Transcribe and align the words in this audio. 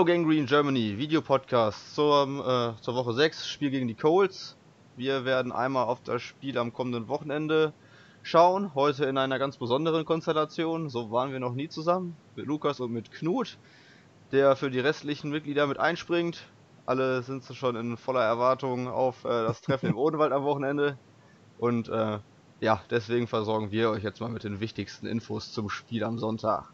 Hallo 0.00 0.06
Gangrene 0.06 0.46
Germany, 0.46 0.96
Videopodcast 0.96 1.94
zur, 1.94 2.22
äh, 2.78 2.80
zur 2.80 2.94
Woche 2.94 3.12
6, 3.12 3.46
Spiel 3.46 3.68
gegen 3.68 3.86
die 3.86 3.94
Colts. 3.94 4.56
Wir 4.96 5.26
werden 5.26 5.52
einmal 5.52 5.84
auf 5.84 6.00
das 6.02 6.22
Spiel 6.22 6.56
am 6.56 6.72
kommenden 6.72 7.06
Wochenende 7.08 7.74
schauen. 8.22 8.74
Heute 8.74 9.04
in 9.04 9.18
einer 9.18 9.38
ganz 9.38 9.58
besonderen 9.58 10.06
Konstellation. 10.06 10.88
So 10.88 11.10
waren 11.10 11.32
wir 11.32 11.38
noch 11.38 11.52
nie 11.52 11.68
zusammen. 11.68 12.16
Mit 12.34 12.46
Lukas 12.46 12.80
und 12.80 12.92
mit 12.92 13.12
Knut, 13.12 13.58
der 14.32 14.56
für 14.56 14.70
die 14.70 14.80
restlichen 14.80 15.30
Mitglieder 15.30 15.66
mit 15.66 15.78
einspringt. 15.78 16.48
Alle 16.86 17.20
sind 17.22 17.44
schon 17.44 17.76
in 17.76 17.98
voller 17.98 18.24
Erwartung 18.24 18.88
auf 18.88 19.26
äh, 19.26 19.28
das 19.28 19.60
Treffen 19.60 19.90
im 19.90 19.98
Odenwald 19.98 20.32
am 20.32 20.44
Wochenende. 20.44 20.96
Und 21.58 21.90
äh, 21.90 22.20
ja, 22.60 22.80
deswegen 22.88 23.26
versorgen 23.26 23.70
wir 23.70 23.90
euch 23.90 24.02
jetzt 24.02 24.22
mal 24.22 24.30
mit 24.30 24.44
den 24.44 24.60
wichtigsten 24.60 25.04
Infos 25.06 25.52
zum 25.52 25.68
Spiel 25.68 26.04
am 26.04 26.18
Sonntag. 26.18 26.72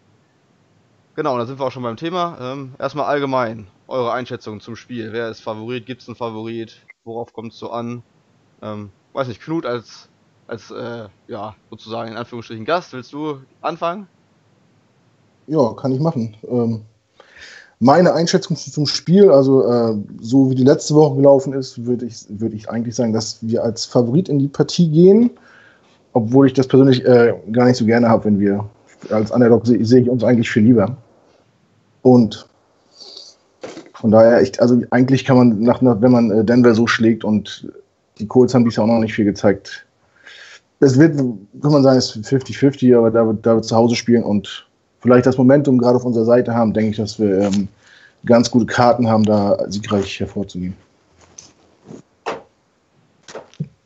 Genau, 1.16 1.38
dann 1.38 1.46
sind 1.46 1.58
wir 1.58 1.64
auch 1.64 1.72
schon 1.72 1.82
beim 1.82 1.96
Thema. 1.96 2.36
Ähm, 2.38 2.74
erstmal 2.78 3.06
allgemein, 3.06 3.66
eure 3.88 4.12
Einschätzung 4.12 4.60
zum 4.60 4.76
Spiel. 4.76 5.14
Wer 5.14 5.30
ist 5.30 5.40
Favorit? 5.40 5.86
Gibt 5.86 6.02
es 6.02 6.08
einen 6.08 6.14
Favorit? 6.14 6.76
Worauf 7.04 7.32
kommt 7.32 7.54
es 7.54 7.58
so 7.58 7.70
an? 7.70 8.02
Ähm, 8.60 8.90
weiß 9.14 9.28
nicht, 9.28 9.40
Knut 9.40 9.64
als, 9.64 10.10
als 10.46 10.70
äh, 10.70 11.08
ja, 11.26 11.54
sozusagen 11.70 12.10
in 12.10 12.18
Anführungsstrichen 12.18 12.66
Gast, 12.66 12.92
willst 12.92 13.14
du 13.14 13.38
anfangen? 13.62 14.06
Ja, 15.46 15.72
kann 15.72 15.92
ich 15.92 16.00
machen. 16.00 16.36
Ähm, 16.50 16.82
meine 17.80 18.12
Einschätzung 18.12 18.54
zum 18.54 18.86
Spiel, 18.86 19.30
also 19.30 19.66
äh, 19.66 19.96
so 20.20 20.50
wie 20.50 20.54
die 20.54 20.64
letzte 20.64 20.94
Woche 20.94 21.16
gelaufen 21.16 21.54
ist, 21.54 21.86
würde 21.86 22.04
ich, 22.04 22.26
würd 22.28 22.52
ich 22.52 22.68
eigentlich 22.68 22.94
sagen, 22.94 23.14
dass 23.14 23.38
wir 23.40 23.64
als 23.64 23.86
Favorit 23.86 24.28
in 24.28 24.38
die 24.38 24.48
Partie 24.48 24.90
gehen, 24.90 25.30
obwohl 26.12 26.46
ich 26.46 26.52
das 26.52 26.68
persönlich 26.68 27.06
äh, 27.06 27.32
gar 27.52 27.64
nicht 27.64 27.78
so 27.78 27.86
gerne 27.86 28.06
habe, 28.06 28.26
wenn 28.26 28.38
wir 28.38 28.68
als 29.10 29.30
Underdog 29.30 29.66
sehe 29.66 29.82
seh 29.82 30.00
ich 30.00 30.10
uns 30.10 30.22
eigentlich 30.22 30.50
viel 30.50 30.64
lieber. 30.64 30.94
Und 32.06 32.46
von 33.94 34.12
daher, 34.12 34.40
ich, 34.40 34.62
also 34.62 34.80
eigentlich 34.90 35.24
kann 35.24 35.36
man, 35.36 35.60
nach, 35.60 35.82
wenn 35.82 36.12
man 36.12 36.30
äh, 36.30 36.44
Denver 36.44 36.72
so 36.72 36.86
schlägt 36.86 37.24
und 37.24 37.66
die 38.20 38.28
Colts 38.28 38.54
haben 38.54 38.62
bisher 38.62 38.84
auch 38.84 38.88
noch 38.88 39.00
nicht 39.00 39.14
viel 39.14 39.24
gezeigt. 39.24 39.84
Es 40.78 40.96
wird, 40.96 41.16
kann 41.16 41.72
man 41.72 41.82
sagen, 41.82 41.98
es 41.98 42.14
ist 42.14 42.28
50-50, 42.28 42.96
aber 42.96 43.10
da, 43.10 43.32
da 43.42 43.56
wir 43.56 43.62
zu 43.62 43.74
Hause 43.74 43.96
spielen 43.96 44.22
und 44.22 44.68
vielleicht 45.00 45.26
das 45.26 45.36
Momentum 45.36 45.78
gerade 45.78 45.96
auf 45.96 46.04
unserer 46.04 46.26
Seite 46.26 46.54
haben, 46.54 46.72
denke 46.72 46.90
ich, 46.90 46.96
dass 46.96 47.18
wir 47.18 47.40
ähm, 47.40 47.66
ganz 48.24 48.52
gute 48.52 48.66
Karten 48.66 49.08
haben, 49.08 49.24
da 49.24 49.58
siegreich 49.68 50.20
hervorzugehen. 50.20 50.76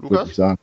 Lukas? 0.01 0.29
Ich 0.29 0.37
sagen. 0.37 0.59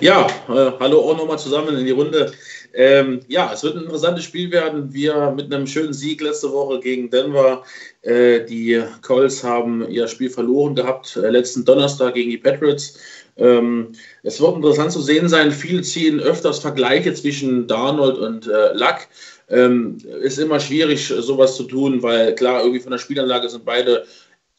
Ja, 0.00 0.26
äh, 0.48 0.72
hallo 0.80 0.98
auch 0.98 1.16
nochmal 1.16 1.38
zusammen 1.38 1.76
in 1.76 1.84
die 1.84 1.92
Runde. 1.92 2.32
Ähm, 2.74 3.20
ja, 3.28 3.52
es 3.52 3.62
wird 3.62 3.76
ein 3.76 3.82
interessantes 3.82 4.24
Spiel 4.24 4.50
werden. 4.50 4.92
Wir 4.92 5.30
mit 5.30 5.52
einem 5.52 5.66
schönen 5.66 5.92
Sieg 5.92 6.20
letzte 6.20 6.50
Woche 6.52 6.80
gegen 6.80 7.10
Denver. 7.10 7.64
Äh, 8.02 8.44
die 8.44 8.82
Colts 9.02 9.44
haben 9.44 9.88
ihr 9.88 10.08
Spiel 10.08 10.30
verloren 10.30 10.74
gehabt, 10.74 11.16
äh, 11.16 11.30
letzten 11.30 11.64
Donnerstag 11.64 12.14
gegen 12.14 12.30
die 12.30 12.38
Patriots. 12.38 12.98
Ähm, 13.36 13.92
es 14.22 14.40
wird 14.40 14.56
interessant 14.56 14.92
zu 14.92 15.00
sehen 15.00 15.28
sein. 15.28 15.52
Viele 15.52 15.82
ziehen 15.82 16.20
öfters 16.20 16.58
Vergleiche 16.58 17.12
zwischen 17.14 17.66
Darnold 17.66 18.18
und 18.18 18.46
äh, 18.46 18.72
Luck. 18.74 19.08
Ähm, 19.48 19.98
ist 20.22 20.38
immer 20.38 20.60
schwierig, 20.60 21.06
sowas 21.06 21.56
zu 21.56 21.64
tun, 21.64 22.02
weil 22.02 22.34
klar, 22.34 22.60
irgendwie 22.60 22.80
von 22.80 22.92
der 22.92 22.98
Spielanlage 22.98 23.48
sind 23.48 23.64
beide 23.64 24.04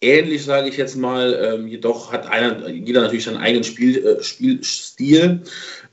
ähnlich, 0.01 0.43
sage 0.43 0.69
ich 0.69 0.77
jetzt 0.77 0.95
mal. 0.95 1.55
Ähm, 1.55 1.67
jedoch 1.67 2.11
hat 2.11 2.27
einer, 2.29 2.69
jeder 2.69 3.01
natürlich 3.01 3.25
seinen 3.25 3.37
eigenen 3.37 3.63
Spiel, 3.63 4.05
äh, 4.05 4.23
Spielstil. 4.23 5.41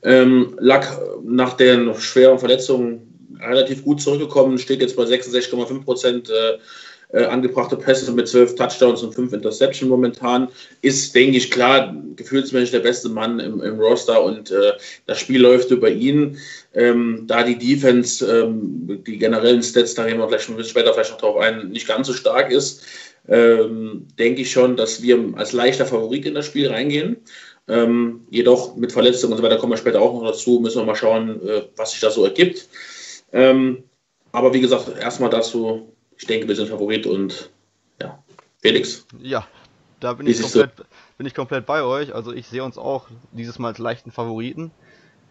Ähm, 0.03 0.55
lag 0.59 0.99
nach 1.23 1.53
den 1.53 1.93
schweren 1.95 2.39
Verletzungen 2.39 3.07
relativ 3.39 3.83
gut 3.83 4.01
zurückgekommen, 4.01 4.57
steht 4.57 4.81
jetzt 4.81 4.95
bei 4.95 5.03
66,5 5.03 5.83
Prozent 5.83 6.29
äh, 6.29 6.57
äh, 7.13 7.25
angebrachte 7.25 7.75
Pässe 7.75 8.11
mit 8.11 8.27
12 8.27 8.55
Touchdowns 8.55 9.03
und 9.03 9.13
5 9.13 9.33
Interception 9.33 9.89
momentan. 9.89 10.47
Ist, 10.81 11.13
denke 11.13 11.37
ich, 11.37 11.51
klar, 11.51 11.93
gefühlsmäßig 12.15 12.71
der 12.71 12.79
beste 12.79 13.09
Mann 13.09 13.39
im, 13.39 13.61
im 13.61 13.79
Roster 13.79 14.23
und 14.23 14.51
äh, 14.51 14.73
das 15.07 15.19
Spiel 15.19 15.41
läuft 15.41 15.71
über 15.71 15.89
ihn. 15.89 16.37
Ähm, 16.73 17.23
da 17.27 17.43
die 17.43 17.57
Defense, 17.57 18.25
ähm, 18.25 19.03
die 19.05 19.17
generellen 19.17 19.61
Stats, 19.61 19.93
da 19.93 20.05
gehen 20.05 20.19
wir 20.19 20.27
gleich 20.27 20.47
ein 20.47 20.55
bisschen 20.55 20.71
später 20.71 20.93
vielleicht 20.93 21.11
noch 21.11 21.19
drauf 21.19 21.37
ein, 21.37 21.69
nicht 21.69 21.87
ganz 21.87 22.07
so 22.07 22.13
stark 22.13 22.51
ist, 22.51 22.83
ähm, 23.27 24.07
denke 24.17 24.41
ich 24.41 24.51
schon, 24.51 24.75
dass 24.75 25.01
wir 25.01 25.33
als 25.35 25.53
leichter 25.53 25.85
Favorit 25.85 26.25
in 26.25 26.35
das 26.35 26.45
Spiel 26.45 26.69
reingehen. 26.69 27.17
Ähm, 27.67 28.25
jedoch 28.29 28.75
mit 28.75 28.91
Verletzungen 28.91 29.33
und 29.33 29.37
so 29.37 29.43
weiter 29.43 29.57
kommen 29.57 29.71
wir 29.71 29.77
später 29.77 30.01
auch 30.01 30.13
noch 30.13 30.31
dazu, 30.31 30.59
müssen 30.59 30.81
wir 30.81 30.85
mal 30.85 30.95
schauen, 30.95 31.47
äh, 31.47 31.63
was 31.75 31.91
sich 31.91 31.99
da 31.99 32.09
so 32.09 32.25
ergibt. 32.25 32.67
Ähm, 33.31 33.83
aber 34.31 34.53
wie 34.53 34.61
gesagt, 34.61 34.91
erstmal 34.99 35.29
dazu, 35.29 35.93
ich 36.17 36.25
denke, 36.25 36.47
wir 36.47 36.55
sind 36.55 36.69
Favorit 36.69 37.05
und 37.05 37.49
ja, 38.01 38.21
Felix. 38.61 39.05
Ja, 39.21 39.47
da 39.99 40.13
bin 40.13 40.27
ich, 40.27 40.41
komplett, 40.41 40.71
bin 41.17 41.27
ich 41.27 41.35
komplett 41.35 41.65
bei 41.65 41.83
euch. 41.83 42.13
Also 42.13 42.33
ich 42.33 42.47
sehe 42.47 42.63
uns 42.63 42.77
auch 42.77 43.07
dieses 43.31 43.59
Mal 43.59 43.69
als 43.69 43.77
leichten 43.77 44.11
Favoriten. 44.11 44.71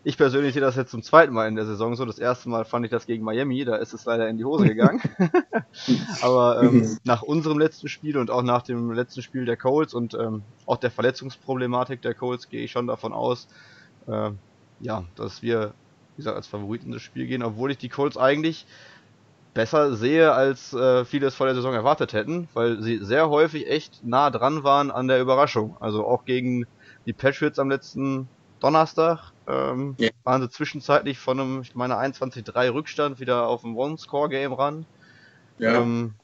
Ich 0.02 0.16
persönlich 0.16 0.54
sehe 0.54 0.62
das 0.62 0.76
jetzt 0.76 0.90
zum 0.90 1.02
zweiten 1.02 1.34
Mal 1.34 1.46
in 1.48 1.56
der 1.56 1.66
Saison 1.66 1.94
so. 1.94 2.06
Das 2.06 2.18
erste 2.18 2.48
Mal 2.48 2.64
fand 2.64 2.86
ich 2.86 2.90
das 2.90 3.06
gegen 3.06 3.22
Miami, 3.22 3.64
da 3.64 3.76
ist 3.76 3.92
es 3.92 4.06
leider 4.06 4.28
in 4.28 4.38
die 4.38 4.44
Hose 4.44 4.64
gegangen. 4.64 5.02
Aber 6.22 6.62
ähm, 6.62 6.98
nach 7.04 7.22
unserem 7.22 7.58
letzten 7.58 7.88
Spiel 7.88 8.16
und 8.16 8.30
auch 8.30 8.42
nach 8.42 8.62
dem 8.62 8.92
letzten 8.92 9.20
Spiel 9.20 9.44
der 9.44 9.58
Colts 9.58 9.92
und 9.92 10.14
ähm, 10.14 10.42
auch 10.64 10.78
der 10.78 10.90
Verletzungsproblematik 10.90 12.00
der 12.00 12.14
Colts 12.14 12.48
gehe 12.48 12.64
ich 12.64 12.70
schon 12.70 12.86
davon 12.86 13.12
aus, 13.12 13.46
äh, 14.06 14.30
ja, 14.80 15.04
dass 15.16 15.42
wir, 15.42 15.74
wie 16.16 16.22
gesagt, 16.22 16.36
als 16.36 16.46
Favoriten 16.46 16.86
in 16.86 16.92
das 16.92 17.02
Spiel 17.02 17.26
gehen, 17.26 17.42
obwohl 17.42 17.70
ich 17.70 17.78
die 17.78 17.90
Colts 17.90 18.16
eigentlich 18.16 18.66
besser 19.52 19.96
sehe, 19.96 20.32
als 20.32 20.72
äh, 20.72 21.04
viele 21.04 21.26
es 21.26 21.34
vor 21.34 21.46
der 21.46 21.54
Saison 21.54 21.74
erwartet 21.74 22.14
hätten, 22.14 22.48
weil 22.54 22.80
sie 22.82 22.98
sehr 23.04 23.28
häufig 23.28 23.68
echt 23.68 24.02
nah 24.02 24.30
dran 24.30 24.64
waren 24.64 24.90
an 24.90 25.08
der 25.08 25.20
Überraschung. 25.20 25.76
Also 25.80 26.06
auch 26.06 26.24
gegen 26.24 26.66
die 27.04 27.12
Patriots 27.12 27.58
am 27.58 27.68
letzten 27.68 28.28
Donnerstag 28.60 29.32
ähm, 29.50 29.94
ja. 29.98 30.10
waren 30.24 30.42
sie 30.42 30.50
zwischenzeitlich 30.50 31.18
von 31.18 31.40
einem, 31.40 31.62
ich 31.62 31.74
meine, 31.74 31.96
21-3 31.96 32.72
Rückstand 32.72 33.20
wieder 33.20 33.46
auf 33.46 33.64
ein 33.64 33.74
One-Score-Game 33.74 34.52
ran. 34.52 34.86
Ja. 35.58 35.80
Ähm, 35.80 36.14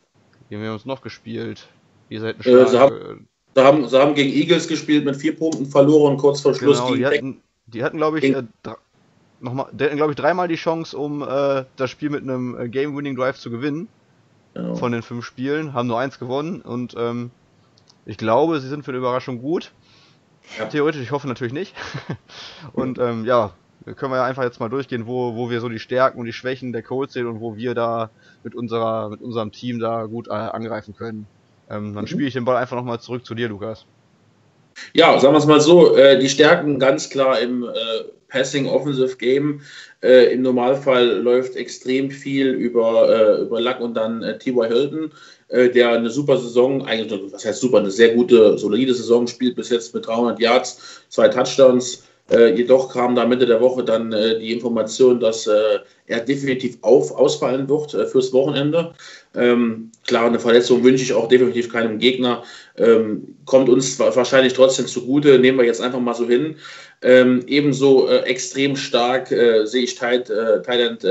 haben 0.51 0.63
wir 0.63 0.73
uns 0.73 0.85
noch 0.85 1.03
gespielt? 1.03 1.69
Ihr 2.09 2.21
seid 2.21 2.37
ein 2.37 2.41
äh, 2.41 2.69
sie, 2.69 2.79
haben, 2.79 3.29
sie, 3.55 3.61
haben, 3.65 3.89
sie 3.89 4.01
haben 4.01 4.15
gegen 4.15 4.33
Eagles 4.33 4.69
gespielt, 4.69 5.05
mit 5.05 5.17
vier 5.17 5.37
Punkten 5.37 5.67
verloren, 5.67 6.17
kurz 6.17 6.41
vor 6.41 6.55
Schluss. 6.55 6.79
Genau, 6.79 6.95
die, 6.95 7.07
hatten, 7.07 7.41
die 7.67 7.83
hatten, 7.83 7.97
glaube 7.97 8.19
ich, 8.19 8.25
äh, 8.25 8.45
nochmal, 9.41 9.67
glaube 9.73 10.13
ich, 10.13 10.17
dreimal 10.17 10.49
die 10.49 10.57
Chance, 10.57 10.97
um 10.97 11.23
äh, 11.23 11.65
das 11.77 11.91
Spiel 11.91 12.11
mit 12.11 12.23
einem 12.23 12.59
äh, 12.59 12.69
Game-Winning-Drive 12.69 13.39
zu 13.39 13.51
gewinnen. 13.51 13.89
Genau. 14.55 14.75
Von 14.77 14.93
den 14.93 15.03
fünf 15.03 15.25
Spielen, 15.27 15.75
haben 15.75 15.87
nur 15.87 15.99
eins 15.99 16.19
gewonnen 16.19 16.63
und 16.63 16.95
ähm, 16.97 17.31
ich 18.07 18.17
glaube, 18.17 18.61
sie 18.61 18.69
sind 18.69 18.85
für 18.85 18.93
eine 18.93 18.99
Überraschung 18.99 19.43
gut. 19.43 19.73
Ja. 20.59 20.67
Theoretisch, 20.67 21.03
ich 21.03 21.11
hoffe 21.11 21.29
natürlich 21.29 21.53
nicht. 21.53 21.75
und 22.73 22.99
ähm, 22.99 23.25
ja, 23.25 23.53
können 23.97 24.13
wir 24.13 24.17
ja 24.17 24.25
einfach 24.25 24.43
jetzt 24.43 24.59
mal 24.59 24.69
durchgehen, 24.69 25.07
wo, 25.07 25.37
wo 25.37 25.51
wir 25.51 25.61
so 25.61 25.69
die 25.69 25.79
Stärken 25.79 26.19
und 26.19 26.27
die 26.27 26.33
Schwächen 26.33 26.73
der 26.73 26.83
Colts 26.83 27.13
sehen 27.13 27.27
und 27.27 27.41
wo 27.41 27.57
wir 27.57 27.75
da 27.75 28.11
mit 28.43 28.55
unserer, 28.55 29.11
mit 29.11 29.21
unserem 29.21 29.53
Team 29.53 29.79
da 29.79 30.05
gut 30.05 30.29
äh, 30.29 30.33
angreifen 30.33 30.95
können. 30.97 31.27
Ähm, 31.71 31.95
dann 31.95 32.05
mhm. 32.05 32.09
spiele 32.09 32.27
ich 32.27 32.35
den 32.35 32.45
Ball 32.45 32.57
einfach 32.57 32.77
nochmal 32.77 33.01
zurück 33.01 33.25
zu 33.25 33.35
dir, 33.35 33.49
Lukas. 33.49 33.87
Ja, 34.93 35.19
sagen 35.19 35.35
wir 35.35 35.39
es 35.39 35.47
mal 35.47 35.61
so, 35.61 35.97
äh, 35.97 36.19
die 36.19 36.29
Stärken 36.29 36.79
ganz 36.79 37.11
klar 37.11 37.39
im 37.41 37.65
äh, 37.65 37.69
Passing 38.29 38.67
Offensive 38.67 39.17
Game. 39.17 39.61
Äh, 40.03 40.33
Im 40.33 40.43
Normalfall 40.43 41.21
läuft 41.21 41.57
extrem 41.57 42.11
viel 42.11 42.49
über, 42.49 43.39
äh, 43.39 43.43
über 43.43 43.61
Luck 43.61 43.81
und 43.81 43.95
dann 43.95 44.23
äh, 44.23 44.39
T.Y. 44.39 44.67
Hilton. 44.67 45.13
Äh, 45.49 45.71
der 45.71 45.93
eine 45.93 46.11
super 46.11 46.39
Saison, 46.39 46.85
eigentlich, 46.87 47.33
was 47.33 47.45
heißt 47.45 47.61
super, 47.61 47.79
eine 47.79 47.91
sehr 47.91 48.15
gute, 48.15 48.59
solide 48.59 48.95
Saison 48.95 49.27
spielt 49.27 49.57
bis 49.57 49.71
jetzt 49.71 49.95
mit 49.95 50.07
300 50.07 50.41
Yards, 50.41 51.03
zwei 51.09 51.29
Touchdowns. 51.29 52.05
Äh, 52.31 52.55
jedoch 52.55 52.93
kam 52.93 53.15
da 53.15 53.25
Mitte 53.25 53.47
der 53.47 53.61
Woche 53.61 53.85
dann 53.85 54.13
äh, 54.13 54.39
die 54.39 54.53
Information, 54.53 55.21
dass 55.21 55.47
äh, 55.47 55.79
er 56.07 56.21
definitiv 56.21 56.79
auf, 56.83 57.13
ausfallen 57.13 57.69
wird 57.69 57.95
äh, 57.95 58.07
fürs 58.07 58.33
Wochenende. 58.33 58.95
Ähm, 59.35 59.93
klar, 60.07 60.27
eine 60.27 60.39
Verletzung 60.39 60.83
wünsche 60.83 61.05
ich 61.05 61.13
auch 61.13 61.29
definitiv 61.29 61.73
keinem 61.73 61.99
Gegner. 61.99 62.43
Ähm, 62.77 63.37
kommt 63.45 63.69
uns 63.69 63.99
wahrscheinlich 63.99 64.55
trotzdem 64.55 64.87
zugute, 64.87 65.39
nehmen 65.39 65.59
wir 65.59 65.65
jetzt 65.67 65.81
einfach 65.81 66.01
mal 66.01 66.15
so 66.15 66.27
hin. 66.27 66.57
Ähm, 67.03 67.45
ebenso 67.47 68.09
äh, 68.09 68.21
extrem 68.21 68.75
stark 68.75 69.29
sehe 69.29 69.83
ich 69.83 69.95
Thailand 69.97 71.05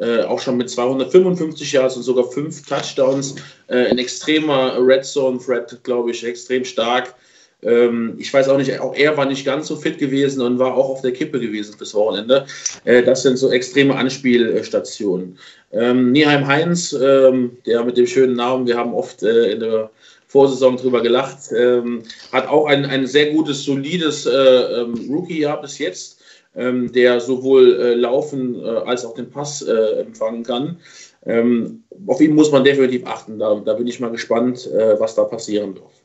äh, 0.00 0.22
auch 0.22 0.40
schon 0.40 0.56
mit 0.56 0.70
255 0.70 1.72
Yards 1.72 1.96
und 1.96 2.04
sogar 2.04 2.24
fünf 2.24 2.66
Touchdowns. 2.66 3.36
Äh, 3.66 3.88
ein 3.88 3.98
extremer 3.98 4.78
Red 4.80 5.04
Zone 5.04 5.38
Threat, 5.38 5.78
glaube 5.84 6.10
ich, 6.12 6.24
extrem 6.24 6.64
stark. 6.64 7.14
Ähm, 7.62 8.14
ich 8.18 8.32
weiß 8.32 8.48
auch 8.48 8.56
nicht, 8.56 8.78
auch 8.80 8.94
er 8.94 9.16
war 9.16 9.26
nicht 9.26 9.44
ganz 9.44 9.66
so 9.66 9.76
fit 9.76 9.98
gewesen 9.98 10.40
und 10.42 10.58
war 10.58 10.74
auch 10.74 10.88
auf 10.88 11.02
der 11.02 11.12
Kippe 11.12 11.40
gewesen 11.40 11.74
fürs 11.76 11.94
Wochenende. 11.94 12.46
Äh, 12.84 13.02
das 13.02 13.22
sind 13.22 13.36
so 13.36 13.50
extreme 13.50 13.94
Anspielstationen. 13.94 15.38
Ähm, 15.72 16.12
Nieheim 16.12 16.46
Heinz, 16.46 16.92
ähm, 16.92 17.56
der 17.66 17.84
mit 17.84 17.96
dem 17.96 18.06
schönen 18.06 18.36
Namen, 18.36 18.66
wir 18.66 18.76
haben 18.76 18.94
oft 18.94 19.22
äh, 19.22 19.52
in 19.52 19.60
der 19.60 19.90
Vorsaison 20.26 20.76
drüber 20.76 21.02
gelacht, 21.02 21.52
ähm, 21.56 22.02
hat 22.32 22.48
auch 22.48 22.66
ein, 22.66 22.86
ein 22.86 23.06
sehr 23.06 23.32
gutes, 23.32 23.64
solides 23.64 24.26
äh, 24.26 24.30
ähm, 24.30 24.94
Rookie-Jahr 25.10 25.60
bis 25.60 25.78
jetzt 25.78 26.20
ähm, 26.56 26.92
der 26.92 27.20
sowohl 27.20 27.80
äh, 27.80 27.94
laufen 27.94 28.62
äh, 28.62 28.68
als 28.68 29.04
auch 29.04 29.14
den 29.14 29.30
Pass 29.30 29.62
äh, 29.62 30.00
empfangen 30.00 30.42
kann. 30.42 30.78
Ähm, 31.26 31.84
auf 32.06 32.20
ihn 32.20 32.34
muss 32.34 32.50
man 32.50 32.64
definitiv 32.64 33.06
achten. 33.06 33.38
Da, 33.38 33.54
da 33.64 33.74
bin 33.74 33.86
ich 33.86 34.00
mal 34.00 34.10
gespannt, 34.10 34.66
äh, 34.66 34.98
was 34.98 35.14
da 35.14 35.24
passieren 35.24 35.74
wird. 35.74 35.99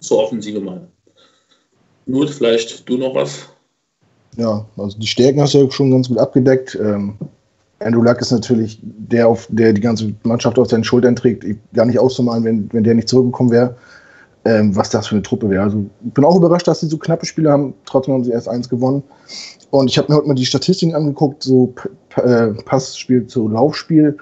Zur 0.00 0.24
Offensive 0.24 0.60
mal. 0.60 0.88
Nut, 2.06 2.30
vielleicht 2.30 2.88
du 2.88 2.96
noch 2.96 3.14
was? 3.14 3.48
Ja, 4.36 4.64
also 4.76 4.98
die 4.98 5.06
Stärken 5.06 5.40
hast 5.40 5.54
du 5.54 5.58
ja 5.58 5.70
schon 5.70 5.90
ganz 5.90 6.08
gut 6.08 6.18
abgedeckt. 6.18 6.78
Ähm, 6.80 7.14
Andrew 7.80 8.02
Luck 8.02 8.20
ist 8.20 8.30
natürlich 8.30 8.78
der, 8.82 9.28
auf, 9.28 9.48
der 9.50 9.72
die 9.72 9.80
ganze 9.80 10.14
Mannschaft 10.22 10.58
auf 10.58 10.68
seinen 10.68 10.84
Schultern 10.84 11.16
trägt. 11.16 11.44
Gar 11.72 11.86
nicht 11.86 11.98
auszumalen, 11.98 12.44
wenn, 12.44 12.68
wenn 12.72 12.84
der 12.84 12.94
nicht 12.94 13.08
zurückgekommen 13.08 13.50
wäre, 13.50 13.74
ähm, 14.44 14.74
was 14.76 14.90
das 14.90 15.08
für 15.08 15.14
eine 15.14 15.22
Truppe 15.22 15.48
wäre. 15.48 15.62
Also 15.62 15.84
ich 16.06 16.12
bin 16.12 16.24
auch 16.24 16.36
überrascht, 16.36 16.68
dass 16.68 16.80
sie 16.80 16.88
so 16.88 16.98
knappe 16.98 17.26
Spiele 17.26 17.50
haben. 17.50 17.74
Trotzdem 17.86 18.14
haben 18.14 18.24
sie 18.24 18.32
erst 18.32 18.48
eins 18.48 18.68
gewonnen. 18.68 19.02
Und 19.70 19.88
ich 19.88 19.98
habe 19.98 20.12
mir 20.12 20.18
heute 20.18 20.28
mal 20.28 20.34
die 20.34 20.46
Statistiken 20.46 20.94
angeguckt, 20.94 21.42
so 21.42 21.74
äh, 22.16 22.48
Passspiel 22.64 23.26
zu 23.26 23.48
Laufspiel. 23.48 24.16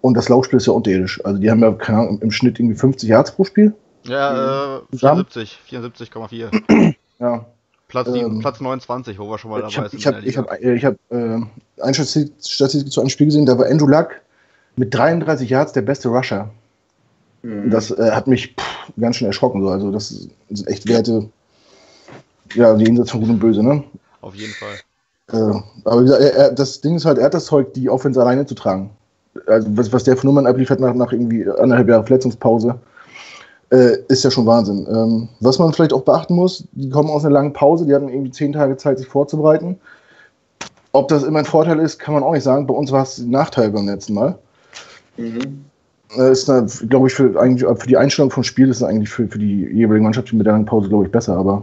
Und 0.00 0.16
das 0.16 0.28
Laufspiel 0.28 0.56
ist 0.56 0.66
ja 0.66 0.72
unterirdisch. 0.72 1.24
Also 1.24 1.38
die 1.40 1.50
haben 1.50 1.60
ja, 1.60 2.04
im 2.20 2.30
Schnitt 2.30 2.58
irgendwie 2.58 2.76
50 2.76 3.08
Yards 3.08 3.32
pro 3.32 3.44
Spiel. 3.44 3.72
Ja, 4.04 4.78
äh, 4.92 4.96
74, 4.96 5.58
74,4. 5.70 6.94
ja. 7.18 7.44
Platz, 7.88 8.08
ähm, 8.08 8.40
Platz 8.40 8.60
29, 8.60 9.18
wo 9.18 9.30
wir 9.30 9.38
schon 9.38 9.50
mal 9.50 9.60
dabei 9.60 9.88
sind. 9.88 9.94
Ich 9.94 10.06
habe 10.06 10.20
ich 10.24 10.36
hab, 10.36 10.60
ich 10.60 10.84
hab, 10.84 10.94
äh, 11.10 11.40
eine 11.80 11.94
Statistik 11.94 12.90
zu 12.90 13.00
einem 13.00 13.10
Spiel 13.10 13.26
gesehen, 13.26 13.46
da 13.46 13.56
war 13.58 13.66
Andrew 13.66 13.86
Luck 13.86 14.10
mit 14.76 14.92
33 14.92 15.48
Yards 15.48 15.72
der 15.72 15.82
beste 15.82 16.08
Rusher. 16.08 16.50
Mhm. 17.42 17.70
Das 17.70 17.90
äh, 17.90 18.10
hat 18.10 18.26
mich 18.26 18.54
pff, 18.58 18.92
ganz 18.98 19.16
schön 19.16 19.26
erschrocken. 19.26 19.62
So. 19.62 19.68
Also, 19.68 19.90
das 19.92 20.08
sind 20.50 20.66
echt 20.66 20.88
Werte, 20.88 21.28
ja, 22.54 22.74
die 22.74 22.84
Insatz 22.84 23.10
von 23.10 23.20
Gut 23.20 23.30
und 23.30 23.38
Böse, 23.38 23.62
ne? 23.62 23.84
Auf 24.22 24.34
jeden 24.34 24.52
Fall. 24.54 24.74
Äh, 25.32 25.60
aber 25.84 26.04
er, 26.18 26.34
er, 26.34 26.52
das 26.52 26.80
Ding 26.80 26.96
ist 26.96 27.04
halt, 27.04 27.18
er 27.18 27.26
hat 27.26 27.34
das 27.34 27.46
Zeug, 27.46 27.72
die 27.74 27.88
Offense 27.88 28.20
alleine 28.20 28.44
zu 28.46 28.54
tragen. 28.54 28.90
Also, 29.46 29.68
was, 29.76 29.92
was 29.92 30.04
der 30.04 30.16
von 30.16 30.28
Nummern 30.28 30.46
abliefert 30.46 30.80
nach, 30.80 30.94
nach 30.94 31.12
irgendwie 31.12 31.48
anderthalb 31.48 31.88
Jahren 31.88 32.06
Verletzungspause 32.06 32.78
äh, 33.70 33.98
ist 34.08 34.24
ja 34.24 34.30
schon 34.30 34.46
Wahnsinn. 34.46 34.86
Ähm, 34.90 35.28
was 35.40 35.58
man 35.58 35.72
vielleicht 35.72 35.92
auch 35.92 36.02
beachten 36.02 36.34
muss, 36.34 36.64
die 36.72 36.90
kommen 36.90 37.10
aus 37.10 37.24
einer 37.24 37.34
langen 37.34 37.52
Pause, 37.52 37.86
die 37.86 37.94
hatten 37.94 38.08
irgendwie 38.08 38.30
zehn 38.30 38.52
Tage 38.52 38.76
Zeit, 38.76 38.98
sich 38.98 39.08
vorzubereiten. 39.08 39.78
Ob 40.92 41.08
das 41.08 41.24
immer 41.24 41.40
ein 41.40 41.44
Vorteil 41.44 41.80
ist, 41.80 41.98
kann 41.98 42.14
man 42.14 42.22
auch 42.22 42.32
nicht 42.32 42.44
sagen. 42.44 42.66
Bei 42.66 42.74
uns 42.74 42.92
war 42.92 43.02
es 43.02 43.18
ein 43.18 43.30
Nachteil 43.30 43.70
beim 43.70 43.86
letzten 43.86 44.14
Mal. 44.14 44.38
Mhm. 45.16 45.64
Äh, 46.16 46.32
ist, 46.32 46.46
glaube 46.88 47.08
ich, 47.08 47.14
für, 47.14 47.38
eigentlich, 47.40 47.68
für 47.78 47.88
die 47.88 47.96
Einstellung 47.96 48.30
vom 48.30 48.44
Spiel 48.44 48.68
ist 48.68 48.76
es 48.76 48.82
eigentlich 48.82 49.10
für, 49.10 49.26
für 49.26 49.38
die 49.38 49.66
jeweilige 49.72 50.04
Mannschaft 50.04 50.32
mit 50.32 50.46
der 50.46 50.52
langen 50.52 50.66
Pause, 50.66 50.88
glaube 50.88 51.06
ich, 51.06 51.10
besser. 51.10 51.36
Aber 51.36 51.62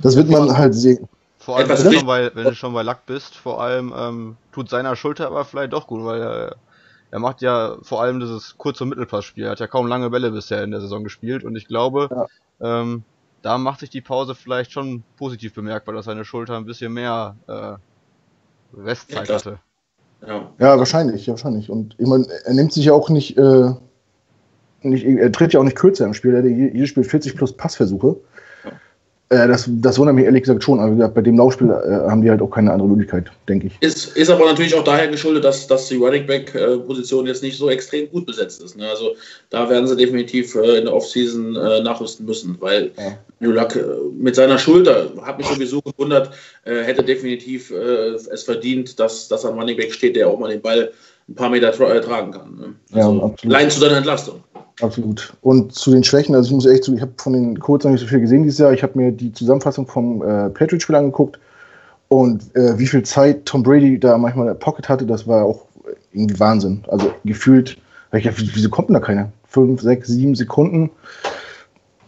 das 0.00 0.16
wird 0.16 0.28
man 0.28 0.56
halt 0.56 0.74
sehen. 0.74 1.08
Vor 1.38 1.56
allem, 1.56 1.68
wenn 1.68 1.76
du, 1.84 1.92
schon 1.92 2.06
bei, 2.06 2.30
wenn 2.34 2.44
du 2.44 2.54
schon 2.54 2.72
bei 2.72 2.82
Lack 2.82 3.04
bist, 3.06 3.34
vor 3.34 3.60
allem 3.60 3.92
ähm, 3.96 4.36
tut 4.52 4.68
seiner 4.68 4.94
Schulter 4.94 5.26
aber 5.26 5.44
vielleicht 5.44 5.72
doch 5.72 5.88
gut, 5.88 6.04
weil 6.04 6.22
er 6.22 6.56
er 7.12 7.18
macht 7.18 7.42
ja 7.42 7.76
vor 7.82 8.02
allem 8.02 8.20
dieses 8.20 8.56
kurze 8.56 8.86
Mittelpassspiel. 8.86 9.44
Er 9.44 9.50
hat 9.50 9.60
ja 9.60 9.66
kaum 9.66 9.86
lange 9.86 10.08
Bälle 10.08 10.30
bisher 10.30 10.64
in 10.64 10.70
der 10.70 10.80
Saison 10.80 11.04
gespielt 11.04 11.44
und 11.44 11.54
ich 11.56 11.68
glaube, 11.68 12.08
ja. 12.10 12.80
ähm, 12.80 13.04
da 13.42 13.58
macht 13.58 13.80
sich 13.80 13.90
die 13.90 14.00
Pause 14.00 14.34
vielleicht 14.34 14.72
schon 14.72 15.04
positiv 15.18 15.52
bemerkbar, 15.52 15.94
dass 15.94 16.06
seine 16.06 16.24
Schulter 16.24 16.56
ein 16.56 16.64
bisschen 16.64 16.90
mehr 16.94 17.36
äh, 17.48 17.74
Restzeit 18.80 19.28
ja, 19.28 19.34
hatte. 19.34 19.58
Ja. 20.26 20.52
ja, 20.58 20.78
wahrscheinlich, 20.78 21.26
ja, 21.26 21.34
wahrscheinlich. 21.34 21.68
Und 21.68 21.96
ich 21.98 22.06
meine, 22.06 22.26
er 22.44 22.54
nimmt 22.54 22.72
sich 22.72 22.86
ja 22.86 22.94
auch 22.94 23.10
nicht, 23.10 23.36
äh, 23.36 23.74
nicht, 24.80 25.04
er 25.04 25.32
tritt 25.32 25.52
ja 25.52 25.60
auch 25.60 25.64
nicht 25.64 25.76
kürzer 25.76 26.06
im 26.06 26.14
Spiel. 26.14 26.32
Er 26.32 26.38
hat 26.38 26.46
jedes 26.46 26.88
Spiel 26.88 27.04
40 27.04 27.36
plus 27.36 27.54
Passversuche. 27.54 28.16
Äh, 29.32 29.48
das, 29.48 29.64
das 29.66 29.98
wundert 29.98 30.14
mich 30.14 30.26
ehrlich 30.26 30.42
gesagt 30.42 30.62
schon. 30.62 30.78
Aber 30.78 30.90
gesagt, 30.90 31.14
bei 31.14 31.22
dem 31.22 31.38
Laufspiel 31.38 31.70
äh, 31.70 32.10
haben 32.10 32.20
die 32.20 32.30
halt 32.30 32.42
auch 32.42 32.50
keine 32.50 32.70
andere 32.70 32.88
Möglichkeit, 32.88 33.30
denke 33.48 33.68
ich. 33.68 33.72
Ist, 33.80 34.14
ist 34.14 34.28
aber 34.28 34.44
natürlich 34.44 34.74
auch 34.74 34.84
daher 34.84 35.08
geschuldet, 35.08 35.44
dass, 35.44 35.66
dass 35.66 35.88
die 35.88 35.96
Running 35.96 36.26
Back-Position 36.26 37.26
jetzt 37.26 37.42
nicht 37.42 37.56
so 37.56 37.70
extrem 37.70 38.10
gut 38.10 38.26
besetzt 38.26 38.62
ist. 38.62 38.76
Ne? 38.76 38.86
Also 38.88 39.16
da 39.48 39.70
werden 39.70 39.86
sie 39.86 39.96
definitiv 39.96 40.54
äh, 40.54 40.78
in 40.78 40.84
der 40.84 40.94
Offseason 40.94 41.56
äh, 41.56 41.80
nachrüsten 41.80 42.26
müssen, 42.26 42.58
weil 42.60 42.90
ja. 42.98 43.16
Nulak 43.40 43.74
äh, 43.76 43.82
mit 44.18 44.34
seiner 44.34 44.58
Schulter, 44.58 45.10
hat 45.22 45.38
mich 45.38 45.46
sowieso 45.46 45.80
gewundert, 45.80 46.30
äh, 46.64 46.82
hätte 46.82 47.02
definitiv 47.02 47.70
es 47.70 48.42
verdient, 48.42 48.98
dass, 48.98 49.28
dass 49.28 49.44
ein 49.44 49.54
Running 49.54 49.76
Back 49.76 49.92
steht, 49.92 50.16
der 50.16 50.28
auch 50.28 50.38
mal 50.38 50.50
den 50.50 50.60
Ball 50.60 50.92
ein 51.28 51.34
paar 51.34 51.48
Meter 51.48 51.72
tra 51.72 51.98
tragen 52.00 52.32
kann. 52.32 52.56
Ne? 52.56 52.74
Also, 52.92 53.18
ja, 53.18 53.24
absolut. 53.24 53.54
Allein 53.54 53.70
zu 53.70 53.80
seiner 53.80 53.96
Entlastung. 53.96 54.42
Absolut. 54.80 55.34
Und 55.42 55.74
zu 55.74 55.90
den 55.90 56.02
Schwächen, 56.02 56.34
also 56.34 56.48
ich 56.48 56.54
muss 56.54 56.66
echt 56.66 56.84
zu, 56.84 56.94
ich 56.94 57.00
habe 57.02 57.12
von 57.16 57.34
den 57.34 57.58
Colts 57.58 57.84
noch 57.84 57.92
nicht 57.92 58.00
so 58.00 58.06
viel 58.06 58.20
gesehen 58.20 58.42
dieses 58.42 58.58
Jahr. 58.58 58.72
Ich 58.72 58.82
habe 58.82 58.98
mir 58.98 59.12
die 59.12 59.32
Zusammenfassung 59.32 59.86
vom 59.86 60.22
äh, 60.22 60.48
Patriots-Spiel 60.50 60.96
angeguckt 60.96 61.38
und 62.08 62.54
äh, 62.56 62.78
wie 62.78 62.86
viel 62.86 63.02
Zeit 63.02 63.44
Tom 63.46 63.62
Brady 63.62 63.98
da 63.98 64.18
manchmal 64.18 64.46
in 64.46 64.52
der 64.54 64.58
Pocket 64.58 64.88
hatte, 64.88 65.06
das 65.06 65.26
war 65.26 65.44
auch 65.44 65.66
irgendwie 66.12 66.38
Wahnsinn. 66.38 66.84
Also 66.88 67.12
gefühlt, 67.24 67.78
ich 68.12 68.24
dachte, 68.24 68.42
wieso 68.54 68.70
kommt 68.70 68.88
denn 68.88 68.94
da 68.94 69.00
keiner? 69.00 69.32
Fünf, 69.48 69.80
sechs, 69.82 70.08
sieben 70.08 70.34
Sekunden. 70.34 70.90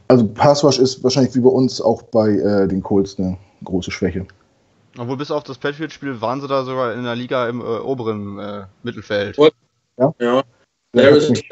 Also 0.08 0.26
Passwash 0.26 0.78
ist 0.78 1.02
wahrscheinlich 1.02 1.34
wie 1.34 1.40
bei 1.40 1.50
uns 1.50 1.80
auch 1.80 2.02
bei 2.02 2.30
äh, 2.30 2.68
den 2.68 2.82
Colts 2.82 3.18
eine 3.18 3.36
große 3.64 3.90
Schwäche. 3.90 4.26
Obwohl 4.98 5.16
bis 5.16 5.30
auf 5.30 5.42
das 5.42 5.58
Patriots-Spiel 5.58 6.20
waren 6.20 6.40
sie 6.40 6.48
da 6.48 6.64
sogar 6.64 6.94
in 6.94 7.04
der 7.04 7.16
Liga 7.16 7.48
im 7.48 7.60
äh, 7.60 7.64
oberen 7.64 8.38
äh, 8.38 8.62
Mittelfeld. 8.82 9.36
Ja. 9.98 10.14
ja. 10.20 10.42
There 10.92 11.16
is 11.16 11.42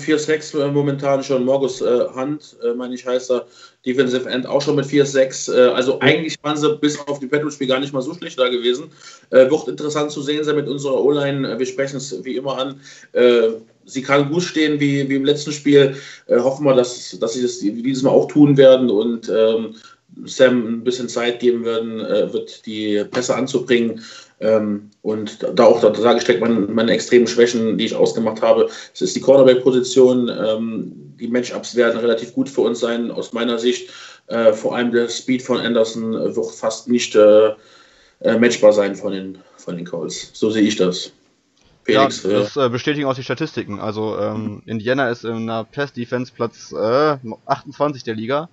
4-6 0.00 0.60
äh, 0.60 0.70
momentan 0.70 1.22
schon. 1.22 1.44
Morgus 1.44 1.80
äh, 1.80 2.06
Hunt, 2.14 2.56
äh, 2.62 2.74
meine 2.74 2.94
ich, 2.94 3.06
heißt 3.06 3.30
er. 3.30 3.46
Defensive 3.86 4.28
End 4.28 4.46
auch 4.46 4.60
schon 4.60 4.76
mit 4.76 4.86
4-6. 4.86 5.54
Äh, 5.54 5.68
also 5.70 6.00
eigentlich 6.00 6.36
waren 6.42 6.56
sie 6.56 6.76
bis 6.76 6.98
auf 7.06 7.18
die 7.18 7.26
Patriots-Spiel 7.26 7.68
gar 7.68 7.80
nicht 7.80 7.92
mal 7.92 8.02
so 8.02 8.14
schlecht 8.14 8.38
da 8.38 8.48
gewesen. 8.48 8.90
Äh, 9.30 9.50
wird 9.50 9.68
interessant 9.68 10.10
zu 10.10 10.22
sehen 10.22 10.44
sein 10.44 10.56
mit 10.56 10.68
unserer 10.68 11.02
O-Line. 11.02 11.58
Wir 11.58 11.66
sprechen 11.66 11.96
es 11.96 12.24
wie 12.24 12.36
immer 12.36 12.58
an. 12.58 12.80
sie 13.84 14.02
kann 14.02 14.30
gut 14.30 14.42
stehen 14.42 14.78
wie, 14.78 15.08
wie 15.08 15.16
im 15.16 15.24
letzten 15.24 15.52
Spiel. 15.52 15.96
hoffen 16.28 16.64
wir, 16.64 16.74
dass, 16.74 17.18
dass 17.18 17.32
sie 17.32 17.42
das 17.42 17.58
dieses 17.58 18.02
Mal 18.02 18.10
auch 18.10 18.28
tun 18.28 18.56
werden 18.56 18.90
und 18.90 19.28
ähm, 19.28 19.74
Sam 20.24 20.74
ein 20.74 20.84
bisschen 20.84 21.08
Zeit 21.08 21.40
geben 21.40 21.64
werden, 21.64 21.98
wird 22.32 22.66
die 22.66 23.04
Pässe 23.10 23.34
anzubringen. 23.34 24.02
Ähm, 24.40 24.90
und 25.02 25.46
da 25.54 25.64
auch, 25.64 25.80
da 25.80 25.94
sage 25.94 26.18
ich 26.18 26.24
direkt 26.24 26.40
meine, 26.40 26.60
meine 26.60 26.92
extremen 26.92 27.26
Schwächen, 27.26 27.76
die 27.76 27.84
ich 27.84 27.94
ausgemacht 27.94 28.40
habe. 28.40 28.68
Es 28.94 29.02
ist 29.02 29.14
die 29.14 29.20
Cornerback-Position. 29.20 30.28
Ähm, 30.28 30.92
die 31.20 31.28
Matchups 31.28 31.76
werden 31.76 32.00
relativ 32.00 32.32
gut 32.34 32.48
für 32.48 32.62
uns 32.62 32.80
sein, 32.80 33.10
aus 33.10 33.34
meiner 33.34 33.58
Sicht. 33.58 33.90
Äh, 34.28 34.54
vor 34.54 34.74
allem 34.74 34.92
der 34.92 35.08
Speed 35.08 35.42
von 35.42 35.58
Anderson 35.58 36.12
wird 36.12 36.50
fast 36.52 36.88
nicht 36.88 37.14
äh, 37.14 37.50
äh, 38.20 38.38
matchbar 38.38 38.72
sein 38.72 38.96
von 38.96 39.12
den, 39.12 39.38
von 39.56 39.76
den 39.76 39.84
Calls. 39.84 40.30
So 40.32 40.50
sehe 40.50 40.62
ich 40.62 40.76
das. 40.76 41.12
Felix, 41.84 42.22
ja, 42.22 42.30
das 42.30 42.56
äh, 42.56 42.68
bestätigen 42.68 43.06
auch 43.06 43.14
die 43.14 43.22
Statistiken. 43.22 43.78
Also 43.78 44.18
ähm, 44.18 44.62
Indiana 44.66 45.10
ist 45.10 45.24
in 45.24 45.46
der 45.46 45.64
Pass-Defense 45.64 46.32
Platz 46.34 46.72
28 46.72 48.02
äh, 48.02 48.04
der 48.04 48.14
Liga, 48.14 48.48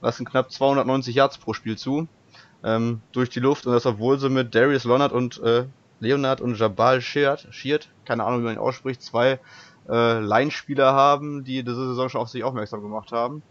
lassen 0.00 0.24
knapp 0.24 0.50
290 0.50 1.14
Yards 1.14 1.38
pro 1.38 1.52
Spiel 1.52 1.76
zu 1.76 2.08
ähm, 2.64 3.00
durch 3.12 3.30
die 3.30 3.40
Luft 3.40 3.66
und 3.66 3.72
das 3.72 3.86
obwohl 3.86 4.18
sie 4.18 4.28
mit 4.28 4.54
Darius 4.54 4.84
Leonard 4.84 5.12
und 5.12 5.40
äh, 5.42 5.64
Leonard 6.00 6.40
und 6.40 6.58
Jabal 6.58 7.00
Sheard, 7.00 7.46
Sheard, 7.50 7.88
keine 8.04 8.24
Ahnung 8.24 8.40
wie 8.40 8.44
man 8.44 8.54
ihn 8.54 8.58
ausspricht, 8.58 9.02
zwei 9.02 9.38
äh, 9.88 10.20
Line-Spieler 10.20 10.92
haben, 10.92 11.44
die 11.44 11.62
diese 11.62 11.88
Saison 11.88 12.08
schon 12.08 12.20
auf 12.20 12.28
sich 12.28 12.42
aufmerksam 12.42 12.82
gemacht 12.82 13.12
haben, 13.12 13.42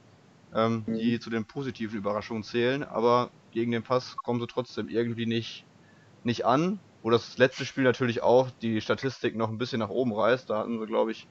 ähm, 0.54 0.84
mhm. 0.86 0.98
die 0.98 1.20
zu 1.20 1.30
den 1.30 1.46
positiven 1.46 1.98
Überraschungen 1.98 2.44
zählen, 2.44 2.84
aber 2.84 3.30
gegen 3.51 3.72
den 3.72 3.84
Pass 3.84 4.18
kommen 4.18 4.39
sie 4.39 4.48
trotzdem 4.48 4.89
irgendwie 4.89 5.25
nicht, 5.25 5.66
nicht 6.24 6.46
an. 6.46 6.80
Wo 7.01 7.10
das 7.10 7.38
letzte 7.38 7.63
Spiel 7.63 7.86
natürlich 7.86 8.22
auch 8.22 8.50
die 8.62 8.82
Statistik 8.82 9.38
noch 9.38 9.48
ein 9.50 9.58
bisschen 9.58 9.80
nach 9.80 9.89
oben 9.89 10.13
reißt, 10.13 10.50
da 10.50 10.60
hatten 10.60 10.80
sie 10.80 10.86
glaube 10.86 11.12
ich 11.12 11.28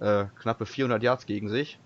äh, 0.00 0.24
knappe 0.40 0.64
400 0.64 1.02
Yards 1.02 1.26
gegen 1.26 1.50
sich, 1.50 1.78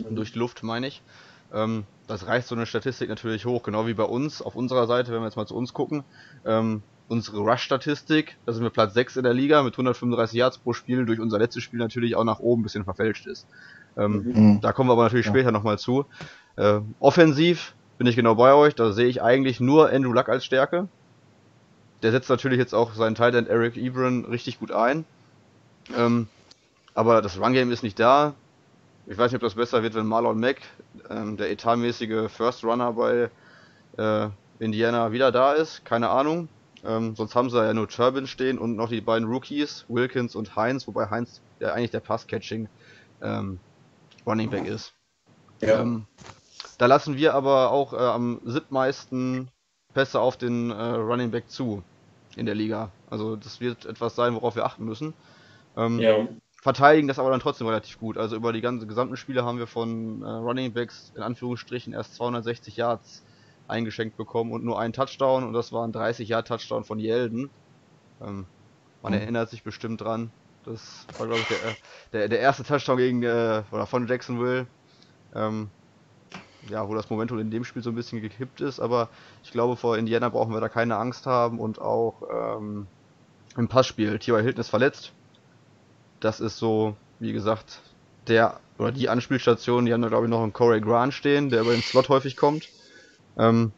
mhm. 0.00 0.16
durch 0.16 0.32
die 0.32 0.38
Luft 0.40 0.62
meine 0.62 0.88
ich. 0.88 1.02
Ähm, 1.52 1.84
das 2.06 2.26
reicht 2.26 2.48
so 2.48 2.54
eine 2.54 2.66
Statistik 2.66 3.08
natürlich 3.08 3.44
hoch, 3.44 3.62
genau 3.62 3.86
wie 3.86 3.94
bei 3.94 4.04
uns 4.04 4.42
auf 4.42 4.56
unserer 4.56 4.86
Seite, 4.86 5.12
wenn 5.12 5.20
wir 5.20 5.26
jetzt 5.26 5.36
mal 5.36 5.46
zu 5.46 5.56
uns 5.56 5.72
gucken. 5.72 6.04
Ähm, 6.44 6.82
unsere 7.08 7.38
Rush-Statistik, 7.38 8.36
da 8.46 8.52
sind 8.52 8.62
wir 8.62 8.70
Platz 8.70 8.94
6 8.94 9.16
in 9.16 9.24
der 9.24 9.34
Liga 9.34 9.62
mit 9.62 9.74
135 9.74 10.36
Yards 10.36 10.58
pro 10.58 10.72
Spiel, 10.72 11.06
durch 11.06 11.20
unser 11.20 11.38
letztes 11.38 11.62
Spiel 11.62 11.78
natürlich 11.78 12.16
auch 12.16 12.24
nach 12.24 12.38
oben 12.38 12.60
ein 12.60 12.64
bisschen 12.64 12.84
verfälscht 12.84 13.26
ist. 13.26 13.46
Ähm, 13.96 14.32
mhm. 14.34 14.60
Da 14.60 14.72
kommen 14.72 14.88
wir 14.88 14.92
aber 14.92 15.04
natürlich 15.04 15.26
ja. 15.26 15.32
später 15.32 15.52
nochmal 15.52 15.78
zu. 15.78 16.06
Äh, 16.56 16.80
offensiv 17.00 17.74
bin 17.98 18.06
ich 18.06 18.16
genau 18.16 18.34
bei 18.34 18.54
euch, 18.54 18.74
da 18.74 18.92
sehe 18.92 19.06
ich 19.06 19.22
eigentlich 19.22 19.60
nur 19.60 19.90
Andrew 19.90 20.12
Luck 20.12 20.28
als 20.28 20.44
Stärke. 20.44 20.88
Der 22.02 22.12
setzt 22.12 22.30
natürlich 22.30 22.58
jetzt 22.58 22.74
auch 22.74 22.94
seinen 22.94 23.16
Tight 23.16 23.34
End 23.34 23.48
Eric 23.48 23.76
Ebron 23.76 24.24
richtig 24.26 24.60
gut 24.60 24.70
ein. 24.70 25.04
Ähm, 25.96 26.28
aber 26.94 27.22
das 27.22 27.40
Run 27.40 27.52
Game 27.54 27.72
ist 27.72 27.82
nicht 27.82 27.98
da. 27.98 28.34
Ich 29.10 29.16
weiß 29.16 29.32
nicht, 29.32 29.42
ob 29.42 29.46
das 29.46 29.54
besser 29.54 29.82
wird, 29.82 29.94
wenn 29.94 30.06
Marlon 30.06 30.38
Mack, 30.38 30.60
ähm, 31.08 31.38
der 31.38 31.50
etatmäßige 31.50 32.30
First 32.30 32.62
Runner 32.62 32.92
bei 32.92 33.30
äh, 33.96 34.28
Indiana, 34.58 35.12
wieder 35.12 35.32
da 35.32 35.54
ist. 35.54 35.82
Keine 35.86 36.10
Ahnung. 36.10 36.48
Ähm, 36.84 37.16
sonst 37.16 37.34
haben 37.34 37.48
sie 37.48 37.56
ja 37.56 37.72
nur 37.72 37.88
Turbin 37.88 38.26
stehen 38.26 38.58
und 38.58 38.76
noch 38.76 38.90
die 38.90 39.00
beiden 39.00 39.26
Rookies, 39.26 39.86
Wilkins 39.88 40.36
und 40.36 40.54
Heinz, 40.56 40.86
wobei 40.86 41.08
Heinz 41.08 41.40
ja 41.58 41.72
eigentlich 41.72 41.90
der 41.90 42.00
Pass-Catching 42.00 42.68
ähm, 43.22 43.58
Running 44.26 44.50
Back 44.50 44.66
ist. 44.66 44.92
Ja. 45.62 45.80
Ähm, 45.80 46.04
da 46.76 46.84
lassen 46.84 47.16
wir 47.16 47.34
aber 47.34 47.70
auch 47.70 47.94
äh, 47.94 47.96
am 47.96 48.40
siebtmeisten 48.44 49.48
Pässe 49.94 50.20
auf 50.20 50.36
den 50.36 50.70
äh, 50.70 50.74
Running 50.74 51.30
Back 51.30 51.48
zu 51.48 51.82
in 52.36 52.44
der 52.44 52.54
Liga. 52.54 52.90
Also 53.08 53.36
das 53.36 53.58
wird 53.60 53.86
etwas 53.86 54.14
sein, 54.14 54.34
worauf 54.34 54.54
wir 54.54 54.66
achten 54.66 54.84
müssen. 54.84 55.14
Ähm, 55.78 55.98
ja. 55.98 56.28
Verteidigen 56.60 57.06
das 57.06 57.18
aber 57.18 57.30
dann 57.30 57.40
trotzdem 57.40 57.68
relativ 57.68 57.98
gut. 57.98 58.18
Also 58.18 58.34
über 58.34 58.52
die 58.52 58.60
ganzen 58.60 58.88
gesamten 58.88 59.16
Spiele 59.16 59.44
haben 59.44 59.58
wir 59.58 59.68
von 59.68 60.22
äh, 60.22 60.26
Running 60.26 60.72
Backs 60.72 61.12
in 61.14 61.22
Anführungsstrichen 61.22 61.92
erst 61.92 62.16
260 62.16 62.76
Yards 62.76 63.24
eingeschenkt 63.68 64.16
bekommen 64.16 64.52
und 64.52 64.64
nur 64.64 64.80
einen 64.80 64.92
Touchdown 64.92 65.44
und 65.44 65.52
das 65.52 65.72
war 65.72 65.86
ein 65.86 65.92
30 65.92 66.28
Yard 66.28 66.48
Touchdown 66.48 66.84
von 66.84 66.98
Yeldon. 66.98 67.50
Ähm, 68.20 68.46
man 69.02 69.12
mhm. 69.12 69.20
erinnert 69.20 69.50
sich 69.50 69.62
bestimmt 69.62 70.00
dran. 70.00 70.30
Das 70.64 71.06
war, 71.16 71.26
glaube 71.26 71.40
ich, 71.40 71.48
der, 71.48 71.58
der, 72.12 72.28
der, 72.28 72.40
erste 72.40 72.64
Touchdown 72.64 72.96
gegen, 72.96 73.22
äh, 73.22 73.62
oder 73.70 73.86
von 73.86 74.06
Jacksonville. 74.08 74.66
Ähm, 75.34 75.70
ja, 76.68 76.88
wo 76.88 76.94
das 76.94 77.08
Momentum 77.08 77.38
in 77.38 77.50
dem 77.50 77.64
Spiel 77.64 77.82
so 77.82 77.90
ein 77.90 77.94
bisschen 77.94 78.20
gekippt 78.20 78.60
ist, 78.60 78.80
aber 78.80 79.08
ich 79.42 79.52
glaube, 79.52 79.76
vor 79.76 79.96
Indiana 79.96 80.28
brauchen 80.28 80.52
wir 80.52 80.60
da 80.60 80.68
keine 80.68 80.96
Angst 80.96 81.24
haben 81.24 81.60
und 81.60 81.80
auch 81.80 82.22
ähm, 82.58 82.86
im 83.56 83.68
Passspiel. 83.68 84.18
T.Y. 84.18 84.42
Hilton 84.42 84.60
ist 84.60 84.68
verletzt. 84.68 85.12
Das 86.20 86.40
ist 86.40 86.58
so, 86.58 86.96
wie 87.18 87.32
gesagt, 87.32 87.80
der 88.26 88.60
oder 88.78 88.92
die 88.92 89.08
Anspielstation, 89.08 89.86
die 89.86 89.92
haben 89.92 90.02
da 90.02 90.08
glaube 90.08 90.26
ich 90.26 90.30
noch 90.30 90.42
einen 90.42 90.52
Corey 90.52 90.80
Grant 90.80 91.14
stehen, 91.14 91.50
der 91.50 91.62
über 91.62 91.72
den 91.72 91.82
Slot 91.82 92.08
häufig 92.08 92.36
kommt. 92.36 92.68
Ähm, 93.36 93.72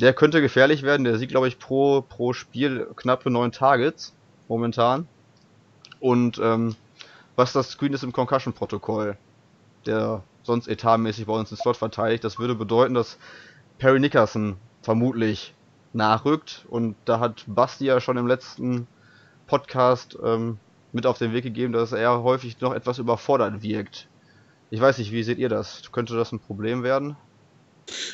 der 0.00 0.14
könnte 0.14 0.40
gefährlich 0.40 0.82
werden, 0.82 1.04
der 1.04 1.18
sieht 1.18 1.30
glaube 1.30 1.48
ich 1.48 1.58
pro, 1.58 2.02
pro 2.02 2.32
Spiel 2.32 2.86
knappe 2.96 3.30
neun 3.30 3.52
Targets 3.52 4.14
momentan. 4.48 5.08
Und 6.00 6.38
ähm, 6.38 6.76
was 7.36 7.52
das 7.52 7.70
Screen 7.70 7.92
ist 7.92 8.04
im 8.04 8.12
Concussion-Protokoll, 8.12 9.16
der 9.86 10.22
sonst 10.42 10.68
etatmäßig 10.68 11.26
bei 11.26 11.32
uns 11.34 11.50
den 11.50 11.58
Slot 11.58 11.76
verteidigt, 11.76 12.24
das 12.24 12.38
würde 12.38 12.54
bedeuten, 12.54 12.94
dass 12.94 13.18
Perry 13.78 14.00
Nickerson 14.00 14.56
vermutlich 14.82 15.54
nachrückt. 15.92 16.64
Und 16.68 16.96
da 17.04 17.20
hat 17.20 17.44
Basti 17.46 17.84
ja 17.84 18.00
schon 18.00 18.16
im 18.16 18.26
letzten 18.26 18.86
Podcast 19.46 20.18
ähm, 20.24 20.58
mit 20.92 21.06
auf 21.06 21.18
den 21.18 21.32
Weg 21.32 21.44
gegeben, 21.44 21.72
dass 21.72 21.92
er 21.92 22.22
häufig 22.22 22.60
noch 22.60 22.74
etwas 22.74 22.98
überfordert 22.98 23.62
wirkt. 23.62 24.08
Ich 24.70 24.80
weiß 24.80 24.98
nicht, 24.98 25.12
wie 25.12 25.22
seht 25.22 25.38
ihr 25.38 25.48
das? 25.48 25.82
Könnte 25.92 26.16
das 26.16 26.32
ein 26.32 26.40
Problem 26.40 26.82
werden? 26.82 27.16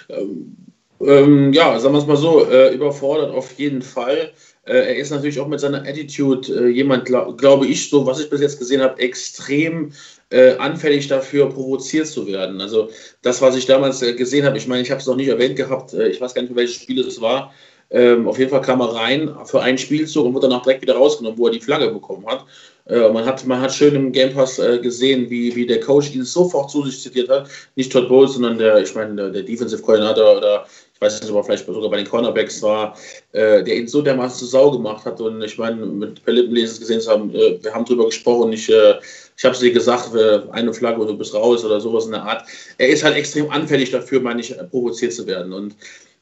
Ähm, 0.09 0.57
ähm, 1.01 1.53
ja, 1.53 1.79
sagen 1.79 1.95
wir 1.95 1.99
es 1.99 2.07
mal 2.07 2.17
so, 2.17 2.49
äh, 2.49 2.73
überfordert 2.75 3.31
auf 3.31 3.53
jeden 3.59 3.83
Fall. 3.83 4.33
Äh, 4.65 4.73
er 4.73 4.97
ist 4.97 5.11
natürlich 5.11 5.41
auch 5.41 5.49
mit 5.49 5.61
seiner 5.61 5.83
Attitude 5.83 6.53
äh, 6.53 6.69
jemand, 6.69 7.05
glaub, 7.05 7.37
glaube 7.37 7.67
ich, 7.67 7.91
so 7.91 8.07
was 8.07 8.21
ich 8.21 8.31
bis 8.31 8.41
jetzt 8.41 8.59
gesehen 8.59 8.81
habe, 8.81 8.99
extrem 9.01 9.93
äh, 10.31 10.57
anfällig 10.57 11.09
dafür, 11.09 11.51
provoziert 11.51 12.07
zu 12.07 12.27
werden. 12.27 12.61
Also 12.61 12.91
das, 13.23 13.43
was 13.43 13.57
ich 13.57 13.67
damals 13.67 14.03
äh, 14.03 14.15
gesehen 14.15 14.47
habe, 14.47 14.57
ich 14.57 14.69
meine, 14.69 14.83
ich 14.83 14.91
habe 14.91 15.01
es 15.01 15.07
noch 15.07 15.17
nicht 15.17 15.29
erwähnt 15.29 15.57
gehabt, 15.57 15.93
äh, 15.93 16.09
ich 16.09 16.21
weiß 16.21 16.35
gar 16.35 16.43
nicht, 16.43 16.55
welches 16.55 16.77
Spiel 16.77 17.01
es 17.01 17.21
war. 17.21 17.53
Ähm, 17.91 18.27
auf 18.27 18.39
jeden 18.39 18.51
Fall 18.51 18.63
kam 18.63 18.81
er 18.81 18.95
rein 18.95 19.35
für 19.45 19.61
einen 19.61 19.79
Spielzug 19.79 20.27
und 20.27 20.35
wurde 20.35 20.49
danach 20.49 20.63
direkt 20.63 20.83
wieder 20.83 20.97
rausgenommen, 20.97 21.39
wo 21.39 21.47
er 21.47 21.53
die 21.53 21.61
Flagge 21.61 21.91
bekommen 21.91 22.27
hat. 22.27 22.45
Äh, 22.87 23.09
man, 23.11 23.25
hat 23.25 23.47
man 23.47 23.61
hat 23.61 23.73
schön 23.73 23.95
im 23.95 24.13
Game 24.13 24.35
Pass 24.35 24.59
äh, 24.59 24.79
gesehen, 24.79 25.31
wie, 25.31 25.55
wie 25.57 25.67
der 25.67 25.81
Coach 25.81 26.15
ihn 26.15 26.25
sofort 26.25 26.71
zu 26.71 26.85
sich 26.85 27.01
zitiert 27.01 27.31
hat. 27.31 27.49
Nicht 27.77 27.91
Todd 27.93 28.09
Bowles, 28.09 28.35
sondern 28.35 28.59
der, 28.59 28.79
ich 28.79 28.95
meine, 28.95 29.15
der, 29.15 29.31
der 29.31 29.43
Defensive 29.43 29.81
Coordinator 29.81 30.37
oder 30.37 30.67
ich 30.95 31.01
weiß 31.01 31.21
nicht, 31.21 31.31
ob 31.31 31.39
er 31.39 31.45
vielleicht 31.45 31.67
sogar 31.67 31.91
bei 31.91 31.97
den 31.97 32.07
Cornerbacks 32.07 32.63
war, 32.63 32.97
äh, 33.33 33.65
der 33.65 33.77
ihn 33.77 33.89
so 33.89 34.03
dermaßen 34.03 34.39
zu 34.39 34.47
Sau 34.47 34.71
gemacht 34.71 35.05
hat. 35.05 35.21
Und 35.21 35.43
ich 35.43 35.59
meine, 35.59 35.85
mit 35.85 36.25
per 36.25 36.35
Lippenlesen 36.35 36.79
gesehen 36.79 37.01
zu 37.01 37.11
haben, 37.11 37.35
äh, 37.35 37.59
wir 37.63 37.75
haben 37.75 37.85
drüber 37.85 38.07
gesprochen, 38.07 38.53
ich, 38.53 38.69
äh, 38.71 38.95
ich 39.37 39.45
habe 39.45 39.55
es 39.55 39.61
dir 39.61 39.73
gesagt, 39.73 40.11
eine 40.53 40.73
Flagge 40.73 41.01
und 41.01 41.09
du 41.09 41.19
bist 41.19 41.35
raus 41.35 41.65
oder 41.65 41.81
sowas 41.81 42.07
in 42.07 42.13
der 42.13 42.23
Art. 42.23 42.45
Er 42.79 42.89
ist 42.89 43.03
halt 43.03 43.17
extrem 43.17 43.51
anfällig 43.51 43.91
dafür, 43.91 44.21
meine 44.21 44.41
ich, 44.41 44.55
provoziert 44.71 45.13
zu 45.13 45.27
werden. 45.27 45.53
Und 45.53 45.75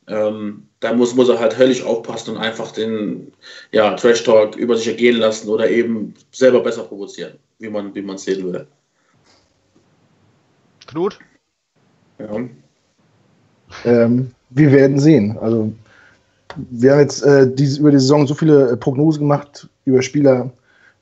ähm, 0.08 0.66
da 0.80 0.92
muss, 0.92 1.14
muss 1.14 1.28
er 1.28 1.38
halt 1.38 1.56
höllisch 1.56 1.84
aufpassen 1.84 2.36
und 2.36 2.38
einfach 2.38 2.72
den 2.72 3.32
ja, 3.70 3.94
Trash 3.94 4.24
Talk 4.24 4.56
über 4.56 4.76
sich 4.76 4.88
ergehen 4.88 5.18
lassen 5.18 5.48
oder 5.48 5.70
eben 5.70 6.14
selber 6.32 6.60
besser 6.60 6.82
provozieren, 6.82 7.34
wie 7.58 7.68
man 7.68 7.94
wie 7.94 8.00
es 8.00 8.24
sehen 8.24 8.42
würde. 8.42 8.66
Knut? 10.86 11.18
Ja. 12.18 12.28
Ähm, 13.84 14.30
wir 14.50 14.72
werden 14.72 14.98
sehen. 14.98 15.38
Also 15.38 15.72
wir 16.70 16.92
haben 16.92 17.00
jetzt 17.00 17.22
äh, 17.22 17.52
diese, 17.52 17.80
über 17.80 17.90
die 17.90 17.98
Saison 17.98 18.26
so 18.26 18.34
viele 18.34 18.70
äh, 18.70 18.76
Prognosen 18.76 19.20
gemacht 19.20 19.68
über 19.84 20.02
Spieler, 20.02 20.50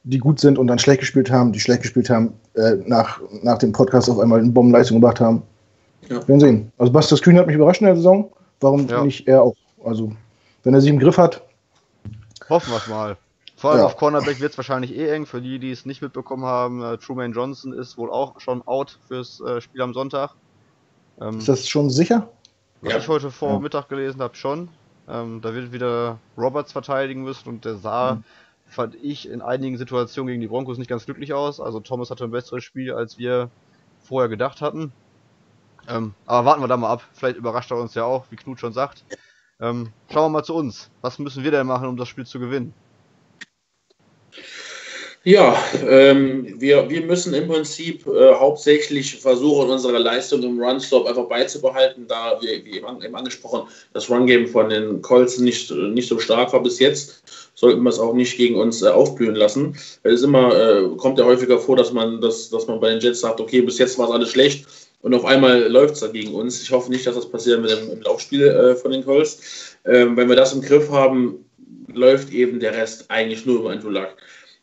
die 0.04 0.18
gut 0.18 0.40
sind 0.40 0.58
und 0.58 0.66
dann 0.66 0.78
schlecht 0.78 1.00
gespielt 1.00 1.30
haben, 1.30 1.52
die 1.52 1.60
schlecht 1.60 1.82
gespielt 1.82 2.08
haben, 2.08 2.32
äh, 2.54 2.76
nach, 2.86 3.20
nach 3.42 3.58
dem 3.58 3.72
Podcast 3.72 4.08
auf 4.08 4.18
einmal 4.18 4.40
eine 4.40 4.50
Bombenleistung 4.50 5.00
gebracht 5.00 5.20
haben. 5.20 5.42
Ja. 6.08 6.16
Wir 6.20 6.28
werden 6.28 6.40
sehen. 6.40 6.72
Also 6.78 6.92
Bastian 6.92 7.20
Kühn 7.20 7.38
hat 7.38 7.46
mich 7.46 7.56
überrascht 7.56 7.80
in 7.80 7.86
der 7.86 7.96
Saison. 7.96 8.30
Warum 8.60 8.86
ja. 8.86 9.04
nicht 9.04 9.26
er 9.26 9.42
auch? 9.42 9.56
Also, 9.82 10.12
wenn 10.62 10.74
er 10.74 10.80
sich 10.80 10.90
im 10.90 10.98
Griff 10.98 11.18
hat. 11.18 11.42
Hoffen 12.48 12.70
wir 12.70 12.78
es 12.78 12.88
mal. 12.88 13.16
Vor 13.56 13.72
allem 13.72 13.80
ja. 13.80 13.86
auf 13.86 13.96
Cornerback 13.96 14.40
wird 14.40 14.52
es 14.52 14.58
wahrscheinlich 14.58 14.96
eh 14.96 15.10
eng. 15.10 15.26
Für 15.26 15.42
die, 15.42 15.58
die 15.58 15.70
es 15.70 15.84
nicht 15.84 16.02
mitbekommen 16.02 16.44
haben, 16.44 16.82
äh, 16.82 16.96
Truman 16.98 17.32
Johnson 17.32 17.72
ist 17.72 17.98
wohl 17.98 18.10
auch 18.10 18.40
schon 18.40 18.66
out 18.66 18.98
fürs 19.06 19.40
äh, 19.40 19.60
Spiel 19.60 19.82
am 19.82 19.92
Sonntag. 19.92 20.34
Ähm, 21.20 21.38
ist 21.38 21.48
das 21.48 21.68
schon 21.68 21.90
sicher? 21.90 22.30
Was 22.80 22.92
ja. 22.92 22.98
ich 22.98 23.08
heute 23.08 23.30
vor 23.30 23.52
ja. 23.52 23.58
Mittag 23.58 23.88
gelesen 23.88 24.22
habe, 24.22 24.34
schon. 24.34 24.68
Ähm, 25.08 25.40
da 25.42 25.54
wird 25.54 25.72
wieder 25.72 26.18
Roberts 26.38 26.72
verteidigen 26.72 27.22
müssen 27.22 27.48
und 27.48 27.64
der 27.64 27.76
sah, 27.76 28.14
mhm. 28.14 28.24
fand 28.66 28.94
ich, 29.02 29.28
in 29.28 29.42
einigen 29.42 29.76
Situationen 29.76 30.28
gegen 30.28 30.40
die 30.40 30.48
Broncos 30.48 30.78
nicht 30.78 30.88
ganz 30.88 31.04
glücklich 31.04 31.34
aus. 31.34 31.60
Also 31.60 31.80
Thomas 31.80 32.10
hatte 32.10 32.24
ein 32.24 32.30
besseres 32.30 32.64
Spiel, 32.64 32.92
als 32.92 33.18
wir 33.18 33.50
vorher 34.00 34.28
gedacht 34.28 34.62
hatten. 34.62 34.92
Ähm, 35.90 36.14
aber 36.26 36.46
warten 36.46 36.62
wir 36.62 36.68
da 36.68 36.76
mal 36.76 36.92
ab. 36.92 37.02
Vielleicht 37.12 37.36
überrascht 37.36 37.70
er 37.70 37.78
uns 37.78 37.94
ja 37.94 38.04
auch, 38.04 38.24
wie 38.30 38.36
Knut 38.36 38.60
schon 38.60 38.72
sagt. 38.72 39.04
Ähm, 39.60 39.88
schauen 40.10 40.30
wir 40.30 40.38
mal 40.38 40.44
zu 40.44 40.54
uns. 40.54 40.90
Was 41.02 41.18
müssen 41.18 41.44
wir 41.44 41.50
denn 41.50 41.66
machen, 41.66 41.88
um 41.88 41.96
das 41.96 42.08
Spiel 42.08 42.26
zu 42.26 42.38
gewinnen? 42.38 42.72
Ja, 45.22 45.62
ähm, 45.86 46.58
wir, 46.58 46.88
wir 46.88 47.02
müssen 47.02 47.34
im 47.34 47.46
Prinzip 47.46 48.06
äh, 48.06 48.34
hauptsächlich 48.36 49.20
versuchen, 49.20 49.68
unsere 49.68 49.98
Leistung 49.98 50.42
im 50.42 50.58
Run-Stop 50.58 51.06
einfach 51.06 51.28
beizubehalten, 51.28 52.06
da 52.08 52.40
wir, 52.40 52.64
wie 52.64 52.76
eben 52.78 53.14
angesprochen, 53.14 53.68
das 53.92 54.08
Run-Game 54.08 54.46
von 54.46 54.70
den 54.70 55.02
Colts 55.02 55.38
nicht, 55.38 55.70
nicht 55.70 56.08
so 56.08 56.18
stark 56.18 56.54
war 56.54 56.62
bis 56.62 56.78
jetzt, 56.78 57.22
sollten 57.54 57.82
wir 57.82 57.90
es 57.90 57.98
auch 57.98 58.14
nicht 58.14 58.38
gegen 58.38 58.58
uns 58.58 58.80
äh, 58.80 58.88
aufblühen 58.88 59.34
lassen. 59.34 59.76
Es 60.04 60.14
ist 60.14 60.22
immer, 60.22 60.54
äh, 60.54 60.88
kommt 60.96 61.18
ja 61.18 61.26
häufiger 61.26 61.58
vor, 61.58 61.76
dass 61.76 61.92
man, 61.92 62.22
dass, 62.22 62.48
dass 62.48 62.66
man 62.66 62.80
bei 62.80 62.88
den 62.88 63.00
Jets 63.00 63.20
sagt, 63.20 63.42
okay, 63.42 63.60
bis 63.60 63.76
jetzt 63.76 63.98
war 63.98 64.08
es 64.08 64.14
alles 64.14 64.30
schlecht 64.30 64.64
und 65.02 65.14
auf 65.14 65.24
einmal 65.24 65.68
läuft 65.68 65.94
es 65.94 66.00
da 66.00 66.08
gegen 66.08 66.34
uns. 66.34 66.62
Ich 66.62 66.70
hoffe 66.70 66.90
nicht, 66.90 67.06
dass 67.06 67.14
das 67.14 67.30
passiert 67.30 67.60
mit 67.60 67.70
dem, 67.70 67.90
im 67.90 68.02
Laufspiel 68.02 68.46
äh, 68.46 68.76
von 68.76 68.90
den 68.90 69.04
Colts. 69.04 69.76
Ähm, 69.84 70.16
wenn 70.16 70.28
wir 70.28 70.36
das 70.36 70.52
im 70.52 70.60
Griff 70.60 70.90
haben, 70.90 71.44
läuft 71.92 72.32
eben 72.32 72.60
der 72.60 72.74
Rest 72.74 73.06
eigentlich 73.08 73.46
nur 73.46 73.60
über 73.60 73.70
ein 73.70 73.80
Dulag. 73.80 74.14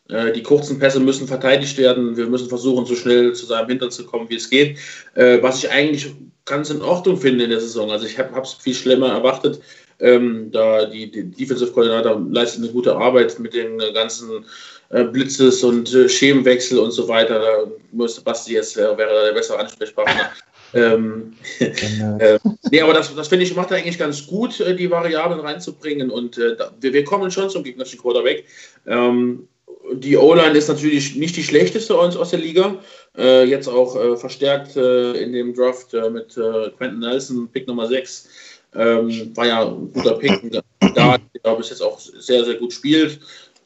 Äh, 0.08 0.32
die 0.32 0.42
kurzen 0.42 0.78
Pässe 0.78 1.00
müssen 1.00 1.26
verteidigt 1.26 1.76
werden. 1.76 2.16
Wir 2.16 2.26
müssen 2.26 2.48
versuchen, 2.48 2.86
so 2.86 2.94
schnell 2.94 3.32
zu 3.34 3.46
seinem 3.46 3.68
Hintern 3.68 3.90
zu 3.90 4.06
kommen, 4.06 4.30
wie 4.30 4.36
es 4.36 4.48
geht. 4.48 4.78
Äh, 5.14 5.42
was 5.42 5.62
ich 5.62 5.70
eigentlich 5.70 6.14
ganz 6.44 6.70
in 6.70 6.82
Ordnung 6.82 7.16
finde 7.16 7.44
in 7.44 7.50
der 7.50 7.60
Saison. 7.60 7.90
Also 7.90 8.06
ich 8.06 8.18
habe 8.18 8.40
es 8.40 8.54
viel 8.54 8.74
schlimmer 8.74 9.08
erwartet. 9.08 9.60
Ähm, 10.00 10.50
da 10.52 10.86
die, 10.86 11.10
die 11.10 11.24
Defensive 11.24 11.72
Koordinator 11.72 12.24
leistet 12.30 12.62
eine 12.62 12.72
gute 12.72 12.94
Arbeit 12.96 13.38
mit 13.40 13.52
den 13.52 13.78
ganzen 13.92 14.44
Blitzes 14.90 15.62
und 15.62 15.94
äh, 15.94 16.08
Schemenwechsel 16.08 16.78
und 16.78 16.92
so 16.92 17.08
weiter. 17.08 17.38
Da 17.38 17.70
müsste 17.92 18.22
Basti 18.22 18.54
jetzt 18.54 18.76
äh, 18.76 18.96
wäre 18.96 19.26
der 19.26 19.32
bessere 19.32 19.58
Ansprechpartner. 19.58 20.30
ähm, 20.74 21.34
äh, 21.60 22.38
nee, 22.70 22.80
aber 22.80 22.94
das, 22.94 23.14
das 23.14 23.28
finde 23.28 23.44
ich, 23.44 23.54
macht 23.54 23.70
er 23.70 23.78
eigentlich 23.78 23.98
ganz 23.98 24.26
gut, 24.26 24.60
äh, 24.60 24.74
die 24.74 24.90
Variablen 24.90 25.40
reinzubringen. 25.40 26.10
Und 26.10 26.38
äh, 26.38 26.56
da, 26.56 26.72
wir, 26.80 26.92
wir, 26.92 27.04
kommen 27.04 27.30
schon 27.30 27.50
zum 27.50 27.64
gegnerischen 27.64 28.00
Quarterback. 28.00 28.44
Ähm, 28.86 29.46
die 29.92 30.16
O-Line 30.16 30.56
ist 30.56 30.68
natürlich 30.68 31.16
nicht 31.16 31.36
die 31.36 31.44
schlechteste 31.44 31.94
aus, 31.98 32.16
aus 32.16 32.30
der 32.30 32.40
Liga. 32.40 32.76
Äh, 33.16 33.44
jetzt 33.44 33.68
auch 33.68 33.96
äh, 33.96 34.16
verstärkt 34.16 34.76
äh, 34.76 35.12
in 35.22 35.32
dem 35.32 35.54
Draft 35.54 35.92
äh, 35.92 36.08
mit 36.08 36.36
äh, 36.36 36.70
Quentin 36.76 37.00
Nelson, 37.00 37.48
Pick 37.48 37.66
Nummer 37.66 37.86
6. 37.86 38.28
Ähm, 38.74 39.32
war 39.34 39.46
ja 39.46 39.66
ein 39.66 39.90
guter 39.92 40.14
Pick, 40.14 40.52
da, 40.94 41.16
der 41.18 41.54
bis 41.54 41.70
jetzt 41.70 41.82
auch 41.82 41.98
sehr, 41.98 42.44
sehr 42.44 42.56
gut 42.56 42.72
spielt. 42.72 43.18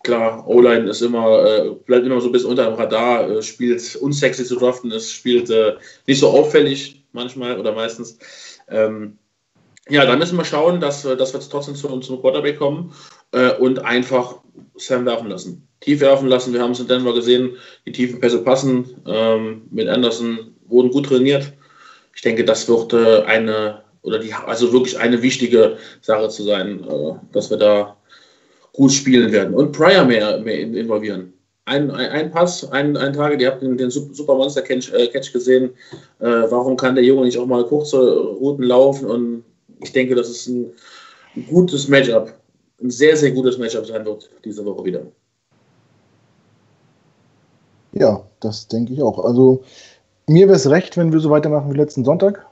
Klar, 0.05 0.47
O-Line 0.49 0.91
ist 0.91 1.01
immer, 1.01 1.45
äh, 1.45 1.71
bleibt 1.87 2.07
immer 2.07 2.21
so 2.21 2.29
ein 2.29 2.33
bisschen 2.33 2.51
unter 2.51 2.65
dem 2.65 2.75
Radar, 2.75 3.41
spielt 3.43 3.97
unsexy 3.97 4.45
zu 4.45 4.57
draften, 4.57 4.91
es 4.91 5.13
spielt 5.13 5.51
nicht 6.07 6.21
so 6.21 6.29
auffällig 6.29 7.05
manchmal 7.13 7.59
oder 7.59 7.73
meistens. 7.73 8.19
Ähm, 8.69 9.19
ja, 9.89 10.07
da 10.07 10.17
müssen 10.17 10.39
wir 10.39 10.45
schauen, 10.45 10.81
dass, 10.81 11.03
dass 11.03 11.33
wir 11.33 11.41
trotzdem 11.41 11.75
zum, 11.75 12.03
zum 12.03 12.21
Quarterback 12.21 12.59
kommen 12.59 12.93
und 13.59 13.85
einfach 13.85 14.37
Sam 14.77 15.05
werfen 15.07 15.29
lassen 15.29 15.69
tief 15.83 16.01
werfen 16.01 16.29
lassen. 16.29 16.53
Wir 16.53 16.63
haben 16.63 16.73
es 16.73 16.81
in 16.81 16.89
Denver 16.89 17.13
gesehen, 17.13 17.57
die 17.87 17.93
tiefen 17.93 18.21
Pässe 18.21 18.43
passen. 18.43 18.97
Ähm, 19.07 19.63
mit 19.71 19.89
Anderson 19.89 20.55
wurden 20.67 20.91
gut 20.91 21.07
trainiert. 21.07 21.53
Ich 22.15 22.23
denke, 22.23 22.45
das 22.45 22.69
wird 22.69 22.93
äh, 22.93 23.23
eine 23.25 23.83
oder 24.03 24.19
die 24.19 24.33
also 24.33 24.73
wirklich 24.73 24.99
eine 24.99 25.23
wichtige 25.23 25.77
Sache 26.01 26.29
zu 26.29 26.43
sein, 26.43 26.85
äh, 26.85 27.15
dass 27.33 27.51
wir 27.51 27.57
da 27.57 27.97
gut 28.73 28.93
spielen 28.93 29.33
werden 29.33 29.55
und 29.55 29.73
Pryor 29.73 30.05
mehr, 30.05 30.39
mehr 30.41 30.61
involvieren. 30.61 31.33
Ein, 31.65 31.91
ein, 31.91 32.11
ein 32.11 32.31
Pass, 32.31 32.71
ein, 32.73 32.97
ein 32.97 33.13
Tage, 33.13 33.41
ihr 33.41 33.51
habt 33.51 33.63
den, 33.63 33.77
den 33.77 33.91
Super 33.91 34.35
Monster 34.35 34.63
Catch, 34.63 34.93
äh, 34.93 35.07
Catch 35.07 35.33
gesehen. 35.33 35.71
Äh, 36.19 36.27
warum 36.51 36.77
kann 36.77 36.97
der 36.97 37.05
Junge 37.05 37.25
nicht 37.25 37.39
auch 37.39 37.47
mal 37.47 37.65
kurze 37.65 37.99
Routen 37.99 38.65
laufen? 38.65 39.09
Und 39.09 39.45
ich 39.81 39.93
denke, 39.93 40.15
das 40.15 40.29
ist 40.29 40.49
ein 40.49 40.73
gutes 41.49 41.87
Matchup, 41.89 42.33
ein 42.83 42.91
sehr, 42.91 43.17
sehr 43.17 43.31
gutes 43.31 43.59
Matchup 43.59 43.87
sein 43.87 44.05
wird 44.05 44.29
diese 44.45 44.65
Woche 44.65 44.85
wieder. 44.85 45.03
Ja, 47.93 48.25
das 48.41 48.67
denke 48.69 48.93
ich 48.95 49.03
auch. 49.03 49.25
Also 49.25 49.63
mir 50.27 50.47
wäre 50.47 50.57
es 50.57 50.69
recht, 50.69 50.97
wenn 50.97 51.13
wir 51.13 51.21
so 51.21 51.31
weitermachen 51.31 51.73
wie 51.73 51.77
letzten 51.77 52.05
Sonntag. 52.05 52.45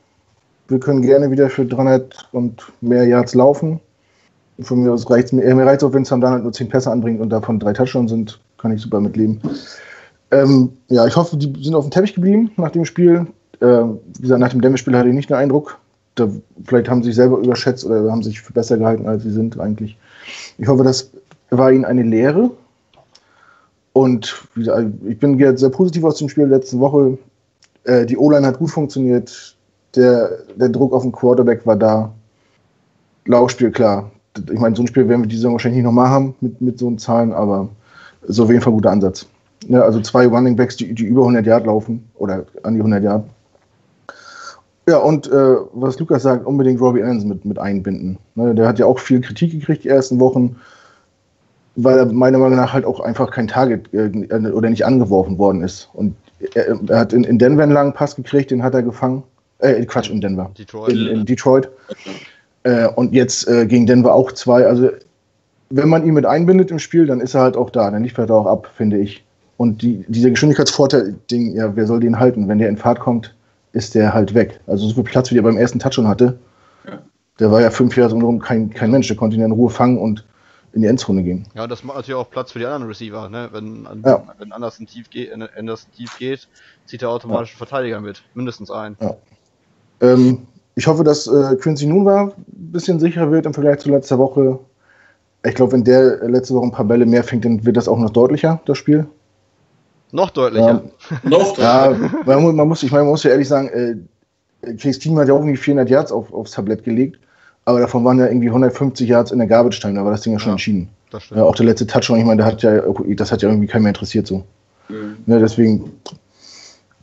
Wir 0.69 0.79
können 0.79 1.03
gerne 1.03 1.31
wieder 1.31 1.51
für 1.51 1.65
300 1.65 2.29
und 2.33 2.63
mehr 2.81 3.05
Yards 3.07 3.35
laufen. 3.35 3.81
Von 4.63 4.83
mir 4.83 4.93
aus 4.93 5.09
reicht 5.11 5.33
mir, 5.33 5.55
mir 5.55 5.67
reicht 5.67 5.83
auch, 5.83 5.93
wenn 5.93 6.03
es 6.03 6.09
dann 6.09 6.25
halt 6.25 6.43
nur 6.43 6.53
10 6.53 6.69
Pässe 6.69 6.91
anbringt 6.91 7.21
und 7.21 7.31
davon 7.31 7.59
drei 7.59 7.73
Touchdowns 7.73 8.11
sind, 8.11 8.41
kann 8.59 8.73
ich 8.73 8.83
super 8.83 9.01
mitleben. 9.01 9.41
Ähm, 10.31 10.73
ja, 10.89 11.07
ich 11.07 11.17
hoffe, 11.17 11.37
die 11.37 11.53
sind 11.63 11.75
auf 11.75 11.85
dem 11.85 11.91
Teppich 11.91 12.15
geblieben 12.15 12.51
nach 12.57 12.71
dem 12.71 12.85
Spiel. 12.85 13.27
Äh, 13.61 13.67
wie 13.67 14.23
gesagt, 14.23 14.41
nach 14.41 14.51
dem 14.51 14.61
Denver-Spiel 14.61 14.97
hatte 14.97 15.09
ich 15.09 15.15
nicht 15.15 15.31
den 15.31 15.37
Eindruck. 15.37 15.79
Da, 16.15 16.29
vielleicht 16.65 16.89
haben 16.89 17.03
sie 17.03 17.09
sich 17.09 17.17
selber 17.17 17.39
überschätzt 17.39 17.85
oder 17.85 18.11
haben 18.11 18.23
sich 18.23 18.41
für 18.41 18.53
besser 18.53 18.79
gehalten, 18.79 19.07
als 19.07 19.23
sie 19.23 19.31
sind 19.31 19.59
eigentlich. 19.59 19.97
Ich 20.59 20.69
hoffe, 20.69 20.85
das 20.85 21.11
war 21.51 21.73
ihnen 21.73 21.85
eine 21.85 22.03
Lehre. 22.03 22.51
Und 23.93 24.47
wie 24.55 24.61
gesagt, 24.61 24.89
ich 25.07 25.19
bin 25.19 25.57
sehr 25.57 25.71
positiv 25.71 26.05
aus 26.05 26.19
dem 26.19 26.29
Spiel 26.29 26.49
der 26.49 26.59
letzten 26.59 26.79
Woche. 26.81 27.19
Äh, 27.85 28.07
die 28.07 28.17
O-Line 28.17 28.47
hat 28.47 28.59
gut 28.59 28.71
funktioniert. 28.71 29.57
Der, 29.97 30.31
der 30.55 30.69
Druck 30.69 30.93
auf 30.93 31.03
den 31.03 31.13
Quarterback 31.13 31.67
war 31.67 31.77
da. 31.77 32.13
Laufspiel, 33.27 33.71
klar. 33.71 34.11
Ich 34.37 34.59
meine, 34.59 34.77
so 34.77 34.83
ein 34.83 34.87
Spiel 34.87 35.09
werden 35.09 35.23
wir 35.23 35.29
diese 35.29 35.41
Saison 35.41 35.53
wahrscheinlich 35.53 35.79
nicht 35.79 35.87
nochmal 35.87 36.09
haben 36.09 36.35
mit, 36.41 36.61
mit 36.61 36.79
so 36.79 36.87
einen 36.87 36.99
Zahlen, 36.99 37.33
aber 37.33 37.69
ist 38.23 38.41
auf 38.41 38.51
jeden 38.51 38.61
Fall 38.61 38.73
ein 38.73 38.77
guter 38.77 38.91
Ansatz. 38.91 39.27
Ja, 39.69 39.83
also 39.83 40.01
zwei 40.01 40.27
Running 40.27 40.57
Backs, 40.57 40.77
die, 40.77 40.95
die 40.95 41.05
über 41.05 41.23
100 41.23 41.47
Yard 41.47 41.67
laufen 41.67 42.09
oder 42.15 42.45
an 42.63 42.75
die 42.75 42.81
100 42.81 43.03
Yard. 43.03 43.25
Ja, 44.89 44.97
und 44.99 45.31
äh, 45.31 45.57
was 45.73 45.99
Lukas 45.99 46.23
sagt, 46.23 46.47
unbedingt 46.47 46.81
Robbie 46.81 47.03
Anderson 47.03 47.29
mit, 47.29 47.45
mit 47.45 47.59
einbinden. 47.59 48.19
Ne, 48.35 48.55
der 48.55 48.67
hat 48.67 48.79
ja 48.79 48.87
auch 48.87 48.99
viel 48.99 49.21
Kritik 49.21 49.53
gekriegt 49.53 49.85
die 49.85 49.89
ersten 49.89 50.19
Wochen, 50.19 50.57
weil 51.77 51.99
er 51.99 52.07
meiner 52.07 52.39
Meinung 52.39 52.57
nach 52.57 52.73
halt 52.73 52.85
auch 52.85 53.01
einfach 53.01 53.31
kein 53.31 53.47
Target 53.47 53.93
äh, 53.93 54.51
oder 54.51 54.71
nicht 54.71 54.85
angeworfen 54.85 55.39
worden 55.39 55.63
ist. 55.63 55.91
Und 55.93 56.17
er, 56.55 56.81
er 56.89 56.99
hat 56.99 57.13
in, 57.13 57.25
in, 57.25 57.39
Denver 57.39 57.63
einen 57.63 57.73
langen 57.73 57.93
Pass 57.93 58.17
gekriegt, 58.17 58.51
den 58.51 58.63
hat 58.63 58.75
er 58.75 58.83
gefangen. 58.83 59.23
Äh, 59.59 59.85
Quatsch, 59.85 60.11
in 60.11 60.21
Denver. 60.21 60.51
Detroit. 60.59 60.93
In, 60.93 61.07
in 61.07 61.27
Detroit. 61.27 61.69
Äh, 62.63 62.89
und 62.89 63.13
jetzt 63.13 63.49
äh, 63.49 63.67
gegen 63.67 63.87
Denver 63.87 64.15
auch 64.15 64.33
zwei. 64.33 64.67
Also, 64.67 64.91
wenn 65.71 65.89
man 65.89 66.05
ihn 66.07 66.15
mit 66.15 66.27
einbindet 66.27 66.71
im 66.71 66.79
Spiel, 66.79 67.07
dann 67.07 67.21
ist 67.21 67.35
er 67.35 67.43
halt 67.43 67.57
auch 67.57 67.71
da. 67.71 67.91
Dann 67.91 68.03
liefert 68.03 68.31
er 68.31 68.37
auch 68.37 68.47
ab, 68.47 68.71
finde 68.77 68.99
ich. 68.99 69.25
Und 69.57 69.83
die, 69.83 70.05
dieser 70.09 70.31
Geschwindigkeitsvorteil-Ding, 70.31 71.55
ja, 71.55 71.75
wer 71.77 71.87
soll 71.87 72.01
den 72.01 72.19
halten? 72.19 72.49
Wenn 72.49 72.59
der 72.59 72.69
in 72.69 72.77
Fahrt 72.77 72.99
kommt, 72.99 73.35
ist 73.73 73.95
der 73.95 74.15
halt 74.15 74.35
weg. 74.35 74.59
Also 74.67 74.89
so 74.89 74.95
viel 74.95 75.05
Platz, 75.05 75.31
wie 75.31 75.35
der 75.35 75.43
beim 75.43 75.57
ersten 75.57 75.79
Touch 75.79 75.95
schon 75.95 76.09
hatte, 76.09 76.39
ja. 76.87 76.99
der 77.39 77.51
war 77.53 77.61
ja 77.61 77.71
fünf 77.71 77.97
Jahre 77.97 78.11
so 78.11 78.39
kein, 78.39 78.71
kein 78.71 78.91
Mensch. 78.91 79.07
Der 79.09 79.17
konnte 79.17 79.37
ihn 79.37 79.43
in 79.43 79.53
Ruhe 79.53 79.71
fangen 79.71 79.99
und 79.99 80.25
in 80.73 80.83
die 80.83 80.89
Endzone 80.89 81.23
gehen. 81.23 81.47
Ja, 81.55 81.67
das 81.67 81.85
macht 81.85 81.97
natürlich 81.97 82.19
auch 82.19 82.31
Platz 82.31 82.53
für 82.53 82.59
die 82.59 82.65
anderen 82.65 82.87
Receiver. 82.87 83.29
Ne? 83.29 83.49
Wenn, 83.53 83.87
ja. 84.05 84.23
wenn 84.39 84.53
Anderson 84.53 84.87
tief, 84.87 85.11
geht, 85.11 85.33
Anderson 85.33 85.91
tief 85.97 86.17
geht, 86.19 86.49
zieht 86.87 87.03
er 87.03 87.11
automatisch 87.11 87.53
ja. 87.53 87.59
Verteidiger 87.59 88.01
mit. 88.01 88.23
Mindestens 88.35 88.71
ein. 88.71 88.97
Ja. 89.01 89.17
Ähm, 90.01 90.47
ich 90.81 90.87
hoffe, 90.87 91.05
dass 91.05 91.27
äh, 91.27 91.57
Quincy 91.57 91.85
Nunwa 91.85 92.23
ein 92.23 92.33
bisschen 92.73 92.99
sicherer 92.99 93.31
wird 93.31 93.45
im 93.45 93.53
Vergleich 93.53 93.81
zu 93.81 93.91
letzter 93.91 94.19
Woche. 94.19 94.59
Ich 95.45 95.55
glaube, 95.55 95.73
wenn 95.73 95.85
der 95.85 96.27
letzte 96.27 96.55
Woche 96.55 96.65
ein 96.65 96.73
paar 96.73 96.87
Bälle 96.87 97.05
mehr 97.05 97.23
fängt, 97.23 97.45
dann 97.45 97.67
wird 97.67 97.77
das 97.77 97.87
auch 97.87 97.99
noch 97.99 98.09
deutlicher, 98.09 98.63
das 98.65 98.79
Spiel. 98.79 99.07
Noch 100.11 100.31
deutlicher. 100.31 100.83
Ja, 101.23 101.29
noch 101.29 101.59
ja, 101.59 101.95
man, 102.25 102.57
man, 102.57 102.67
muss, 102.67 102.83
ich 102.83 102.91
meine, 102.91 103.05
man 103.05 103.11
muss 103.11 103.25
ja 103.25 103.31
ehrlich 103.31 103.49
sagen, 103.49 103.69
äh, 103.69 104.75
Case 104.77 104.99
Team 104.99 105.19
hat 105.19 105.29
ja 105.29 105.35
auch 105.35 105.41
irgendwie 105.41 105.59
400 105.59 105.91
Yards 105.91 106.13
auf, 106.13 106.33
aufs 106.33 106.53
Tablett 106.53 106.83
gelegt, 106.83 107.19
aber 107.67 107.81
davon 107.81 108.03
waren 108.07 108.19
ja 108.19 108.29
irgendwie 108.29 108.49
150 108.49 109.07
Yards 109.07 109.33
in 109.33 109.39
der 109.39 109.49
Garbage 109.49 109.81
Time, 109.81 109.97
da 109.97 110.05
war 110.05 110.13
das 110.13 110.23
Ding 110.23 110.33
ja 110.33 110.39
schon 110.39 110.49
ja, 110.49 110.55
entschieden. 110.55 110.89
Ja, 111.35 111.45
auch 111.45 111.57
der 111.57 111.67
letzte 111.67 111.87
Touchdown, 111.87 112.21
ich 112.21 112.25
meine, 112.25 112.43
hat 112.43 112.63
ja, 112.63 112.81
das 113.17 113.31
hat 113.31 113.43
ja 113.43 113.51
irgendwie 113.51 113.67
keinen 113.67 113.83
mehr 113.83 113.91
interessiert 113.91 114.27
so. 114.27 114.45
Mhm. 114.89 115.17
Ne, 115.27 115.41
deswegen 115.41 115.93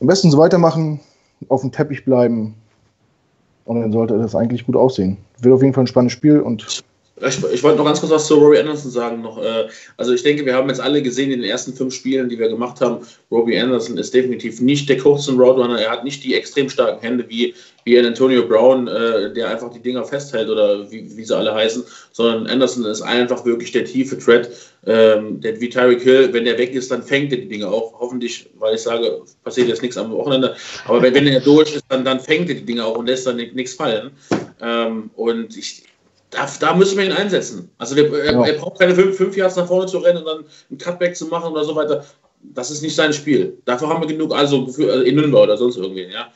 am 0.02 0.08
besten 0.08 0.32
so 0.32 0.40
weitermachen, 0.40 1.00
auf 1.48 1.62
dem 1.62 1.72
Teppich 1.72 2.04
bleiben 2.04 2.56
und 3.68 3.82
dann 3.82 3.92
sollte 3.92 4.18
das 4.18 4.36
eigentlich 4.36 4.66
gut 4.66 4.76
aussehen. 4.76 5.18
Wird 5.42 5.54
auf 5.54 5.62
jeden 5.62 5.74
Fall 5.74 5.84
ein 5.84 5.88
spannendes 5.88 6.14
Spiel 6.14 6.40
und 6.40 6.84
ich, 7.26 7.44
ich, 7.52 7.64
wollte 7.64 7.78
noch 7.78 7.86
ganz 7.86 8.00
kurz 8.00 8.12
was 8.12 8.28
zu 8.28 8.36
Robbie 8.36 8.60
Anderson 8.60 8.92
sagen. 8.92 9.22
Noch. 9.22 9.42
Äh, 9.42 9.68
also 9.98 10.14
ich 10.14 10.24
denke, 10.24 10.46
wir 10.46 10.54
haben 10.54 10.70
jetzt 10.70 10.80
alle 10.80 11.02
gesehen 11.02 11.32
in 11.32 11.42
den 11.42 11.50
ersten 11.50 11.74
fünf 11.74 11.94
Spielen, 11.94 12.30
die 12.30 12.38
wir 12.38 12.48
gemacht 12.48 12.80
haben, 12.82 13.06
Robbie 13.32 13.58
Anderson 13.58 13.98
ist 13.98 14.14
definitiv 14.14 14.62
nicht 14.62 14.88
der 14.88 14.98
kurze 14.98 15.34
Roadrunner. 15.34 15.80
Er 15.80 15.92
hat 15.92 16.04
nicht 16.04 16.24
die 16.24 16.36
extrem 16.36 16.70
starken 16.70 17.02
Hände 17.02 17.26
wie, 17.28 17.56
wie 17.86 17.98
Antonio 18.00 18.48
Brown, 18.48 18.88
äh, 18.88 19.34
der 19.34 19.50
einfach 19.50 19.74
die 19.74 19.82
Dinger 19.82 20.04
festhält 20.06 20.50
oder 20.50 20.90
wie, 20.92 21.18
wie 21.18 21.24
sie 21.24 21.36
alle 21.36 21.54
heißen, 21.54 21.84
sondern 22.12 22.48
Anderson 22.48 22.86
ist 22.86 23.02
einfach 23.02 23.44
wirklich 23.46 23.72
der 23.72 23.86
tiefe 23.86 24.18
Thread. 24.18 24.50
Ähm, 24.86 25.42
der, 25.42 25.60
wie 25.60 25.70
Tyreek 25.70 26.02
Hill, 26.02 26.30
wenn 26.32 26.46
der 26.46 26.58
weg 26.58 26.74
ist, 26.74 26.92
dann 26.92 27.02
fängt 27.02 27.32
er 27.32 27.40
die 27.40 27.50
Dinge 27.50 27.68
auch. 27.68 28.00
Hoffentlich, 28.00 28.48
weil 28.60 28.76
ich 28.76 28.82
sage, 28.82 29.22
passiert 29.44 29.68
jetzt 29.68 29.82
nichts 29.82 29.98
am 29.98 30.12
Wochenende. 30.12 30.56
Aber 30.86 31.02
wenn, 31.02 31.14
wenn 31.16 31.28
er 31.28 31.40
durch 31.40 31.76
ist, 31.76 31.86
dann, 31.90 32.06
dann 32.06 32.20
fängt 32.20 32.48
er 32.50 32.56
die 32.56 32.66
Dinge 32.66 32.86
auch 32.86 32.98
und 32.98 33.08
lässt 33.08 33.26
dann 33.26 33.38
nichts 33.38 33.74
fallen. 33.74 34.12
Ähm, 34.62 35.10
und 35.16 35.58
ich, 35.58 35.84
da, 36.30 36.48
da 36.60 36.76
müssen 36.76 36.98
wir 36.98 37.06
ihn 37.06 37.12
einsetzen. 37.12 37.70
Also 37.78 37.96
der, 37.96 38.12
er, 38.12 38.34
ja. 38.34 38.46
er, 38.46 38.54
braucht 38.54 38.80
keine 38.80 38.96
fünf, 38.96 39.16
fünf 39.16 39.36
Yards 39.38 39.56
nach 39.56 39.68
vorne 39.68 39.88
zu 39.88 40.00
rennen 40.00 40.20
und 40.20 40.26
dann 40.26 40.46
einen 40.70 40.78
Cutback 40.78 41.16
zu 41.16 41.28
machen 41.28 41.52
oder 41.52 41.64
so 41.64 41.76
weiter. 41.76 42.04
Das 42.42 42.70
ist 42.70 42.82
nicht 42.82 42.96
sein 42.96 43.14
Spiel. 43.14 43.58
Dafür 43.66 43.90
haben 43.90 44.02
wir 44.02 44.08
genug, 44.08 44.34
also 44.34 44.68
für, 44.68 44.92
also 44.92 45.04
in 45.04 45.16
Nürnberg 45.16 45.44
oder 45.44 45.58
sonst 45.58 45.78
irgendwie. 45.78 46.08
Ja. 46.12 46.28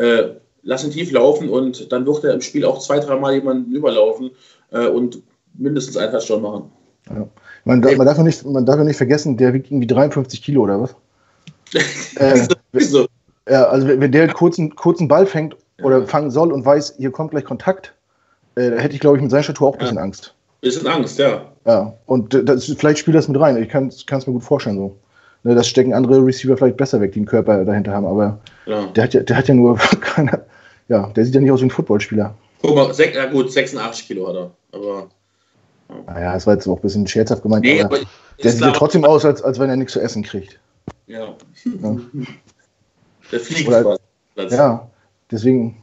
Äh, 0.00 0.34
lass 0.62 0.84
ihn 0.84 0.90
tief 0.90 1.10
laufen 1.10 1.48
und 1.48 1.90
dann 1.92 2.06
wird 2.06 2.24
er 2.24 2.34
im 2.34 2.40
Spiel 2.40 2.64
auch 2.64 2.78
zwei, 2.78 2.98
dreimal 2.98 3.34
jemanden 3.34 3.72
überlaufen 3.74 4.30
äh, 4.70 4.86
und 4.86 5.22
mindestens 5.54 5.96
einen 5.96 6.12
Touchdown 6.12 6.42
machen. 6.42 6.72
Ja. 7.08 7.28
Man, 7.64 7.82
darf, 7.82 7.96
man, 7.96 8.06
darf 8.06 8.18
nicht, 8.18 8.44
man 8.44 8.64
darf 8.64 8.76
ja 8.76 8.84
nicht 8.84 8.96
vergessen, 8.96 9.36
der 9.36 9.52
wiegt 9.52 9.70
irgendwie 9.70 9.86
53 9.86 10.42
Kilo 10.42 10.62
oder 10.62 10.80
was? 10.80 10.94
äh, 12.16 12.80
so. 12.80 13.06
Ja, 13.48 13.64
also 13.64 13.86
wenn 13.86 14.12
der 14.12 14.24
einen 14.24 14.32
kurzen, 14.32 14.74
kurzen 14.76 15.08
Ball 15.08 15.26
fängt 15.26 15.56
oder 15.82 16.06
fangen 16.06 16.30
soll 16.30 16.52
und 16.52 16.64
weiß, 16.64 16.94
hier 16.98 17.10
kommt 17.10 17.32
gleich 17.32 17.44
Kontakt, 17.44 17.94
äh, 18.56 18.70
da 18.70 18.76
hätte 18.76 18.94
ich, 18.94 19.00
glaube 19.00 19.16
ich, 19.16 19.22
mit 19.22 19.30
seiner 19.30 19.42
Statur 19.42 19.68
auch 19.68 19.74
ein 19.74 19.78
bisschen 19.78 19.96
ja. 19.96 20.02
Angst. 20.02 20.34
Bisschen 20.60 20.86
Angst, 20.86 21.18
ja. 21.18 21.46
Ja, 21.66 21.94
und 22.06 22.34
das, 22.48 22.66
vielleicht 22.66 22.98
spielt 22.98 23.16
das 23.16 23.28
mit 23.28 23.40
rein. 23.40 23.62
Ich 23.62 23.68
kann 23.68 23.88
es 23.88 24.26
mir 24.26 24.32
gut 24.32 24.44
vorstellen 24.44 24.76
so. 24.76 24.96
Ne, 25.42 25.54
das 25.54 25.68
stecken 25.68 25.94
andere 25.94 26.24
Receiver 26.24 26.56
vielleicht 26.56 26.76
besser 26.76 27.00
weg, 27.00 27.12
die 27.12 27.20
einen 27.20 27.26
Körper 27.26 27.64
dahinter 27.64 27.92
haben, 27.92 28.04
aber 28.04 28.40
ja. 28.66 28.86
der, 28.88 29.04
hat 29.04 29.14
ja, 29.14 29.22
der 29.22 29.36
hat 29.36 29.48
ja 29.48 29.54
nur 29.54 29.76
keine, 30.00 30.44
ja, 30.88 31.06
der 31.08 31.24
sieht 31.24 31.34
ja 31.34 31.40
nicht 31.40 31.50
aus 31.50 31.60
wie 31.60 31.66
ein 31.66 31.70
Footballspieler. 31.70 32.34
Guck 32.60 32.74
mal, 32.74 32.92
sech, 32.92 33.14
ja 33.14 33.24
gut, 33.24 33.50
86 33.50 34.06
Kilo 34.06 34.28
hat 34.28 34.34
er, 34.34 34.50
aber. 34.72 35.08
Ja. 35.88 36.12
Naja, 36.12 36.32
das 36.34 36.46
war 36.46 36.54
jetzt 36.54 36.68
auch 36.68 36.76
ein 36.76 36.82
bisschen 36.82 37.06
scherzhaft 37.06 37.42
gemeint, 37.42 37.64
nee, 37.64 37.80
aber, 37.82 37.96
aber 37.96 38.06
der 38.42 38.50
sieht 38.50 38.60
ja 38.60 38.70
trotzdem 38.70 39.04
aus, 39.04 39.24
als, 39.24 39.42
als 39.42 39.58
wenn 39.58 39.70
er 39.70 39.76
nichts 39.76 39.94
zu 39.94 40.00
essen 40.00 40.22
kriegt. 40.22 40.60
Ja. 41.06 41.34
ja. 41.64 41.96
Der 43.32 43.38
fliegt 43.38 43.68
Oder, 43.68 43.96
Ja, 44.36 44.88
deswegen, 45.30 45.76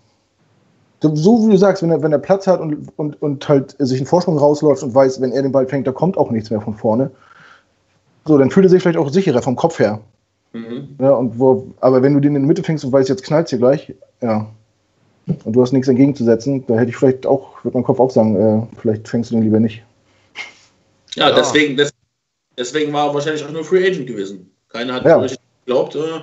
so 1.02 1.46
wie 1.46 1.52
du 1.52 1.58
sagst, 1.58 1.84
wenn 1.84 1.92
er, 1.92 2.02
wenn 2.02 2.12
er 2.12 2.20
Platz 2.20 2.48
hat 2.48 2.60
und, 2.60 2.88
und, 2.98 3.22
und 3.22 3.48
halt 3.48 3.76
sich 3.80 4.00
einen 4.00 4.08
Vorsprung 4.08 4.38
rausläuft 4.38 4.84
und 4.84 4.96
weiß, 4.96 5.22
wenn 5.22 5.32
er 5.32 5.44
den 5.44 5.52
Ball 5.52 5.68
fängt, 5.68 5.86
da 5.86 5.92
kommt 5.92 6.18
auch 6.18 6.32
nichts 6.32 6.50
mehr 6.50 6.62
von 6.62 6.76
vorne. 6.76 7.12
So, 8.26 8.38
dann 8.38 8.52
fühlt 8.52 8.66
er 8.66 8.70
sich 8.70 8.82
vielleicht 8.82 8.98
auch 8.98 9.10
sicherer 9.10 9.42
vom 9.42 9.56
Kopf 9.56 9.80
her. 9.80 10.02
Mhm. 10.54 10.96
Ja, 11.00 11.12
und 11.12 11.38
wo, 11.38 11.68
aber 11.82 12.02
wenn 12.02 12.14
du 12.14 12.20
den 12.20 12.36
in 12.36 12.42
der 12.42 12.48
Mitte 12.48 12.64
fängst 12.64 12.84
und 12.84 12.92
weißt, 12.92 13.10
jetzt 13.10 13.24
knallt 13.24 13.50
hier 13.50 13.60
gleich, 13.60 13.94
ja, 14.22 14.50
und 15.28 15.54
du 15.54 15.62
hast 15.62 15.74
nichts 15.74 15.88
entgegenzusetzen, 15.88 16.66
da 16.68 16.76
hätte 16.76 16.90
ich 16.90 16.98
vielleicht 16.98 17.26
auch, 17.26 17.64
würde 17.64 17.78
mein 17.78 17.84
Kopf 17.84 18.00
auch 18.00 18.12
sagen, 18.12 18.36
äh, 18.36 18.78
vielleicht 18.80 19.08
fängst 19.08 19.30
du 19.30 19.36
den 19.36 19.44
lieber 19.44 19.60
nicht. 19.60 19.84
Ja, 21.16 21.30
ja. 21.30 21.36
Deswegen, 21.36 21.80
deswegen 22.58 22.94
war 22.94 23.08
er 23.08 23.14
wahrscheinlich 23.14 23.44
auch 23.44 23.52
nur 23.52 23.64
Free 23.64 23.86
Agent 23.86 24.08
gewesen. 24.08 24.52
Keiner 24.70 24.94
hat 24.94 25.06
ja. 25.06 25.26
geglaubt, 25.66 25.96
äh, 25.96 26.22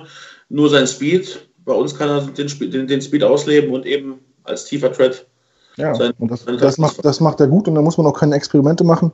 nur 0.49 0.69
sein 0.69 0.87
Speed. 0.87 1.47
Bei 1.65 1.73
uns 1.73 1.97
kann 1.97 2.09
er 2.09 2.21
den, 2.21 2.71
den, 2.71 2.87
den 2.87 3.01
Speed 3.01 3.23
ausleben 3.23 3.71
und 3.71 3.85
eben 3.85 4.19
als 4.45 4.65
tiefer 4.65 4.91
Thread. 4.91 5.25
Ja, 5.77 5.93
sein, 5.93 6.13
und 6.19 6.31
das, 6.31 6.45
das, 6.45 6.77
macht, 6.77 7.03
das 7.03 7.19
macht 7.19 7.39
er 7.41 7.47
gut 7.47 7.67
und 7.67 7.75
da 7.75 7.81
muss 7.81 7.97
man 7.97 8.07
auch 8.07 8.17
keine 8.17 8.35
Experimente 8.35 8.83
machen. 8.83 9.11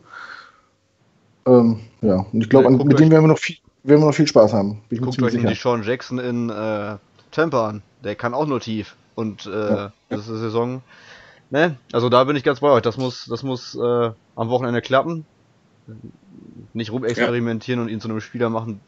Ähm, 1.45 1.79
ja, 2.01 2.25
und 2.31 2.41
ich 2.41 2.49
glaube, 2.49 2.65
ja, 2.65 2.83
mit 2.83 2.99
dem 2.99 3.09
werden 3.09 3.23
wir 3.23 3.27
noch 3.27 3.39
viel, 3.39 3.57
werden 3.83 4.01
wir 4.01 4.07
noch 4.07 4.15
viel 4.15 4.27
Spaß 4.27 4.53
haben. 4.53 4.81
Bin 4.89 5.01
guckt 5.01 5.21
euch 5.21 5.33
die 5.33 5.55
Sean 5.55 5.83
Jackson 5.83 6.19
in 6.19 6.49
äh, 6.49 6.97
Tampa 7.31 7.69
an. 7.69 7.81
Der 8.03 8.15
kann 8.15 8.33
auch 8.33 8.45
nur 8.45 8.59
tief. 8.59 8.95
Und 9.15 9.45
äh, 9.45 9.49
ja. 9.49 9.93
das 10.09 10.21
ist 10.21 10.29
eine 10.29 10.37
Saison. 10.37 10.81
Ne? 11.49 11.77
Also 11.91 12.09
da 12.09 12.23
bin 12.23 12.35
ich 12.35 12.43
ganz 12.43 12.59
bei 12.59 12.69
euch. 12.69 12.81
Das 12.81 12.97
muss, 12.97 13.25
das 13.25 13.43
muss 13.43 13.75
äh, 13.75 14.11
am 14.35 14.49
Wochenende 14.49 14.81
klappen. 14.81 15.25
Nicht 16.73 16.91
rumexperimentieren 16.91 17.79
ja. 17.79 17.83
und 17.83 17.89
ihn 17.89 17.99
zu 17.99 18.07
einem 18.07 18.21
Spieler 18.21 18.49
machen, 18.49 18.79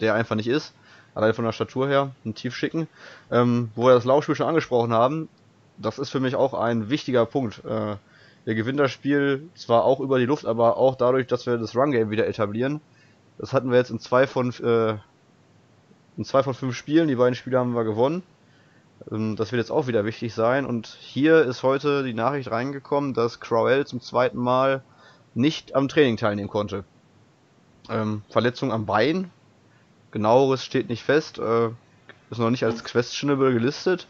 der 0.00 0.14
einfach 0.14 0.34
nicht 0.34 0.48
ist. 0.48 0.72
Allein 1.14 1.34
von 1.34 1.44
der 1.44 1.52
Statur 1.52 1.88
her, 1.88 2.10
ein 2.24 2.34
tief 2.34 2.54
schicken. 2.54 2.88
Ähm, 3.30 3.70
wo 3.74 3.86
wir 3.86 3.94
das 3.94 4.04
Laufspiel 4.04 4.34
schon 4.34 4.46
angesprochen 4.46 4.92
haben, 4.92 5.28
das 5.78 5.98
ist 5.98 6.10
für 6.10 6.20
mich 6.20 6.34
auch 6.34 6.54
ein 6.54 6.90
wichtiger 6.90 7.26
Punkt. 7.26 7.64
Äh, 7.64 7.96
wir 8.44 8.54
gewinnen 8.54 8.78
das 8.78 8.90
Spiel 8.90 9.48
zwar 9.54 9.84
auch 9.84 10.00
über 10.00 10.18
die 10.18 10.24
Luft, 10.24 10.46
aber 10.46 10.76
auch 10.76 10.96
dadurch, 10.96 11.26
dass 11.26 11.46
wir 11.46 11.58
das 11.58 11.76
Run-Game 11.76 12.10
wieder 12.10 12.26
etablieren. 12.26 12.80
Das 13.38 13.52
hatten 13.52 13.70
wir 13.70 13.78
jetzt 13.78 13.90
in 13.90 14.00
zwei 14.00 14.26
von 14.26 14.52
äh, 14.62 14.96
in 16.16 16.24
zwei 16.24 16.42
von 16.42 16.54
fünf 16.54 16.76
Spielen. 16.76 17.08
Die 17.08 17.14
beiden 17.14 17.34
Spiele 17.34 17.58
haben 17.58 17.74
wir 17.74 17.84
gewonnen. 17.84 18.22
Ähm, 19.10 19.36
das 19.36 19.52
wird 19.52 19.60
jetzt 19.60 19.70
auch 19.70 19.86
wieder 19.86 20.04
wichtig 20.04 20.34
sein. 20.34 20.66
Und 20.66 20.86
hier 20.86 21.42
ist 21.42 21.62
heute 21.62 22.02
die 22.02 22.14
Nachricht 22.14 22.50
reingekommen, 22.50 23.14
dass 23.14 23.40
Crowell 23.40 23.86
zum 23.86 24.00
zweiten 24.00 24.38
Mal 24.38 24.82
nicht 25.34 25.74
am 25.74 25.88
Training 25.88 26.16
teilnehmen 26.16 26.48
konnte. 26.48 26.84
Ähm, 27.88 28.22
Verletzung 28.28 28.72
am 28.72 28.86
Bein. 28.86 29.30
genaueres 30.10 30.64
steht 30.64 30.88
nicht 30.88 31.04
fest. 31.04 31.38
Äh, 31.38 31.68
ist 32.30 32.38
noch 32.38 32.50
nicht 32.50 32.64
als 32.64 32.84
questionable 32.84 33.52
gelistet. 33.52 34.06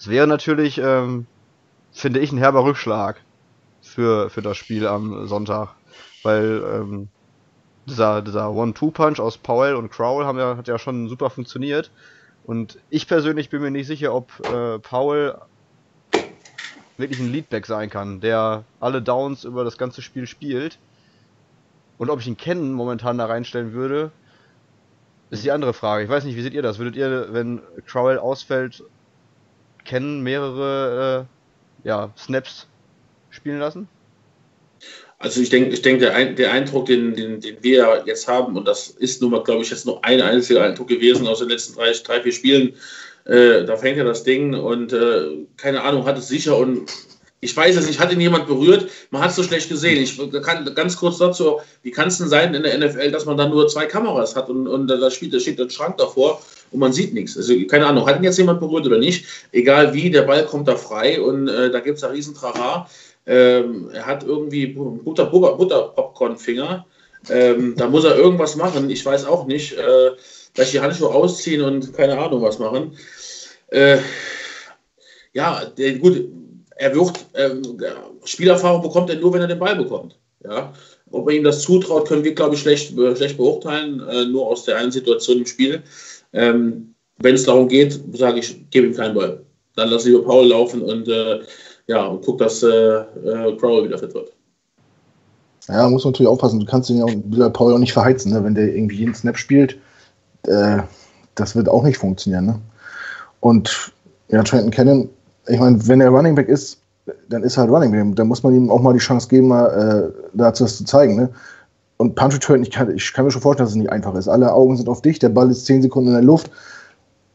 Es 0.00 0.08
wäre 0.08 0.26
natürlich, 0.26 0.78
ähm, 0.78 1.26
finde 1.92 2.20
ich, 2.20 2.32
ein 2.32 2.38
herber 2.38 2.64
Rückschlag 2.64 3.22
für, 3.82 4.30
für 4.30 4.40
das 4.40 4.56
Spiel 4.56 4.86
am 4.86 5.26
Sonntag. 5.26 5.76
Weil 6.22 6.62
ähm, 6.64 7.10
dieser, 7.84 8.22
dieser 8.22 8.50
One-Two-Punch 8.50 9.20
aus 9.20 9.36
Powell 9.36 9.74
und 9.74 9.90
Crowell 9.90 10.24
haben 10.24 10.38
ja, 10.38 10.56
hat 10.56 10.68
ja 10.68 10.78
schon 10.78 11.10
super 11.10 11.28
funktioniert. 11.28 11.92
Und 12.42 12.78
ich 12.88 13.08
persönlich 13.08 13.50
bin 13.50 13.60
mir 13.60 13.70
nicht 13.70 13.88
sicher, 13.88 14.14
ob 14.14 14.40
äh, 14.40 14.78
Powell 14.78 15.38
wirklich 16.96 17.20
ein 17.20 17.30
Leadback 17.30 17.66
sein 17.66 17.90
kann, 17.90 18.22
der 18.22 18.64
alle 18.78 19.02
Downs 19.02 19.44
über 19.44 19.64
das 19.64 19.76
ganze 19.76 20.00
Spiel 20.00 20.26
spielt. 20.26 20.78
Und 21.98 22.08
ob 22.08 22.20
ich 22.20 22.26
ihn 22.26 22.38
kennen 22.38 22.72
momentan 22.72 23.18
da 23.18 23.26
reinstellen 23.26 23.74
würde, 23.74 24.12
ist 25.28 25.44
die 25.44 25.52
andere 25.52 25.74
Frage. 25.74 26.04
Ich 26.04 26.10
weiß 26.10 26.24
nicht, 26.24 26.36
wie 26.36 26.42
seht 26.42 26.54
ihr 26.54 26.62
das? 26.62 26.78
Würdet 26.78 26.96
ihr, 26.96 27.34
wenn 27.34 27.60
Crowell 27.84 28.18
ausfällt, 28.18 28.82
kennen 29.84 30.22
mehrere 30.22 31.26
äh, 31.84 31.88
ja, 31.88 32.12
Snaps 32.16 32.66
spielen 33.30 33.58
lassen? 33.58 33.88
Also 35.18 35.42
ich 35.42 35.50
denke, 35.50 35.70
ich 35.70 35.82
denke, 35.82 36.00
der, 36.00 36.14
Ein 36.14 36.34
der 36.36 36.50
Eindruck, 36.50 36.86
den, 36.86 37.14
den, 37.14 37.40
den 37.40 37.62
wir 37.62 38.02
jetzt 38.06 38.26
haben, 38.26 38.56
und 38.56 38.66
das 38.66 38.88
ist 38.88 39.20
nun 39.20 39.32
mal, 39.32 39.42
glaube 39.42 39.62
ich, 39.62 39.70
jetzt 39.70 39.84
noch 39.84 40.02
ein 40.02 40.20
einziger 40.22 40.64
Eindruck 40.64 40.88
gewesen 40.88 41.26
aus 41.26 41.40
den 41.40 41.50
letzten 41.50 41.74
drei, 41.74 41.92
drei 41.92 42.22
vier 42.22 42.32
Spielen, 42.32 42.74
äh, 43.26 43.64
da 43.64 43.76
fängt 43.76 43.98
ja 43.98 44.04
das 44.04 44.24
Ding 44.24 44.54
und 44.54 44.94
äh, 44.94 45.46
keine 45.58 45.82
Ahnung, 45.82 46.06
hat 46.06 46.16
es 46.16 46.28
sicher 46.28 46.56
und 46.56 46.90
ich 47.40 47.56
weiß 47.56 47.76
es 47.76 47.86
nicht, 47.86 47.98
hat 47.98 48.12
ihn 48.12 48.20
jemand 48.20 48.46
berührt? 48.46 48.90
Man 49.10 49.22
hat 49.22 49.30
es 49.30 49.36
so 49.36 49.42
schlecht 49.42 49.68
gesehen. 49.68 50.02
Ich 50.02 50.18
kann 50.42 50.74
ganz 50.74 50.96
kurz 50.96 51.18
dazu, 51.18 51.60
wie 51.82 51.90
kann 51.90 52.08
es 52.08 52.18
denn 52.18 52.28
sein 52.28 52.54
in 52.54 52.62
der 52.62 52.78
NFL, 52.78 53.10
dass 53.10 53.24
man 53.24 53.36
da 53.36 53.48
nur 53.48 53.66
zwei 53.68 53.86
Kameras 53.86 54.36
hat 54.36 54.50
und, 54.50 54.66
und 54.66 54.88
da, 54.88 55.10
spielt, 55.10 55.32
da 55.32 55.40
steht 55.40 55.60
ein 55.60 55.70
Schrank 55.70 55.96
davor 55.96 56.42
und 56.70 56.80
man 56.80 56.92
sieht 56.92 57.14
nichts. 57.14 57.36
Also 57.36 57.54
keine 57.66 57.86
Ahnung, 57.86 58.06
hat 58.06 58.18
ihn 58.18 58.24
jetzt 58.24 58.38
jemand 58.38 58.60
berührt 58.60 58.86
oder 58.86 58.98
nicht? 58.98 59.24
Egal 59.52 59.94
wie, 59.94 60.10
der 60.10 60.22
Ball 60.22 60.44
kommt 60.44 60.68
da 60.68 60.76
frei 60.76 61.20
und 61.20 61.48
äh, 61.48 61.70
da 61.70 61.80
gibt 61.80 61.98
es 61.98 62.04
einen 62.04 62.14
riesen 62.14 62.34
Trara. 62.34 62.88
Ähm, 63.26 63.90
er 63.92 64.06
hat 64.06 64.22
irgendwie 64.22 64.66
Butter, 64.66 65.26
Butter, 65.26 65.54
Butter 65.54 65.82
Popcorn-Finger. 65.94 66.84
Ähm, 67.28 67.74
da 67.76 67.88
muss 67.88 68.04
er 68.04 68.16
irgendwas 68.16 68.56
machen. 68.56 68.90
Ich 68.90 69.04
weiß 69.04 69.24
auch 69.24 69.46
nicht. 69.46 69.72
Äh, 69.72 70.10
vielleicht 70.54 70.72
die 70.72 70.80
Handschuhe 70.80 71.08
ausziehen 71.08 71.62
und 71.62 71.94
keine 71.94 72.18
Ahnung 72.18 72.42
was 72.42 72.58
machen. 72.58 72.96
Äh, 73.68 73.98
ja, 75.32 75.64
der, 75.64 75.98
gut, 75.98 76.28
er 76.80 76.94
wird, 76.94 77.26
äh, 77.34 77.50
Spielerfahrung 78.24 78.80
bekommt 78.80 79.10
er 79.10 79.16
nur, 79.16 79.34
wenn 79.34 79.42
er 79.42 79.48
den 79.48 79.58
Ball 79.58 79.76
bekommt. 79.76 80.18
Ja? 80.42 80.72
Ob 81.10 81.28
er 81.28 81.36
ihm 81.36 81.44
das 81.44 81.60
zutraut, 81.60 82.08
können 82.08 82.24
wir, 82.24 82.34
glaube 82.34 82.54
ich, 82.54 82.62
schlecht, 82.62 82.94
schlecht 82.94 83.36
beurteilen, 83.36 84.00
äh, 84.08 84.24
nur 84.24 84.46
aus 84.46 84.64
der 84.64 84.78
einen 84.78 84.90
Situation 84.90 85.38
im 85.38 85.46
Spiel. 85.46 85.82
Ähm, 86.32 86.94
wenn 87.18 87.34
es 87.34 87.44
darum 87.44 87.68
geht, 87.68 88.00
sage 88.14 88.38
ich, 88.38 88.70
gebe 88.70 88.86
ihm 88.86 88.94
keinen 88.94 89.14
Ball. 89.14 89.44
Dann 89.76 89.90
lass 89.90 90.06
lieber 90.06 90.24
Paul 90.24 90.46
laufen 90.46 90.80
und 90.80 91.06
äh, 91.08 91.40
ja, 91.86 92.06
und 92.06 92.24
guck, 92.24 92.38
dass 92.38 92.62
äh, 92.62 92.68
äh, 92.68 93.56
Crowell 93.58 93.84
wieder 93.84 93.98
fit 93.98 94.14
wird. 94.14 94.32
Ja, 95.68 95.86
muss 95.88 96.04
man 96.04 96.12
natürlich 96.12 96.30
aufpassen. 96.30 96.60
Du 96.60 96.66
kannst 96.66 96.88
ihn 96.88 96.98
ja 96.98 97.04
auch, 97.04 97.52
Paul 97.52 97.74
auch 97.74 97.78
nicht 97.78 97.92
verheizen, 97.92 98.32
ne? 98.32 98.42
wenn 98.42 98.54
der 98.54 98.74
irgendwie 98.74 98.96
jeden 98.96 99.14
Snap 99.14 99.36
spielt. 99.36 99.76
Äh, 100.46 100.78
das 101.34 101.54
wird 101.54 101.68
auch 101.68 101.82
nicht 101.82 101.98
funktionieren. 101.98 102.46
Ne? 102.46 102.60
Und 103.40 103.92
ja, 104.28 104.42
Trenton 104.42 104.70
Cannon 104.70 105.10
ich 105.46 105.58
meine, 105.58 105.86
wenn 105.88 106.00
er 106.00 106.10
Running 106.10 106.34
Back 106.34 106.48
ist, 106.48 106.80
dann 107.28 107.42
ist 107.42 107.56
er 107.56 107.62
halt 107.62 107.70
Running 107.70 107.92
Back. 107.92 108.16
Dann 108.16 108.28
muss 108.28 108.42
man 108.42 108.54
ihm 108.54 108.70
auch 108.70 108.80
mal 108.80 108.92
die 108.92 108.98
Chance 108.98 109.28
geben, 109.28 109.48
mal 109.48 110.12
äh, 110.12 110.28
dazu 110.34 110.64
das 110.64 110.76
zu 110.76 110.84
zeigen. 110.84 111.16
Ne? 111.16 111.30
Und 111.96 112.14
Punch 112.14 112.34
Return, 112.34 112.62
ich 112.62 112.70
kann, 112.70 112.94
ich 112.94 113.12
kann 113.12 113.24
mir 113.24 113.30
schon 113.30 113.42
vorstellen, 113.42 113.66
dass 113.66 113.72
es 113.72 113.76
nicht 113.76 113.92
einfach 113.92 114.14
ist. 114.14 114.28
Alle 114.28 114.52
Augen 114.52 114.76
sind 114.76 114.88
auf 114.88 115.02
dich, 115.02 115.18
der 115.18 115.28
Ball 115.28 115.50
ist 115.50 115.66
10 115.66 115.82
Sekunden 115.82 116.08
in 116.08 116.14
der 116.14 116.22
Luft. 116.22 116.50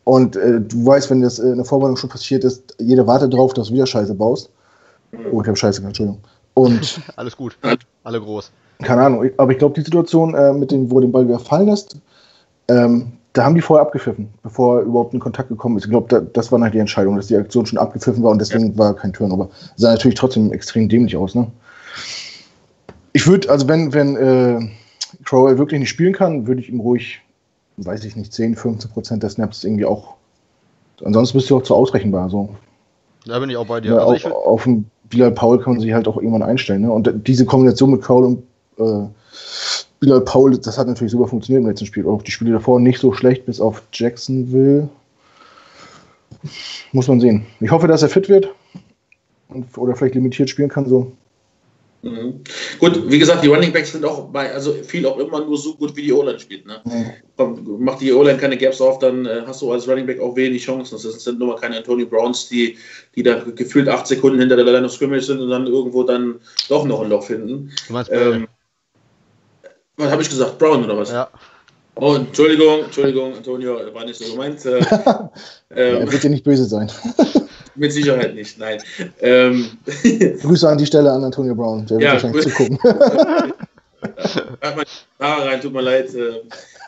Und 0.06 0.36
äh, 0.36 0.62
du 0.62 0.86
weißt, 0.86 1.10
wenn 1.10 1.22
das 1.22 1.40
in 1.40 1.56
der 1.56 1.66
Vorbereitung 1.66 1.98
schon 1.98 2.10
passiert 2.10 2.44
ist, 2.44 2.76
jeder 2.80 3.06
wartet 3.08 3.34
drauf, 3.34 3.54
dass 3.54 3.68
du 3.68 3.74
wieder 3.74 3.88
Scheiße 3.88 4.14
baust. 4.14 4.50
Oh, 5.32 5.42
ich 5.42 5.48
habe 5.48 5.56
Scheiße 5.56 5.82
gesagt, 5.82 6.00
Entschuldigung. 6.00 6.22
Und 6.54 7.02
Alles 7.16 7.36
gut, 7.36 7.58
alle 8.04 8.20
groß. 8.22 8.52
Keine 8.82 9.04
Ahnung, 9.04 9.30
aber 9.38 9.52
ich 9.52 9.58
glaube, 9.58 9.76
die 9.76 9.82
Situation, 9.82 10.36
äh, 10.36 10.54
mit 10.54 10.72
dem, 10.72 10.90
wo 10.92 11.00
den 11.00 11.12
Ball 11.12 11.28
wieder 11.28 11.40
fallen 11.40 11.68
lässt, 11.68 11.98
ähm, 12.68 13.14
da 13.36 13.44
haben 13.44 13.56
die 13.56 13.62
vorher 13.62 13.86
abgepfiffen, 13.86 14.30
bevor 14.44 14.80
überhaupt 14.80 15.14
ein 15.14 15.20
Kontakt 15.20 15.50
gekommen 15.50 15.78
ist. 15.78 15.84
Ich 15.84 15.90
glaube, 15.90 16.08
da, 16.08 16.22
das 16.22 16.52
war 16.52 16.62
halt 16.62 16.74
die 16.74 16.80
Entscheidung, 16.80 17.18
dass 17.18 17.28
die 17.28 17.36
Aktion 17.36 17.66
schon 17.66 17.78
abgepfiffen 17.78 18.24
war 18.24 18.32
und 18.32 18.40
deswegen 18.40 18.72
ja. 18.72 18.78
war 18.78 18.96
kein 18.96 19.12
Turnover. 19.12 19.50
Sah 19.76 19.92
natürlich 19.92 20.18
trotzdem 20.18 20.54
extrem 20.54 20.88
dämlich 20.88 21.18
aus, 21.18 21.36
ne? 21.36 21.52
Ich 23.12 23.28
würde, 23.28 23.50
also 23.50 23.68
wenn, 23.68 23.94
wenn 23.94 24.16
äh, 24.16 24.60
Crowell 25.26 25.58
wirklich 25.58 25.80
nicht 25.82 25.90
spielen 25.90 26.14
kann, 26.14 26.48
würde 26.48 26.62
ich 26.62 26.70
ihm 26.70 26.80
ruhig, 26.80 27.22
weiß 27.78 28.06
ich 28.06 28.16
nicht, 28.16 28.34
10, 28.34 28.56
15 28.56 28.92
Prozent 28.92 29.24
der 29.24 29.30
Snaps 29.30 29.64
irgendwie 29.64 29.86
auch. 29.86 30.16
Ansonsten 31.04 31.38
bist 31.38 31.50
du 31.50 31.58
auch 31.58 31.64
zu 31.64 31.76
ausrechenbar. 31.76 32.30
So. 32.30 32.50
Da 33.26 33.40
bin 33.40 33.50
ich 33.50 33.58
auch 33.58 33.68
bei 33.68 33.82
dir. 33.82 33.96
Ja, 33.96 33.98
also 33.98 34.30
auf, 34.30 34.46
auf 34.46 34.64
den 34.64 34.90
Bilal 35.10 35.32
Paul 35.32 35.62
kann 35.62 35.74
man 35.74 35.82
sich 35.82 35.94
halt 35.94 36.08
auch 36.08 36.18
irgendwann 36.18 36.44
einstellen. 36.44 36.84
Ne? 36.84 36.92
Und 36.92 37.28
diese 37.28 37.46
Kombination 37.46 37.92
mit 37.92 38.02
Crowell 38.02 38.26
und 38.26 38.44
äh, 38.80 39.10
Bilal 40.06 40.22
Paul, 40.22 40.56
das 40.56 40.78
hat 40.78 40.88
natürlich 40.88 41.14
super 41.14 41.28
funktioniert 41.28 41.64
im 41.64 41.68
letzten 41.68 41.88
Spiel. 41.88 42.06
Auch 42.06 42.22
die 42.22 42.30
Spiele 42.30 42.52
davor 42.52 42.80
nicht 42.80 43.00
so 43.00 43.12
schlecht, 43.12 43.48
bis 43.48 43.60
auf 43.60 43.82
Jacksonville. 43.92 44.88
Muss 46.92 47.08
man 47.08 47.20
sehen. 47.20 47.44
Ich 47.60 47.72
hoffe, 47.72 47.88
dass 47.88 48.04
er 48.04 48.10
fit 48.10 48.30
wird 48.30 48.50
und, 49.50 49.66
oder 49.76 49.96
vielleicht 49.96 50.14
limitiert 50.14 50.48
spielen 50.48 50.70
kann. 50.70 50.88
So. 50.88 51.12
Mhm. 52.04 52.42
Gut, 52.78 53.10
wie 53.10 53.18
gesagt, 53.18 53.44
die 53.44 53.48
Running 53.48 53.74
Backs 53.74 53.94
sind 53.94 54.06
auch 54.06 54.28
bei, 54.28 54.54
also 54.54 54.74
viel 54.74 55.08
auch 55.08 55.18
immer 55.18 55.44
nur 55.44 55.58
so 55.58 55.74
gut, 55.74 55.96
wie 55.96 56.04
die 56.04 56.14
O-Line 56.14 56.40
spielt. 56.40 56.68
Ne? 56.68 56.82
Mhm. 56.86 57.84
Macht 57.84 58.02
die 58.02 58.14
O-Line 58.14 58.38
keine 58.38 58.58
Gaps 58.58 58.80
auf, 58.80 59.00
dann 59.00 59.26
äh, 59.26 59.42
hast 59.48 59.64
du 59.64 59.72
als 59.72 59.88
Running 59.88 60.06
Back 60.06 60.20
auch 60.20 60.36
wenig 60.36 60.64
Chancen. 60.64 61.00
Das 61.02 61.24
sind 61.24 61.40
nur 61.40 61.48
mal 61.48 61.60
keine 61.60 61.78
Antonio 61.78 62.06
Browns, 62.06 62.48
die, 62.48 62.78
die 63.16 63.24
da 63.24 63.44
gefühlt 63.44 63.90
acht 63.90 64.06
Sekunden 64.06 64.38
hinter 64.38 64.56
der 64.56 64.66
Line 64.66 64.86
of 64.86 64.92
Scrimmage 64.92 65.24
sind 65.24 65.40
und 65.40 65.50
dann 65.50 65.66
irgendwo 65.66 66.04
dann 66.04 66.36
doch 66.70 66.86
noch 66.86 67.02
ein 67.02 67.10
Loch 67.10 67.24
finden. 67.24 67.72
Du 67.88 67.94
meinst, 67.94 68.12
ähm, 68.14 68.46
was 69.98 70.12
habe 70.12 70.22
ich 70.22 70.30
gesagt? 70.30 70.58
Brown 70.58 70.84
oder 70.84 70.98
was? 70.98 71.12
Ja. 71.12 71.30
Oh, 71.96 72.16
Entschuldigung, 72.16 72.84
Entschuldigung, 72.84 73.36
Antonio, 73.36 73.80
war 73.94 74.04
nicht 74.04 74.20
so 74.20 74.30
gemeint. 74.32 74.66
Äh, 74.66 74.80
ähm, 75.76 76.02
er 76.02 76.12
wird 76.12 76.24
dir 76.24 76.30
nicht 76.30 76.44
böse 76.44 76.66
sein. 76.66 76.92
mit 77.76 77.94
Sicherheit 77.94 78.36
nicht, 78.36 78.60
nein. 78.60 78.82
Ähm, 79.22 79.70
Grüße 80.42 80.68
an 80.68 80.78
die 80.78 80.86
Stelle 80.86 81.12
an 81.12 81.24
Antonio 81.24 81.56
Brown, 81.56 81.86
der 81.86 81.98
wird 81.98 82.04
ja, 82.04 82.14
wahrscheinlich 82.14 82.44
zugucken. 82.44 82.80
Hört 82.84 84.76
mal 84.76 84.86
Haare 85.20 85.46
rein, 85.46 85.62
tut 85.62 85.74
mir 85.74 85.82
leid. 85.82 86.14
Äh, 86.14 86.42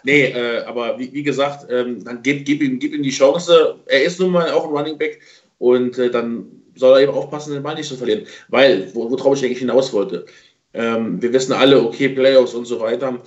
nee, 0.03 0.25
äh, 0.25 0.63
aber 0.65 0.99
wie, 0.99 1.11
wie 1.13 1.23
gesagt, 1.23 1.67
ähm, 1.71 2.03
dann 2.03 2.21
gib, 2.21 2.45
gib, 2.45 2.61
ihm, 2.61 2.79
gib 2.79 2.93
ihm 2.93 3.03
die 3.03 3.09
Chance. 3.09 3.75
Er 3.85 4.03
ist 4.03 4.19
nun 4.19 4.31
mal 4.31 4.51
auch 4.51 4.65
ein 4.65 4.71
Running 4.71 4.97
Back 4.97 5.19
und 5.59 5.97
äh, 5.97 6.11
dann 6.11 6.45
soll 6.75 6.97
er 6.97 7.03
eben 7.03 7.13
aufpassen, 7.13 7.53
den 7.53 7.63
Ball 7.63 7.75
nicht 7.75 7.87
zu 7.87 7.95
verlieren. 7.95 8.25
Weil, 8.49 8.93
worauf 8.93 9.37
ich 9.37 9.45
eigentlich 9.45 9.59
hinaus 9.59 9.93
wollte, 9.93 10.25
ähm, 10.77 11.19
wir 11.21 11.33
wissen 11.33 11.53
alle, 11.53 11.81
okay, 11.81 12.09
Playoffs 12.09 12.53
und 12.53 12.65
so 12.65 12.79
weiter. 12.79 13.19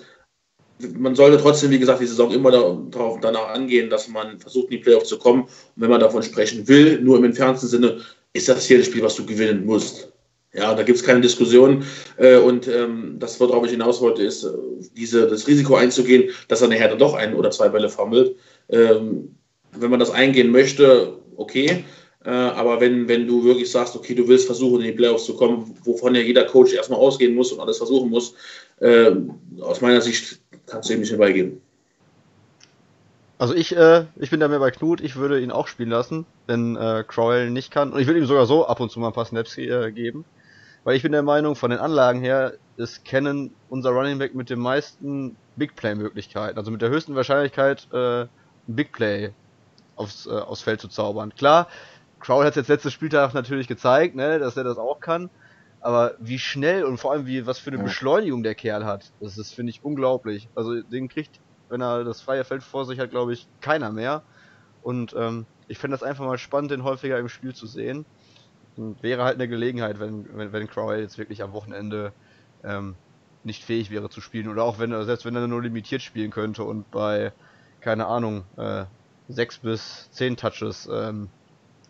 Man 0.97 1.15
sollte 1.17 1.37
trotzdem, 1.37 1.71
wie 1.73 1.81
gesagt, 1.81 2.01
die 2.01 2.07
Saison 2.07 2.31
immer 2.31 2.51
darauf, 2.53 3.19
danach 3.21 3.49
angehen, 3.49 3.91
dass 3.91 4.09
man 4.09 4.39
versucht, 4.39 4.67
in 4.67 4.79
die 4.79 4.79
Playoffs 4.79 5.09
zu 5.09 5.19
kommen. 5.19 5.43
Und 5.43 5.51
wenn 5.77 5.91
man 5.91 6.01
davon 6.01 6.23
sprechen 6.23 6.67
will, 6.69 7.01
nur 7.01 7.19
im 7.19 7.25
entfernten 7.25 7.67
Sinne, 7.67 8.01
ist 8.33 8.49
das 8.49 8.67
hier 8.67 8.79
das 8.79 8.87
Spiel, 8.87 9.03
was 9.03 9.17
du 9.17 9.27
gewinnen 9.27 9.67
musst. 9.67 10.13
Ja, 10.53 10.75
da 10.75 10.83
gibt 10.85 10.99
es 10.99 11.05
keine 11.05 11.21
Diskussion. 11.21 11.85
Äh, 12.17 12.39
und 12.39 12.69
ähm, 12.69 13.17
das, 13.19 13.39
worauf 13.41 13.65
ich 13.65 13.73
hinaus 13.73 14.01
wollte, 14.01 14.23
ist, 14.23 14.45
äh, 14.45 14.51
diese, 14.97 15.27
das 15.27 15.47
Risiko 15.49 15.75
einzugehen, 15.75 16.31
dass 16.47 16.61
nachher 16.61 16.89
dann 16.89 16.99
doch 16.99 17.15
ein 17.15 17.35
oder 17.35 17.51
zwei 17.51 17.69
Bälle 17.69 17.89
fummelt. 17.89 18.37
Ähm, 18.69 19.37
wenn 19.73 19.91
man 19.91 20.01
das 20.01 20.11
eingehen 20.11 20.51
möchte, 20.51 21.19
okay. 21.37 21.85
Äh, 22.25 22.31
aber 22.31 22.81
wenn, 22.81 23.09
wenn 23.09 23.27
du 23.27 23.45
wirklich 23.45 23.71
sagst, 23.71 23.97
okay, 23.97 24.15
du 24.15 24.29
willst 24.29 24.47
versuchen, 24.47 24.81
in 24.81 24.89
die 24.89 24.93
Playoffs 24.93 25.25
zu 25.25 25.37
kommen, 25.37 25.75
wovon 25.85 26.15
ja 26.15 26.21
jeder 26.21 26.45
Coach 26.45 26.75
erstmal 26.75 26.99
ausgehen 26.99 27.35
muss 27.35 27.53
und 27.53 27.61
alles 27.61 27.79
versuchen 27.79 28.11
muss, 28.11 28.35
äh, 28.81 29.13
aus 29.61 29.81
meiner 29.81 30.01
Sicht 30.01 30.41
kannst 30.67 30.91
du 30.91 30.95
ihm 30.95 31.01
nicht 31.01 31.17
beigeben. 31.17 31.63
Also 33.39 33.55
ich, 33.55 33.75
äh, 33.75 34.05
ich 34.17 34.29
bin 34.29 34.39
da 34.39 34.49
mehr 34.49 34.59
bei 34.59 34.71
Knut, 34.71 35.01
ich 35.01 35.17
würde 35.17 35.41
ihn 35.41 35.51
auch 35.51 35.67
spielen 35.67 35.89
lassen, 35.89 36.27
wenn 36.47 36.77
äh, 36.77 37.05
Crowell 37.09 37.49
nicht 37.49 37.71
kann. 37.71 37.91
Und 37.91 37.99
ich 37.99 38.07
würde 38.07 38.21
ihm 38.21 38.27
sogar 38.27 38.45
so 38.45 38.67
ab 38.67 38.81
und 38.81 38.91
zu 38.91 39.01
mal 39.01 39.07
ein 39.07 39.13
paar 39.15 39.25
Snaps 39.25 39.57
äh, 39.57 39.91
geben. 39.93 40.27
Weil 40.85 40.97
ich 40.97 41.03
bin 41.03 41.13
der 41.13 41.23
Meinung, 41.23 41.57
von 41.57 41.71
den 41.71 41.81
Anlagen 41.81 42.21
her 42.21 42.55
ist 42.77 43.05
Canon 43.07 43.51
unser 43.71 43.91
Running 43.91 44.19
Back 44.19 44.35
mit 44.35 44.51
den 44.51 44.59
meisten 44.59 45.37
Big 45.57 45.75
Play-Möglichkeiten. 45.75 46.59
Also 46.59 46.71
mit 46.71 46.83
der 46.83 46.91
höchsten 46.91 47.15
Wahrscheinlichkeit, 47.15 47.89
äh, 47.95 48.23
ein 48.23 48.29
Big 48.67 48.93
Play 48.93 49.31
aufs, 49.97 50.27
äh, 50.27 50.31
aufs 50.31 50.61
Feld 50.61 50.83
zu 50.83 50.89
zaubern. 50.89 51.35
Klar, 51.35 51.69
Crowell 52.21 52.47
hat 52.47 52.57
jetzt 52.57 52.69
letztes 52.69 52.93
Spieltag 52.93 53.35
natürlich 53.35 53.67
gezeigt, 53.67 54.15
ne, 54.15 54.39
dass 54.39 54.57
er 54.57 54.65
das 54.65 54.79
auch 54.79 55.01
kann. 55.01 55.31
Aber 55.81 56.15
wie 56.19 56.39
schnell 56.39 56.85
und 56.85 56.99
vor 56.99 57.13
allem 57.13 57.27
wie 57.27 57.47
was 57.47 57.59
für 57.59 57.71
eine 57.71 57.79
ja. 57.79 57.85
Beschleunigung 57.85 58.43
der 58.43 58.55
Kerl 58.55 58.85
hat, 58.85 59.13
das 59.21 59.39
ist, 59.39 59.55
finde 59.55 59.71
ich, 59.71 59.83
unglaublich. 59.83 60.49
Also 60.55 60.83
den 60.83 61.09
kriegt, 61.09 61.41
wenn 61.71 61.81
er 61.81 62.05
das 62.05 62.21
freie 62.21 62.45
Feld 62.45 62.63
vor 62.63 62.85
sich 62.85 63.01
hat, 63.01 63.11
glaube 63.11 63.33
ich, 63.33 63.49
keiner 63.63 63.91
mehr. 63.91 64.23
Und 64.83 65.15
ähm, 65.17 65.47
ich 65.69 65.79
finde 65.79 65.97
das 65.97 66.03
einfach 66.03 66.27
mal 66.27 66.39
spannend, 66.39 66.71
den 66.71 66.85
häufiger 66.85 67.19
im 67.19 67.29
Spiel 67.29 67.55
zu 67.55 67.67
sehen. 67.67 68.05
Und 68.77 69.03
wäre 69.03 69.25
halt 69.25 69.37
eine 69.37 69.49
Gelegenheit, 69.49 69.99
wenn, 69.99 70.27
wenn, 70.37 70.53
wenn 70.53 70.69
Crowell 70.69 71.01
jetzt 71.01 71.17
wirklich 71.17 71.43
am 71.43 71.53
Wochenende 71.53 72.13
ähm, 72.63 72.95
nicht 73.43 73.65
fähig 73.65 73.91
wäre 73.91 74.11
zu 74.11 74.21
spielen. 74.21 74.49
Oder 74.49 74.65
auch 74.65 74.79
wenn 74.79 74.93
er, 74.93 75.05
selbst 75.07 75.25
wenn 75.25 75.35
er 75.35 75.49
nur 75.49 75.63
limitiert 75.63 76.03
spielen 76.03 76.31
könnte 76.31 76.65
und 76.65 76.91
bei 76.91 77.33
keine 77.81 78.07
Ahnung, 78.07 78.45
äh, 78.57 78.85
sechs 79.29 79.59
bis 79.59 80.11
zehn 80.11 80.37
Touches 80.37 80.89
ähm, 80.93 81.31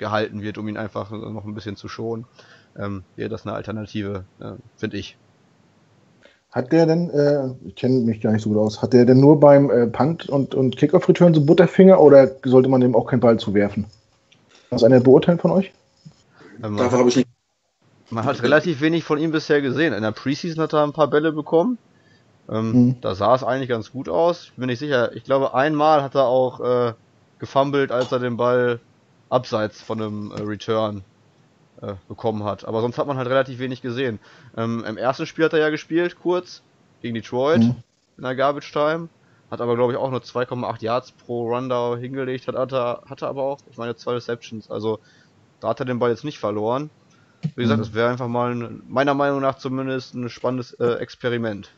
gehalten 0.00 0.42
wird, 0.42 0.58
um 0.58 0.66
ihn 0.66 0.76
einfach 0.76 1.12
noch 1.12 1.44
ein 1.44 1.54
bisschen 1.54 1.76
zu 1.76 1.86
schonen. 1.86 2.24
Ähm, 2.76 3.04
wäre 3.14 3.28
das 3.28 3.46
eine 3.46 3.54
Alternative, 3.54 4.24
äh, 4.40 4.52
finde 4.76 4.96
ich. 4.96 5.16
Hat 6.50 6.72
der 6.72 6.86
denn, 6.86 7.10
äh, 7.10 7.50
ich 7.64 7.76
kenne 7.76 8.00
mich 8.00 8.20
gar 8.20 8.32
nicht 8.32 8.42
so 8.42 8.50
gut 8.50 8.58
aus, 8.58 8.82
hat 8.82 8.92
der 8.92 9.04
denn 9.04 9.20
nur 9.20 9.38
beim 9.38 9.70
äh, 9.70 9.86
Punt 9.86 10.28
und, 10.28 10.56
und 10.56 10.76
Kickoff-Return 10.76 11.32
so 11.32 11.44
Butterfinger 11.44 12.00
oder 12.00 12.28
sollte 12.44 12.68
man 12.68 12.80
dem 12.80 12.96
auch 12.96 13.06
keinen 13.06 13.20
Ball 13.20 13.38
zuwerfen? 13.38 13.86
Was 14.70 14.82
einer 14.82 14.98
beurteilen 14.98 15.38
von 15.38 15.52
euch? 15.52 15.72
Ähm, 16.62 16.76
Dafür 16.76 16.98
habe 16.98 17.08
ich 17.08 17.16
nicht. 17.16 17.28
Man 18.10 18.24
hat 18.24 18.42
relativ 18.42 18.80
wenig 18.80 19.04
von 19.04 19.18
ihm 19.18 19.30
bisher 19.30 19.62
gesehen. 19.62 19.92
In 19.92 20.02
der 20.02 20.10
Preseason 20.10 20.60
hat 20.60 20.72
er 20.72 20.82
ein 20.82 20.92
paar 20.92 21.06
Bälle 21.06 21.30
bekommen. 21.30 21.78
Ähm, 22.48 22.72
mhm. 22.72 23.00
Da 23.00 23.14
sah 23.14 23.34
es 23.36 23.44
eigentlich 23.44 23.68
ganz 23.68 23.92
gut 23.92 24.08
aus. 24.08 24.46
Ich 24.46 24.52
bin 24.54 24.66
nicht 24.66 24.80
sicher. 24.80 25.14
Ich 25.14 25.22
glaube, 25.22 25.54
einmal 25.54 26.02
hat 26.02 26.16
er 26.16 26.26
auch 26.26 26.60
äh, 26.60 26.92
gefummelt, 27.38 27.92
als 27.92 28.10
er 28.10 28.18
den 28.18 28.36
Ball 28.36 28.80
abseits 29.30 29.80
von 29.80 30.02
einem 30.02 30.32
äh, 30.32 30.42
Return 30.42 31.02
äh, 31.80 31.94
bekommen 32.08 32.44
hat. 32.44 32.64
Aber 32.66 32.80
sonst 32.82 32.98
hat 32.98 33.06
man 33.06 33.16
halt 33.16 33.28
relativ 33.28 33.58
wenig 33.58 33.80
gesehen. 33.80 34.18
Ähm, 34.56 34.84
Im 34.86 34.96
ersten 34.96 35.26
Spiel 35.26 35.46
hat 35.46 35.52
er 35.52 35.60
ja 35.60 35.70
gespielt, 35.70 36.16
kurz, 36.20 36.62
gegen 37.00 37.14
Detroit, 37.14 37.60
mhm. 37.60 37.76
in 38.18 38.24
der 38.24 38.34
Garbage 38.34 38.70
Time. 38.72 39.08
Hat 39.50 39.60
aber, 39.60 39.74
glaube 39.74 39.92
ich, 39.92 39.98
auch 39.98 40.10
nur 40.10 40.20
2,8 40.20 40.82
Yards 40.82 41.12
pro 41.12 41.48
Rundown 41.48 41.98
hingelegt. 41.98 42.46
Hat, 42.46 42.54
hatte, 42.54 43.00
hatte 43.06 43.26
aber 43.26 43.42
auch, 43.42 43.58
ich 43.70 43.78
meine, 43.78 43.96
zwei 43.96 44.12
Receptions. 44.12 44.70
Also, 44.70 45.00
da 45.60 45.68
hat 45.68 45.80
er 45.80 45.86
den 45.86 45.98
Ball 45.98 46.10
jetzt 46.10 46.24
nicht 46.24 46.38
verloren. 46.38 46.90
Wie 47.56 47.62
gesagt, 47.62 47.78
mhm. 47.78 47.84
es 47.84 47.94
wäre 47.94 48.10
einfach 48.10 48.28
mal, 48.28 48.54
ein, 48.54 48.82
meiner 48.86 49.14
Meinung 49.14 49.40
nach 49.40 49.56
zumindest, 49.56 50.14
ein 50.14 50.28
spannendes 50.28 50.72
äh, 50.74 50.94
Experiment. 50.94 51.70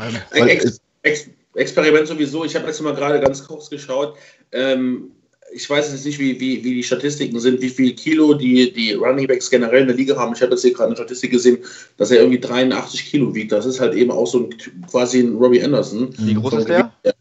Ähm, 0.00 0.16
Ex 0.30 0.80
Ex 1.02 1.30
Experiment 1.54 2.06
sowieso. 2.06 2.44
Ich 2.44 2.54
habe 2.54 2.66
jetzt 2.66 2.80
mal 2.80 2.94
gerade 2.94 3.20
ganz 3.20 3.46
kurz 3.46 3.68
geschaut. 3.68 4.16
Ähm, 4.52 5.10
ich 5.52 5.68
weiß 5.68 5.90
jetzt 5.92 6.04
nicht, 6.04 6.18
wie, 6.18 6.38
wie, 6.40 6.62
wie 6.64 6.74
die 6.74 6.82
Statistiken 6.82 7.38
sind, 7.40 7.60
wie 7.60 7.68
viel 7.68 7.94
Kilo 7.94 8.34
die, 8.34 8.72
die 8.72 8.92
Running 8.94 9.26
Backs 9.26 9.50
generell 9.50 9.82
in 9.82 9.88
der 9.88 9.96
Liga 9.96 10.16
haben. 10.16 10.34
Ich 10.34 10.42
habe 10.42 10.52
jetzt 10.52 10.62
hier 10.62 10.72
gerade 10.72 10.88
eine 10.88 10.96
Statistik 10.96 11.30
gesehen, 11.30 11.58
dass 11.96 12.10
er 12.10 12.20
irgendwie 12.20 12.40
83 12.40 13.06
Kilo 13.06 13.34
wiegt. 13.34 13.52
Das 13.52 13.66
ist 13.66 13.80
halt 13.80 13.94
eben 13.94 14.10
auch 14.10 14.26
so 14.26 14.40
ein 14.40 14.86
quasi 14.90 15.20
ein 15.20 15.36
Robbie 15.36 15.62
Anderson. 15.62 16.14
Wie 16.18 16.34
groß 16.34 16.54
ist 16.54 16.68
der? 16.68 16.92
Ja. 17.04 17.12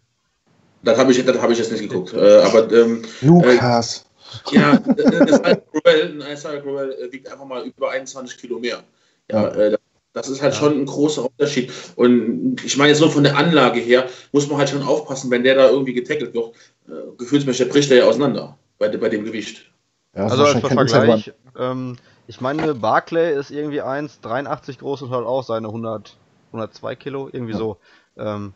Das 0.83 0.97
habe 0.97 1.11
ich, 1.11 1.25
hab 1.25 1.51
ich 1.51 1.57
jetzt 1.57 1.71
nicht 1.71 1.81
geguckt. 1.81 2.13
Äh, 2.13 2.41
aber, 2.41 2.71
ähm, 2.71 3.01
Lukas. 3.21 4.05
Äh, 4.51 4.55
ja, 4.55 4.71
ein 4.71 6.23
Isaiah 6.31 6.61
Crowell 6.61 7.09
wiegt 7.11 7.31
einfach 7.31 7.45
mal 7.45 7.65
über 7.65 7.91
21 7.91 8.37
Kilo 8.37 8.59
mehr. 8.59 8.83
Ja, 9.31 9.47
äh, 9.49 9.77
das 10.13 10.29
ist 10.29 10.41
halt 10.41 10.53
ja. 10.53 10.59
schon 10.59 10.81
ein 10.81 10.85
großer 10.85 11.25
Unterschied. 11.25 11.71
Und 11.95 12.57
ich 12.65 12.75
meine, 12.75 12.89
jetzt 12.89 13.01
nur 13.01 13.11
von 13.11 13.23
der 13.23 13.37
Anlage 13.37 13.79
her 13.79 14.07
muss 14.31 14.47
man 14.49 14.57
halt 14.57 14.69
schon 14.69 14.81
aufpassen, 14.81 15.29
wenn 15.29 15.43
der 15.43 15.55
da 15.55 15.69
irgendwie 15.69 15.93
getackelt 15.93 16.33
wird. 16.33 16.55
Äh, 16.88 17.17
gefühlsmäßig 17.17 17.69
bricht 17.69 17.89
der 17.89 18.00
ja 18.00 18.06
auseinander 18.06 18.58
bei, 18.78 18.89
bei 18.95 19.10
dem 19.10 19.26
Gewicht. 19.26 19.71
Ja, 20.15 20.28
also 20.28 20.43
als 20.45 20.60
Vergleich, 20.60 21.34
ähm, 21.58 21.97
ich 22.28 22.41
meine, 22.41 22.73
Barclay 22.73 23.34
ist 23.38 23.52
irgendwie 23.52 23.82
1,83 23.82 24.80
groß 24.80 25.04
und 25.04 25.12
hat 25.12 25.23
auch 25.23 25.43
seine 25.43 25.67
100, 25.67 26.17
102 26.47 26.95
Kilo, 26.95 27.30
irgendwie 27.32 27.54
ja. 27.54 27.58
so. 27.58 27.78
Ähm, 28.17 28.54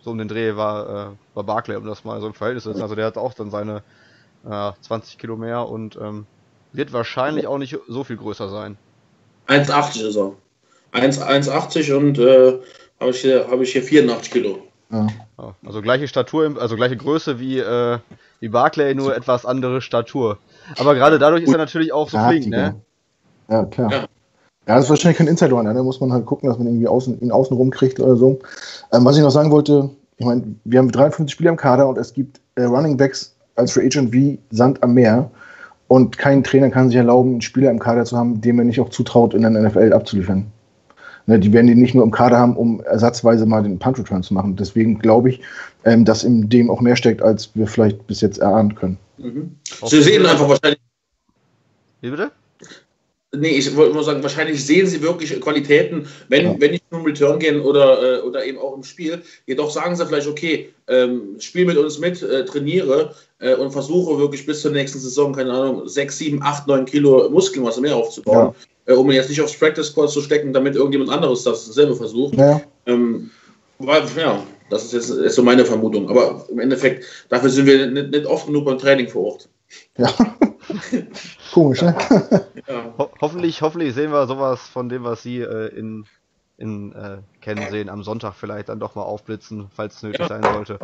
so 0.00 0.10
um 0.10 0.18
den 0.18 0.28
Dreh 0.28 0.56
war, 0.56 1.12
äh, 1.12 1.34
war 1.34 1.44
Barclay, 1.44 1.76
um 1.76 1.86
das 1.86 2.04
mal 2.04 2.20
so 2.20 2.26
im 2.26 2.34
Verhältnis 2.34 2.64
zu 2.64 2.70
setzen. 2.70 2.82
Also 2.82 2.94
der 2.94 3.06
hat 3.06 3.16
auch 3.16 3.34
dann 3.34 3.50
seine 3.50 3.82
äh, 4.44 4.72
20 4.80 5.18
Kilo 5.18 5.36
mehr 5.36 5.68
und 5.68 5.96
ähm, 5.96 6.26
wird 6.72 6.92
wahrscheinlich 6.92 7.46
auch 7.46 7.58
nicht 7.58 7.78
so 7.88 8.02
viel 8.04 8.16
größer 8.16 8.48
sein. 8.48 8.76
1,80 9.48 10.08
ist 10.08 10.16
er. 10.16 10.32
1,80 10.92 11.94
und 11.94 12.18
äh, 12.18 12.58
habe 13.00 13.10
ich, 13.10 13.20
hier, 13.20 13.48
hab 13.48 13.60
ich 13.60 13.72
hier 13.72 13.82
84 13.82 14.32
Kilo. 14.32 14.62
Ja. 14.92 15.06
Also 15.64 15.80
gleiche 15.80 16.06
Statur, 16.06 16.56
also 16.60 16.76
gleiche 16.76 16.96
Größe 16.96 17.40
wie, 17.40 17.58
äh, 17.58 17.98
wie 18.40 18.48
Barclay, 18.48 18.94
nur 18.94 19.16
etwas 19.16 19.46
andere 19.46 19.80
Statur. 19.80 20.38
Aber 20.78 20.94
gerade 20.94 21.18
dadurch 21.18 21.42
ist 21.42 21.52
er 21.52 21.58
natürlich 21.58 21.92
auch 21.92 22.10
so 22.10 22.18
flink, 22.18 22.46
ne? 22.48 22.76
Ja, 23.48 23.64
klar. 23.64 23.90
Ja. 23.90 24.06
Ja, 24.68 24.76
das 24.76 24.84
ist 24.84 24.90
wahrscheinlich 24.90 25.18
kein 25.18 25.26
Insider, 25.26 25.60
ne? 25.60 25.74
da 25.74 25.82
muss 25.82 26.00
man 26.00 26.12
halt 26.12 26.24
gucken, 26.24 26.48
dass 26.48 26.56
man 26.56 26.68
irgendwie 26.68 26.86
außen, 26.86 27.20
ihn 27.20 27.32
außen 27.32 27.56
rumkriegt 27.56 27.98
oder 27.98 28.14
so. 28.14 28.38
Ähm, 28.92 29.04
was 29.04 29.16
ich 29.16 29.22
noch 29.22 29.30
sagen 29.30 29.50
wollte, 29.50 29.90
ich 30.18 30.24
meine, 30.24 30.54
wir 30.64 30.78
haben 30.78 30.92
53 30.92 31.32
Spieler 31.32 31.50
im 31.50 31.56
Kader 31.56 31.88
und 31.88 31.98
es 31.98 32.14
gibt 32.14 32.40
äh, 32.54 32.62
Running 32.62 32.96
Backs 32.96 33.34
als 33.56 33.72
Free 33.72 33.86
Agent 33.86 34.12
wie 34.12 34.38
Sand 34.50 34.80
am 34.84 34.94
Meer. 34.94 35.28
Und 35.88 36.16
kein 36.16 36.44
Trainer 36.44 36.70
kann 36.70 36.88
sich 36.88 36.96
erlauben, 36.96 37.32
einen 37.32 37.40
Spieler 37.40 37.72
im 37.72 37.80
Kader 37.80 38.04
zu 38.04 38.16
haben, 38.16 38.40
dem 38.40 38.58
er 38.60 38.64
nicht 38.64 38.80
auch 38.80 38.88
zutraut, 38.90 39.34
in 39.34 39.42
der 39.42 39.50
NFL 39.50 39.92
abzuliefern. 39.92 40.46
Ne, 41.26 41.38
die 41.38 41.52
werden 41.52 41.68
die 41.68 41.74
nicht 41.74 41.94
nur 41.94 42.04
im 42.04 42.10
Kader 42.10 42.38
haben, 42.38 42.56
um 42.56 42.80
ersatzweise 42.80 43.46
mal 43.46 43.62
den 43.62 43.78
Punt 43.78 43.98
Return 43.98 44.22
zu 44.22 44.34
machen. 44.34 44.56
Deswegen 44.56 44.98
glaube 44.98 45.30
ich, 45.30 45.40
ähm, 45.84 46.04
dass 46.04 46.24
in 46.24 46.48
dem 46.48 46.70
auch 46.70 46.80
mehr 46.80 46.96
steckt, 46.96 47.22
als 47.22 47.50
wir 47.54 47.66
vielleicht 47.66 48.06
bis 48.06 48.20
jetzt 48.20 48.38
erahnen 48.38 48.74
können. 48.74 48.98
Mhm. 49.18 49.56
Sie 49.86 50.02
sehen 50.02 50.26
einfach 50.26 50.48
wahrscheinlich. 50.48 50.80
Wie 52.00 52.10
bitte? 52.10 52.32
Nee, 53.34 53.56
ich 53.56 53.74
wollte 53.76 53.94
nur 53.94 54.04
sagen, 54.04 54.22
wahrscheinlich 54.22 54.62
sehen 54.62 54.86
sie 54.86 55.00
wirklich 55.00 55.40
Qualitäten, 55.40 56.06
wenn, 56.28 56.44
ja. 56.44 56.54
wenn 56.58 56.74
ich 56.74 56.82
nur 56.90 57.00
im 57.00 57.06
Return 57.06 57.38
gehen 57.38 57.62
oder, 57.62 58.18
äh, 58.18 58.20
oder 58.20 58.44
eben 58.44 58.58
auch 58.58 58.76
im 58.76 58.82
Spiel. 58.82 59.22
Jedoch 59.46 59.70
sagen 59.70 59.96
sie 59.96 60.04
vielleicht, 60.04 60.26
okay, 60.26 60.70
ähm, 60.88 61.36
spiel 61.38 61.64
mit 61.64 61.78
uns 61.78 61.98
mit, 61.98 62.22
äh, 62.22 62.44
trainiere 62.44 63.14
äh, 63.38 63.54
und 63.54 63.70
versuche 63.70 64.18
wirklich 64.18 64.44
bis 64.44 64.60
zur 64.60 64.72
nächsten 64.72 64.98
Saison, 64.98 65.32
keine 65.32 65.50
Ahnung, 65.50 65.88
6, 65.88 66.18
7, 66.18 66.42
8, 66.42 66.66
9 66.66 66.84
Kilo 66.84 67.30
Muskelmasse 67.30 67.80
mehr 67.80 67.96
aufzubauen. 67.96 68.48
Ja 68.48 68.71
äh, 68.86 68.92
um 68.92 69.08
ihn 69.10 69.16
jetzt 69.16 69.28
nicht 69.28 69.40
aufs 69.40 69.58
Practice 69.58 69.88
Squad 69.88 70.10
zu 70.10 70.20
stecken, 70.20 70.52
damit 70.52 70.74
irgendjemand 70.74 71.10
anderes 71.10 71.44
dasselbe 71.44 71.94
versucht. 71.94 72.34
Ja. 72.34 72.60
Ähm, 72.86 73.30
weil, 73.78 74.02
ja, 74.16 74.42
das 74.70 74.84
ist 74.84 74.92
jetzt 74.92 75.10
ist 75.10 75.34
so 75.34 75.42
meine 75.42 75.64
Vermutung. 75.64 76.08
Aber 76.08 76.46
im 76.48 76.58
Endeffekt, 76.58 77.04
dafür 77.28 77.50
sind 77.50 77.66
wir 77.66 77.86
nicht, 77.88 78.10
nicht 78.10 78.26
oft 78.26 78.46
genug 78.46 78.64
beim 78.64 78.78
Training 78.78 79.08
vor 79.08 79.32
Ort. 79.32 79.48
Ja. 79.96 80.12
Komisch, 81.52 81.82
ne? 81.82 81.94
Ja. 82.68 82.94
Ho 82.98 83.10
hoffentlich, 83.20 83.60
hoffentlich 83.62 83.94
sehen 83.94 84.12
wir 84.12 84.26
sowas 84.26 84.60
von 84.68 84.88
dem, 84.88 85.04
was 85.04 85.22
Sie 85.22 85.40
äh, 85.40 85.68
in, 85.76 86.06
in 86.56 86.92
äh, 86.92 87.18
kennen 87.40 87.66
sehen, 87.70 87.88
am 87.88 88.02
Sonntag 88.02 88.34
vielleicht 88.34 88.68
dann 88.68 88.80
doch 88.80 88.94
mal 88.94 89.02
aufblitzen, 89.02 89.68
falls 89.74 89.96
es 89.96 90.02
nötig 90.02 90.20
ja. 90.20 90.28
sein 90.28 90.42
sollte. 90.42 90.78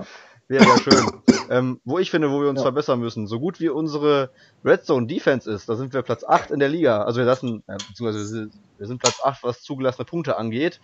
Wäre 0.48 0.64
ja 0.64 0.78
schön. 0.78 1.06
ähm, 1.50 1.80
wo 1.84 1.98
ich 1.98 2.11
finde, 2.11 2.30
wo 2.30 2.40
wir 2.40 2.48
uns 2.48 2.61
ja. 2.61 2.64
verbessern 2.64 3.00
müssen, 3.00 3.26
so 3.26 3.38
gut 3.38 3.61
wie 3.61 3.68
unsere 3.68 4.30
Red 4.64 4.84
Zone 4.84 5.06
Defense 5.06 5.50
ist, 5.50 5.68
da 5.68 5.76
sind 5.76 5.92
wir 5.92 6.02
Platz 6.02 6.24
8 6.24 6.50
in 6.50 6.58
der 6.58 6.68
Liga. 6.68 7.02
Also 7.02 7.18
wir 7.18 7.26
lassen, 7.26 7.62
äh, 7.66 7.76
beziehungsweise 7.88 8.50
wir 8.78 8.87
sind 8.87 9.00
Platz 9.00 9.20
8, 9.22 9.42
was 9.44 9.62
zugelassene 9.62 10.06
Punkte 10.06 10.37
angeht. 10.37 10.80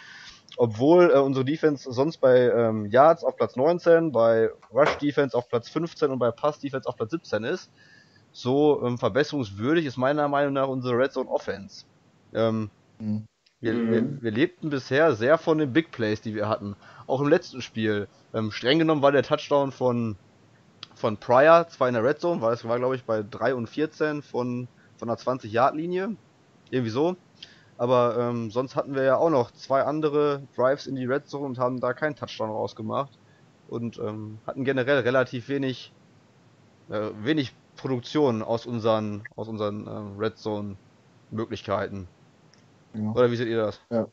Obwohl 0.56 1.10
äh, 1.10 1.18
unsere 1.18 1.44
Defense 1.44 1.90
sonst 1.90 2.18
bei 2.18 2.50
ähm, 2.50 2.86
Yards 2.86 3.24
auf 3.24 3.36
Platz 3.36 3.56
19, 3.56 4.12
bei 4.12 4.50
Rush 4.72 4.96
Defense 4.98 5.36
auf 5.36 5.48
Platz 5.48 5.68
15 5.68 6.10
und 6.10 6.18
bei 6.18 6.30
Pass 6.30 6.60
Defense 6.60 6.88
auf 6.88 6.96
Platz 6.96 7.10
17 7.10 7.44
ist. 7.44 7.70
So 8.32 8.82
ähm, 8.84 8.98
verbesserungswürdig 8.98 9.86
ist 9.86 9.96
meiner 9.96 10.28
Meinung 10.28 10.52
nach 10.52 10.68
unsere 10.68 10.96
Red 10.96 11.12
Zone 11.12 11.30
Offense. 11.30 11.86
Ähm, 12.34 12.70
mhm. 12.98 13.24
Wir, 13.60 13.72
mhm. 13.72 13.90
wir, 13.90 14.22
wir, 14.22 14.30
lebten 14.30 14.70
bisher 14.70 15.14
sehr 15.14 15.38
von 15.38 15.58
den 15.58 15.72
Big 15.72 15.90
Plays, 15.90 16.20
die 16.20 16.34
wir 16.34 16.48
hatten. 16.48 16.76
Auch 17.06 17.20
im 17.20 17.28
letzten 17.28 17.62
Spiel. 17.62 18.08
Ähm, 18.34 18.50
streng 18.50 18.80
genommen 18.80 19.00
war 19.00 19.12
der 19.12 19.22
Touchdown 19.22 19.70
von, 19.70 20.16
von 20.96 21.16
Pryor, 21.16 21.68
zwar 21.68 21.88
in 21.88 21.94
der 21.94 22.04
Red 22.04 22.20
Zone, 22.20 22.40
weil 22.40 22.52
es 22.52 22.64
war, 22.64 22.78
glaube 22.78 22.96
ich, 22.96 23.04
bei 23.04 23.22
3 23.22 23.54
und 23.54 23.68
14 23.68 24.22
von, 24.22 24.66
von 24.96 25.08
der 25.08 25.16
20-Yard-Linie. 25.16 26.16
Irgendwie 26.70 26.90
so. 26.90 27.16
Aber 27.78 28.16
ähm, 28.18 28.50
sonst 28.50 28.76
hatten 28.76 28.94
wir 28.94 29.04
ja 29.04 29.16
auch 29.16 29.30
noch 29.30 29.52
zwei 29.52 29.82
andere 29.82 30.42
Drives 30.56 30.86
in 30.86 30.96
die 30.96 31.04
Red 31.04 31.28
Zone 31.28 31.46
und 31.46 31.58
haben 31.58 31.80
da 31.80 31.92
keinen 31.92 32.16
Touchdown 32.16 32.50
rausgemacht. 32.50 33.18
Und 33.68 33.98
ähm, 33.98 34.38
hatten 34.46 34.64
generell 34.64 35.00
relativ 35.00 35.48
wenig, 35.48 35.92
äh, 36.90 37.10
wenig 37.22 37.54
Produktion 37.76 38.42
aus 38.42 38.66
unseren, 38.66 39.22
aus 39.36 39.48
unseren 39.48 39.86
ähm, 39.86 40.18
Red 40.18 40.38
Zone 40.38 40.76
Möglichkeiten. 41.30 42.08
Ja. 42.94 43.10
Oder 43.12 43.30
wie 43.30 43.36
seht 43.36 43.48
ihr 43.48 43.58
das? 43.58 43.80
Ja. 43.90 44.06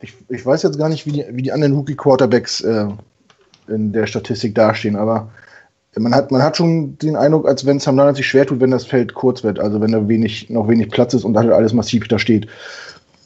Ich, 0.00 0.14
ich 0.28 0.46
weiß 0.46 0.62
jetzt 0.62 0.78
gar 0.78 0.88
nicht, 0.88 1.06
wie 1.06 1.12
die, 1.12 1.24
wie 1.30 1.42
die 1.42 1.50
anderen 1.52 1.74
Rookie-Quarterbacks 1.74 2.60
äh, 2.60 2.88
in 3.68 3.92
der 3.92 4.06
Statistik 4.06 4.54
dastehen, 4.54 4.96
aber 4.96 5.30
man 5.96 6.14
hat, 6.14 6.30
man 6.30 6.42
hat 6.42 6.56
schon 6.56 6.98
den 6.98 7.16
Eindruck, 7.16 7.48
als 7.48 7.64
wenn 7.66 7.80
Sam 7.80 7.96
Darnold 7.96 8.16
sich 8.16 8.26
schwer 8.26 8.46
tut, 8.46 8.60
wenn 8.60 8.70
das 8.70 8.84
Feld 8.84 9.14
kurz 9.14 9.42
wird, 9.42 9.58
also 9.58 9.80
wenn 9.80 9.92
da 9.92 10.06
wenig, 10.08 10.50
noch 10.50 10.68
wenig 10.68 10.90
Platz 10.90 11.14
ist 11.14 11.24
und 11.24 11.34
da 11.34 11.40
alles 11.40 11.72
massiv 11.72 12.06
da 12.08 12.18
steht. 12.18 12.46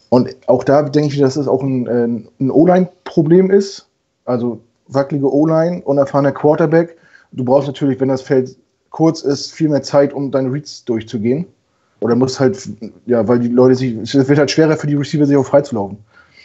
Und 0.08 0.34
auch 0.46 0.62
da 0.64 0.82
denke 0.82 1.14
ich, 1.14 1.20
dass 1.20 1.34
das 1.34 1.48
auch 1.48 1.62
ein, 1.62 1.86
äh, 1.86 2.04
ein 2.40 2.50
O-Line-Problem 2.50 3.50
ist. 3.50 3.88
Also 4.24 4.60
wackelige 4.88 5.32
O-Line, 5.32 5.82
unerfahrener 5.82 6.32
Quarterback. 6.32 6.96
Du 7.32 7.44
brauchst 7.44 7.66
natürlich, 7.66 7.98
wenn 7.98 8.08
das 8.08 8.22
Feld 8.22 8.56
kurz 8.90 9.22
ist, 9.22 9.52
viel 9.52 9.70
mehr 9.70 9.82
Zeit, 9.82 10.12
um 10.12 10.30
deine 10.30 10.52
Reads 10.52 10.84
durchzugehen. 10.84 11.46
Oder 12.00 12.14
muss 12.14 12.38
halt, 12.38 12.58
ja, 13.06 13.26
weil 13.26 13.38
die 13.38 13.48
Leute 13.48 13.74
sich, 13.74 13.96
es 13.96 14.14
wird 14.28 14.38
halt 14.38 14.50
schwerer 14.50 14.76
für 14.76 14.86
die 14.86 14.96
Receiver, 14.96 15.24
sich 15.24 15.36
auch 15.36 15.46
freizulaufen. 15.46 15.98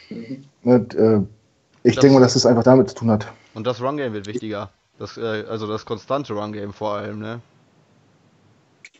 Mhm. 0.10 0.44
Und, 0.64 0.96
äh, 0.96 1.20
ich 1.84 1.98
denke 1.98 2.16
mal, 2.16 2.22
dass 2.22 2.34
das 2.34 2.46
einfach 2.46 2.64
damit 2.64 2.90
zu 2.90 2.96
tun 2.96 3.12
hat. 3.12 3.28
Und 3.58 3.66
das 3.66 3.82
Run-Game 3.82 4.14
wird 4.14 4.28
wichtiger. 4.28 4.70
Das, 5.00 5.18
äh, 5.18 5.44
also 5.50 5.66
das 5.66 5.84
konstante 5.84 6.32
Run-Game 6.34 6.74
vor 6.74 6.92
allem, 6.92 7.18
ne? 7.18 7.42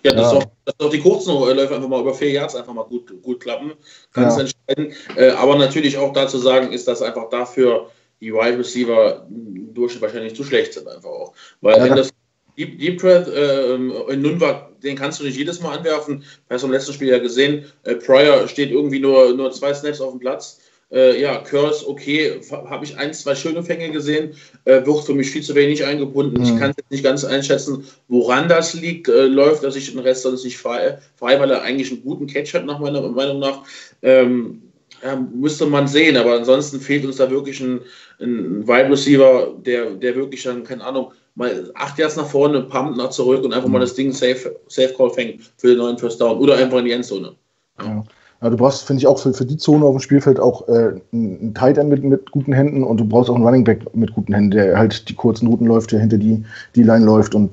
Ja, 0.04 0.14
das, 0.14 0.32
ja. 0.32 0.38
Auch, 0.40 0.46
dass 0.66 0.80
auch 0.80 0.90
die 0.90 1.00
kurzen 1.00 1.32
Läufe 1.32 1.76
einfach 1.76 1.88
mal 1.88 2.02
über 2.02 2.16
vier 2.16 2.32
Yards 2.32 2.56
einfach 2.56 2.74
mal 2.74 2.86
gut, 2.86 3.22
gut 3.22 3.40
klappen. 3.40 3.74
Ganz 4.14 4.36
ja. 4.36 4.42
entscheidend. 4.42 4.96
Äh, 5.16 5.30
aber 5.30 5.58
natürlich 5.60 5.96
auch 6.00 6.12
dazu 6.12 6.40
sagen, 6.40 6.72
ist 6.72 6.88
das 6.88 7.04
einfach 7.04 7.30
dafür 7.30 7.92
die 8.20 8.34
Wide 8.34 8.58
Receiver 8.58 9.28
durch 9.30 10.02
wahrscheinlich 10.02 10.36
zu 10.36 10.44
schlecht 10.44 10.74
sind 10.74 10.88
einfach 10.88 11.08
auch. 11.08 11.34
Weil 11.62 11.78
ja, 11.78 11.94
das 11.94 12.10
Deep, 12.58 12.80
Deep 12.80 13.00
Threat 13.00 13.28
äh, 13.28 13.76
in 13.76 14.22
Nürnberg, 14.24 14.82
den 14.82 14.96
kannst 14.96 15.20
du 15.20 15.24
nicht 15.24 15.38
jedes 15.38 15.62
Mal 15.62 15.78
anwerfen. 15.78 16.24
Hast 16.50 16.64
du 16.64 16.66
im 16.68 16.74
letzten 16.74 16.94
Spiel 16.94 17.10
ja 17.10 17.20
gesehen, 17.20 17.66
äh, 17.84 17.94
Pryor 17.94 18.48
steht 18.48 18.72
irgendwie 18.72 19.00
nur, 19.00 19.36
nur 19.36 19.52
zwei 19.52 19.72
Snaps 19.76 20.02
auf 20.02 20.14
dem 20.14 20.20
Platz. 20.20 20.62
Äh, 20.90 21.20
ja, 21.22 21.38
Curse, 21.40 21.88
okay, 21.88 22.40
habe 22.52 22.86
ich 22.86 22.98
ein, 22.98 23.14
zwei 23.14 23.36
schöne 23.36 23.62
Fänge 23.62 23.92
gesehen, 23.92 24.36
äh, 24.64 24.86
wird 24.86 25.04
für 25.04 25.14
mich 25.14 25.30
viel 25.30 25.44
zu 25.44 25.54
wenig 25.54 25.84
eingebunden. 25.84 26.40
Mhm. 26.40 26.44
Ich 26.46 26.60
kann 26.60 26.74
nicht 26.90 27.04
ganz 27.04 27.26
einschätzen, 27.26 27.86
woran 28.08 28.48
das 28.48 28.74
liegt. 28.74 29.10
Äh, 29.10 29.26
läuft, 29.26 29.64
dass 29.64 29.76
ich 29.76 29.92
den 29.92 30.00
Rest 30.00 30.24
sonst 30.24 30.46
nicht 30.46 30.58
frei, 30.58 30.98
frei, 31.16 31.40
weil 31.40 31.52
er 31.52 31.62
eigentlich 31.62 31.92
einen 31.92 32.04
guten 32.04 32.28
Catch 32.28 32.54
hat, 32.54 32.66
nach 32.66 32.80
meiner 32.80 33.02
Meinung 33.02 33.40
nach. 33.40 33.64
Ähm, 34.02 34.62
ja, 35.04 35.16
müsste 35.16 35.66
man 35.66 35.88
sehen, 35.88 36.18
aber 36.18 36.34
ansonsten 36.34 36.80
fehlt 36.80 37.06
uns 37.06 37.18
da 37.18 37.30
wirklich 37.30 37.60
ein, 37.60 37.82
ein 38.20 38.68
Wide 38.68 38.90
Receiver, 38.90 39.54
der, 39.60 39.92
der 39.92 40.16
wirklich 40.16 40.44
dann, 40.44 40.64
keine 40.64 40.84
Ahnung, 40.84 41.12
mal 41.36 41.70
acht 41.76 42.00
Yards 42.00 42.16
nach 42.16 42.28
vorne, 42.28 42.64
pumpt 42.64 42.98
nach 42.98 43.12
zurück 43.12 43.44
und 43.44 43.54
einfach 43.54 43.70
mal 43.70 43.78
mhm. 43.78 43.84
das 43.84 43.94
Ding 43.94 44.12
safe, 44.12 44.60
safe 44.68 44.94
Call 44.96 45.12
fängt 45.12 45.42
für 45.58 45.68
den 45.68 45.78
neuen 45.78 45.98
First 45.98 46.20
Down 46.20 46.40
oder 46.40 46.56
einfach 46.56 46.80
in 46.80 46.86
die 46.86 46.92
Endzone. 46.92 47.36
Ja. 47.80 48.04
Ja, 48.42 48.50
du 48.50 48.58
brauchst, 48.58 48.86
finde 48.86 49.00
ich, 49.02 49.08
auch 49.08 49.20
für, 49.20 49.34
für 49.34 49.46
die 49.46 49.58
Zone 49.58 49.86
auf 49.86 49.96
dem 49.96 50.00
Spielfeld 50.00 50.40
auch 50.40 50.68
äh, 50.68 51.00
einen 51.12 51.54
Tight 51.56 51.78
End 51.78 51.90
mit, 51.90 52.04
mit 52.04 52.30
guten 52.32 52.54
Händen 52.54 52.84
und 52.84 52.98
du 52.98 53.06
brauchst 53.06 53.30
auch 53.30 53.36
einen 53.36 53.46
Running 53.46 53.64
Back 53.64 53.96
mit 53.96 54.14
guten 54.14 54.34
Händen, 54.34 54.52
der 54.52 54.78
halt 54.78 55.10
die 55.10 55.16
kurzen 55.16 55.48
Routen 55.48 55.66
läuft, 55.66 55.92
der 55.92 56.00
hinter 56.00 56.18
die, 56.18 56.44
die 56.76 56.84
Line 56.84 57.06
läuft 57.06 57.34
und 57.34 57.50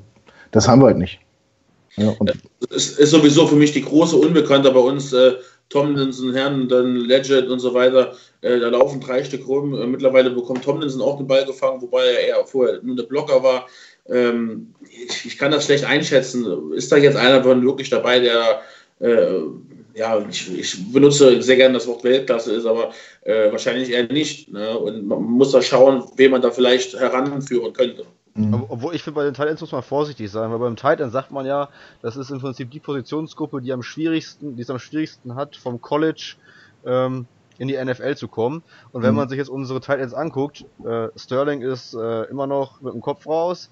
das 0.51 0.67
haben 0.67 0.81
wir 0.81 0.87
halt 0.87 0.97
nicht. 0.97 1.19
Ja, 1.97 2.13
es 2.75 2.99
ist 2.99 3.11
sowieso 3.11 3.47
für 3.47 3.55
mich 3.55 3.71
die 3.71 3.81
große 3.81 4.15
Unbekannte 4.15 4.71
bei 4.71 4.79
uns. 4.79 5.13
Äh, 5.13 5.33
Tomlinson, 5.69 6.33
Herren, 6.33 6.67
dann 6.67 6.95
Legend 6.95 7.49
und 7.49 7.59
so 7.59 7.73
weiter. 7.73 8.13
Äh, 8.41 8.59
da 8.59 8.69
laufen 8.69 8.99
drei 8.99 9.23
Stück 9.23 9.47
rum. 9.47 9.73
Äh, 9.73 9.87
mittlerweile 9.87 10.29
bekommt 10.29 10.63
Tomlinson 10.63 11.01
auch 11.01 11.17
den 11.17 11.27
Ball 11.27 11.45
gefangen, 11.45 11.81
wobei 11.81 12.05
er 12.05 12.19
eher 12.27 12.45
vorher 12.45 12.79
nur 12.83 12.95
der 12.95 13.03
Blocker 13.03 13.41
war. 13.41 13.67
Ähm, 14.07 14.73
ich, 15.07 15.25
ich, 15.25 15.37
kann 15.37 15.51
das 15.51 15.65
schlecht 15.65 15.85
einschätzen. 15.85 16.71
Ist 16.73 16.91
da 16.91 16.97
jetzt 16.97 17.17
einer 17.17 17.43
von 17.43 17.65
wirklich 17.65 17.89
dabei, 17.89 18.19
der 18.19 18.61
äh, 18.99 19.41
ja, 19.95 20.23
ich, 20.29 20.53
ich, 20.53 20.91
benutze 20.91 21.41
sehr 21.41 21.55
gerne 21.55 21.75
das 21.75 21.87
Wort 21.87 22.03
Weltklasse 22.03 22.53
ist, 22.53 22.65
aber 22.65 22.91
äh, 23.21 23.51
wahrscheinlich 23.51 23.89
eher 23.91 24.03
nicht. 24.07 24.51
Ne? 24.51 24.77
Und 24.77 25.07
man 25.07 25.23
muss 25.23 25.51
da 25.51 25.61
schauen, 25.61 26.03
wen 26.17 26.31
man 26.31 26.41
da 26.41 26.51
vielleicht 26.51 26.99
heranführen 26.99 27.71
könnte. 27.71 28.05
Mhm. 28.33 28.65
Obwohl 28.67 28.93
ich 28.93 29.01
finde, 29.01 29.15
bei 29.15 29.23
den 29.23 29.33
Titans 29.33 29.61
muss 29.61 29.71
man 29.71 29.81
vorsichtig 29.81 30.29
sein, 30.29 30.51
weil 30.51 30.59
beim 30.59 30.75
Titan 30.75 31.09
sagt 31.09 31.31
man 31.31 31.45
ja, 31.45 31.69
das 32.01 32.17
ist 32.17 32.29
im 32.29 32.39
Prinzip 32.39 32.69
die 32.71 32.81
Positionsgruppe, 32.81 33.61
die 33.61 33.71
am 33.71 33.81
schwierigsten, 33.81 34.57
die 34.57 34.61
es 34.63 34.69
am 34.69 34.79
schwierigsten 34.79 35.35
hat, 35.35 35.55
vom 35.55 35.79
College 35.79 36.35
ähm, 36.85 37.25
in 37.57 37.69
die 37.69 37.81
NFL 37.81 38.15
zu 38.15 38.27
kommen. 38.27 38.63
Und 38.91 39.01
wenn 39.01 39.11
mhm. 39.11 39.17
man 39.17 39.29
sich 39.29 39.37
jetzt 39.37 39.49
unsere 39.49 39.79
Titans 39.79 40.13
anguckt, 40.13 40.65
äh, 40.85 41.07
Sterling 41.15 41.61
ist 41.61 41.93
äh, 41.93 42.23
immer 42.23 42.47
noch 42.47 42.81
mit 42.81 42.93
dem 42.93 43.01
Kopf 43.01 43.25
raus, 43.25 43.71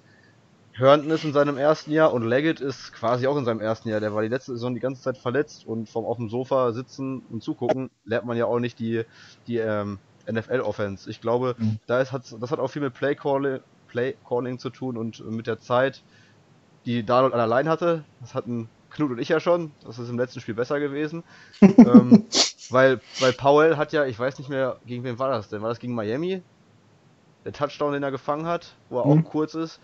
Herndon 0.76 1.10
ist 1.10 1.24
in 1.24 1.32
seinem 1.32 1.56
ersten 1.56 1.92
Jahr 1.92 2.12
und 2.12 2.24
Leggett 2.24 2.60
ist 2.60 2.92
quasi 2.92 3.28
auch 3.28 3.36
in 3.36 3.44
seinem 3.44 3.60
ersten 3.60 3.88
Jahr. 3.88 4.00
Der 4.00 4.12
war 4.12 4.22
die 4.22 4.28
letzte 4.28 4.52
Saison 4.52 4.74
die 4.74 4.80
ganze 4.80 5.02
Zeit 5.02 5.16
verletzt 5.16 5.66
und 5.66 5.88
vom 5.88 6.04
auf 6.04 6.16
dem 6.16 6.28
Sofa 6.28 6.72
sitzen 6.72 7.22
und 7.30 7.42
zugucken 7.44 7.90
lernt 8.04 8.26
man 8.26 8.36
ja 8.36 8.46
auch 8.46 8.58
nicht 8.58 8.80
die, 8.80 9.04
die 9.46 9.58
ähm, 9.58 9.98
NFL-Offense. 10.30 11.08
Ich 11.08 11.20
glaube, 11.20 11.54
mhm. 11.58 11.78
da 11.86 12.00
ist, 12.00 12.10
hat, 12.10 12.22
das 12.40 12.50
hat 12.50 12.58
auch 12.58 12.68
viel 12.68 12.82
mit 12.82 12.94
Play 12.94 13.14
Calling, 13.14 13.60
Play 13.86 14.16
Calling 14.28 14.58
zu 14.58 14.70
tun 14.70 14.96
und 14.96 15.24
mit 15.30 15.46
der 15.46 15.60
Zeit, 15.60 16.02
die 16.86 17.04
Darnold 17.04 17.34
allein 17.34 17.68
hatte. 17.68 18.04
Das 18.20 18.34
hatten 18.34 18.68
Knut 18.90 19.12
und 19.12 19.18
ich 19.18 19.28
ja 19.28 19.38
schon. 19.38 19.70
Das 19.84 19.98
ist 20.00 20.08
im 20.08 20.18
letzten 20.18 20.40
Spiel 20.40 20.54
besser 20.54 20.80
gewesen. 20.80 21.22
ähm, 21.60 22.24
weil, 22.70 23.00
weil 23.20 23.32
Powell 23.32 23.76
hat 23.76 23.92
ja, 23.92 24.06
ich 24.06 24.18
weiß 24.18 24.38
nicht 24.38 24.48
mehr, 24.48 24.80
gegen 24.86 25.04
wen 25.04 25.18
war 25.20 25.30
das 25.30 25.48
denn? 25.48 25.62
War 25.62 25.68
das 25.68 25.78
gegen 25.78 25.94
Miami? 25.94 26.42
Der 27.44 27.52
Touchdown, 27.52 27.92
den 27.92 28.02
er 28.02 28.10
gefangen 28.10 28.46
hat, 28.46 28.74
wo 28.88 29.00
er 29.00 29.06
mhm. 29.06 29.24
auch 29.26 29.30
kurz 29.30 29.54
ist, 29.54 29.80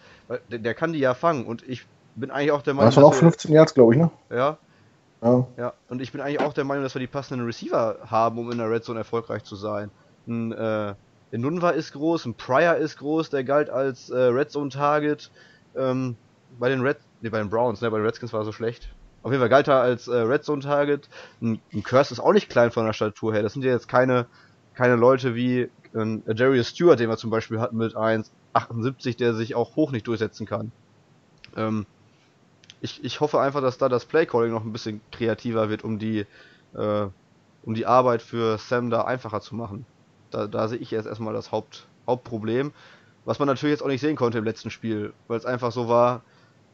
der, 0.50 0.58
der, 0.58 0.74
kann 0.74 0.92
die 0.92 0.98
ja 0.98 1.14
fangen 1.14 1.44
und 1.44 1.66
ich 1.68 1.86
bin 2.14 2.30
eigentlich 2.30 2.52
auch 2.52 2.62
der 2.62 2.74
Meinung. 2.74 2.88
Das 2.88 2.96
waren 2.96 3.04
auch 3.04 3.14
15 3.14 3.52
Yards, 3.52 3.74
glaube 3.74 3.94
ich, 3.94 4.00
ne? 4.00 4.10
Ja. 4.30 4.58
ja. 5.22 5.46
Ja, 5.56 5.72
und 5.88 6.00
ich 6.00 6.12
bin 6.12 6.20
eigentlich 6.20 6.40
auch 6.40 6.52
der 6.52 6.64
Meinung, 6.64 6.82
dass 6.82 6.94
wir 6.94 7.00
die 7.00 7.06
passenden 7.06 7.44
Receiver 7.46 7.98
haben, 8.06 8.38
um 8.38 8.50
in 8.50 8.58
der 8.58 8.70
Red 8.70 8.84
Zone 8.84 8.98
erfolgreich 8.98 9.44
zu 9.44 9.56
sein. 9.56 9.90
Ein, 10.26 10.52
äh, 10.52 10.94
der 11.32 11.38
Nunva 11.38 11.70
ist 11.70 11.92
groß, 11.92 12.26
ein 12.26 12.34
Pryor 12.34 12.76
ist 12.76 12.98
groß, 12.98 13.30
der 13.30 13.44
galt 13.44 13.70
als 13.70 14.10
äh, 14.10 14.18
Red 14.18 14.50
Zone 14.50 14.70
Target. 14.70 15.30
Ähm, 15.76 16.16
bei 16.58 16.68
den 16.68 16.80
Red, 16.80 16.98
nee, 17.20 17.28
bei 17.28 17.38
den 17.38 17.50
Browns, 17.50 17.80
ne, 17.80 17.90
bei 17.90 17.98
den 17.98 18.06
Redskins 18.06 18.32
war 18.32 18.40
er 18.40 18.44
so 18.44 18.52
schlecht. 18.52 18.88
Auf 19.22 19.30
jeden 19.30 19.40
Fall 19.40 19.50
galt 19.50 19.68
er 19.68 19.80
als 19.80 20.08
äh, 20.08 20.16
Red 20.16 20.44
Zone 20.44 20.62
Target. 20.62 21.08
Ein, 21.40 21.60
ein 21.72 21.82
Curse 21.82 22.14
ist 22.14 22.20
auch 22.20 22.32
nicht 22.32 22.48
klein 22.48 22.70
von 22.70 22.86
der 22.86 22.92
Statur 22.92 23.32
her. 23.32 23.42
Das 23.42 23.52
sind 23.52 23.64
ja 23.64 23.70
jetzt 23.70 23.86
keine, 23.86 24.26
keine 24.74 24.96
Leute 24.96 25.34
wie 25.34 25.68
ein 25.94 26.22
Darius 26.24 26.68
Stewart, 26.68 27.00
den 27.00 27.08
wir 27.08 27.16
zum 27.16 27.30
Beispiel 27.30 27.60
hatten 27.60 27.76
mit 27.76 27.96
1,78, 27.96 29.16
der 29.16 29.34
sich 29.34 29.54
auch 29.54 29.76
hoch 29.76 29.92
nicht 29.92 30.06
durchsetzen 30.06 30.46
kann. 30.46 30.72
Ähm, 31.56 31.86
ich, 32.80 33.04
ich 33.04 33.20
hoffe 33.20 33.40
einfach, 33.40 33.60
dass 33.60 33.78
da 33.78 33.88
das 33.88 34.06
Playcalling 34.06 34.52
noch 34.52 34.64
ein 34.64 34.72
bisschen 34.72 35.00
kreativer 35.10 35.68
wird, 35.68 35.84
um 35.84 35.98
die, 35.98 36.26
äh, 36.74 37.06
um 37.64 37.74
die 37.74 37.86
Arbeit 37.86 38.22
für 38.22 38.58
Sam 38.58 38.90
da 38.90 39.02
einfacher 39.02 39.40
zu 39.40 39.54
machen. 39.54 39.84
Da, 40.30 40.46
da 40.46 40.68
sehe 40.68 40.78
ich 40.78 40.90
jetzt 40.90 41.06
erstmal 41.06 41.34
das 41.34 41.52
Haupt, 41.52 41.88
Hauptproblem. 42.06 42.72
Was 43.24 43.38
man 43.38 43.48
natürlich 43.48 43.74
jetzt 43.74 43.82
auch 43.82 43.88
nicht 43.88 44.00
sehen 44.00 44.16
konnte 44.16 44.38
im 44.38 44.44
letzten 44.44 44.70
Spiel, 44.70 45.12
weil 45.28 45.38
es 45.38 45.44
einfach 45.44 45.72
so 45.72 45.88
war, 45.88 46.22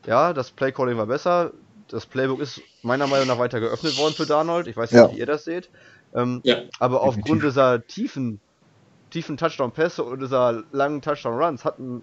ja, 0.07 0.33
das 0.33 0.53
Playcalling 0.53 0.97
war 0.97 1.07
besser, 1.07 1.53
das 1.89 2.07
Playbook 2.07 2.41
ist 2.41 2.61
meiner 2.83 3.07
Meinung 3.07 3.29
nach 3.29 3.39
weiter 3.39 3.61
geöffnet 3.61 3.97
worden 3.99 4.15
für 4.15 4.27
Darnold. 4.27 4.67
Ich 4.67 4.77
weiß 4.77 4.93
nicht, 4.93 5.01
ja. 5.01 5.13
wie 5.13 5.19
ihr 5.19 5.27
das 5.27 5.45
seht. 5.45 5.71
Ähm, 6.14 6.40
ja, 6.45 6.62
aber 6.79 7.01
definitiv. 7.01 7.23
aufgrund 7.23 7.42
dieser 7.42 7.87
tiefen 7.87 8.40
tiefen 9.11 9.37
Touchdown-Pässe 9.37 10.03
und 10.03 10.21
dieser 10.21 10.62
langen 10.73 11.01
Touchdown-Runs 11.01 11.64
hatten, 11.64 12.03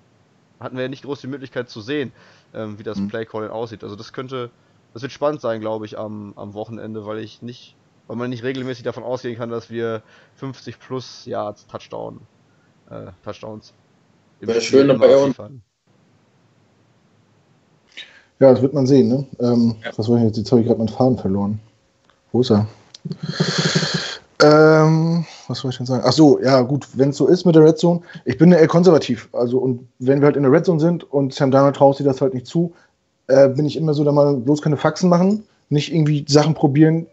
hatten 0.59 0.75
wir 0.75 0.83
ja 0.83 0.89
nicht 0.89 1.03
groß 1.03 1.21
die 1.21 1.27
Möglichkeit 1.27 1.69
zu 1.69 1.81
sehen, 1.81 2.11
ähm, 2.53 2.79
wie 2.79 2.83
das 2.83 2.97
mhm. 2.97 3.09
Play-Calling 3.09 3.49
aussieht. 3.49 3.83
Also 3.83 3.95
das 3.95 4.13
könnte, 4.13 4.49
das 4.93 5.01
wird 5.01 5.11
spannend 5.11 5.41
sein, 5.41 5.61
glaube 5.61 5.85
ich, 5.85 5.97
am, 5.97 6.33
am 6.35 6.53
Wochenende, 6.53 7.05
weil 7.05 7.19
ich 7.19 7.41
nicht, 7.41 7.75
weil 8.07 8.15
man 8.15 8.29
nicht 8.29 8.43
regelmäßig 8.43 8.83
davon 8.83 9.03
ausgehen 9.03 9.37
kann, 9.37 9.49
dass 9.49 9.69
wir 9.69 10.01
50 10.35 10.79
plus 10.79 11.25
Yards 11.25 11.67
Touchdown, 11.67 12.21
äh, 12.89 13.11
Touchdowns 13.23 13.73
im 14.39 14.47
Wäre 14.47 14.61
schön 14.61 14.87
dabei. 14.87 15.09
Ja, 18.39 18.51
das 18.51 18.61
wird 18.61 18.73
man 18.73 18.87
sehen, 18.87 19.07
ne? 19.07 19.27
Ähm, 19.39 19.75
ja. 19.83 19.91
Was 19.95 20.09
war 20.09 20.17
ich 20.17 20.23
jetzt? 20.23 20.37
Jetzt 20.37 20.51
habe 20.51 20.61
ich 20.61 20.67
gerade 20.67 20.79
meinen 20.79 20.89
Faden 20.89 21.17
verloren. 21.17 21.59
Wo 22.31 22.41
ist 22.41 22.49
er? 22.49 22.67
Ähm, 24.43 25.25
was 25.47 25.59
soll 25.59 25.71
ich 25.71 25.77
denn 25.77 25.85
sagen? 25.85 26.03
Ach 26.05 26.11
so, 26.11 26.39
ja, 26.41 26.61
gut, 26.61 26.87
wenn 26.93 27.11
es 27.11 27.17
so 27.17 27.27
ist 27.27 27.45
mit 27.45 27.55
der 27.55 27.63
Red 27.63 27.77
Zone, 27.77 28.01
ich 28.25 28.37
bin 28.37 28.51
eher 28.51 28.67
konservativ. 28.67 29.29
Also, 29.31 29.57
und 29.57 29.87
wenn 29.99 30.19
wir 30.19 30.25
halt 30.25 30.35
in 30.35 30.43
der 30.43 30.51
Red 30.51 30.65
Zone 30.65 30.81
sind 30.81 31.09
und 31.09 31.33
Sam 31.33 31.49
Darnold 31.49 31.77
traut 31.77 31.95
sich 31.95 32.05
das 32.05 32.19
halt 32.19 32.33
nicht 32.33 32.47
zu, 32.47 32.73
äh, 33.27 33.47
bin 33.47 33.65
ich 33.65 33.77
immer 33.77 33.93
so, 33.93 34.03
da 34.03 34.11
mal 34.11 34.35
bloß 34.35 34.61
keine 34.61 34.75
Faxen 34.75 35.09
machen, 35.09 35.43
nicht 35.69 35.93
irgendwie 35.93 36.25
Sachen 36.27 36.55
probieren, 36.55 37.07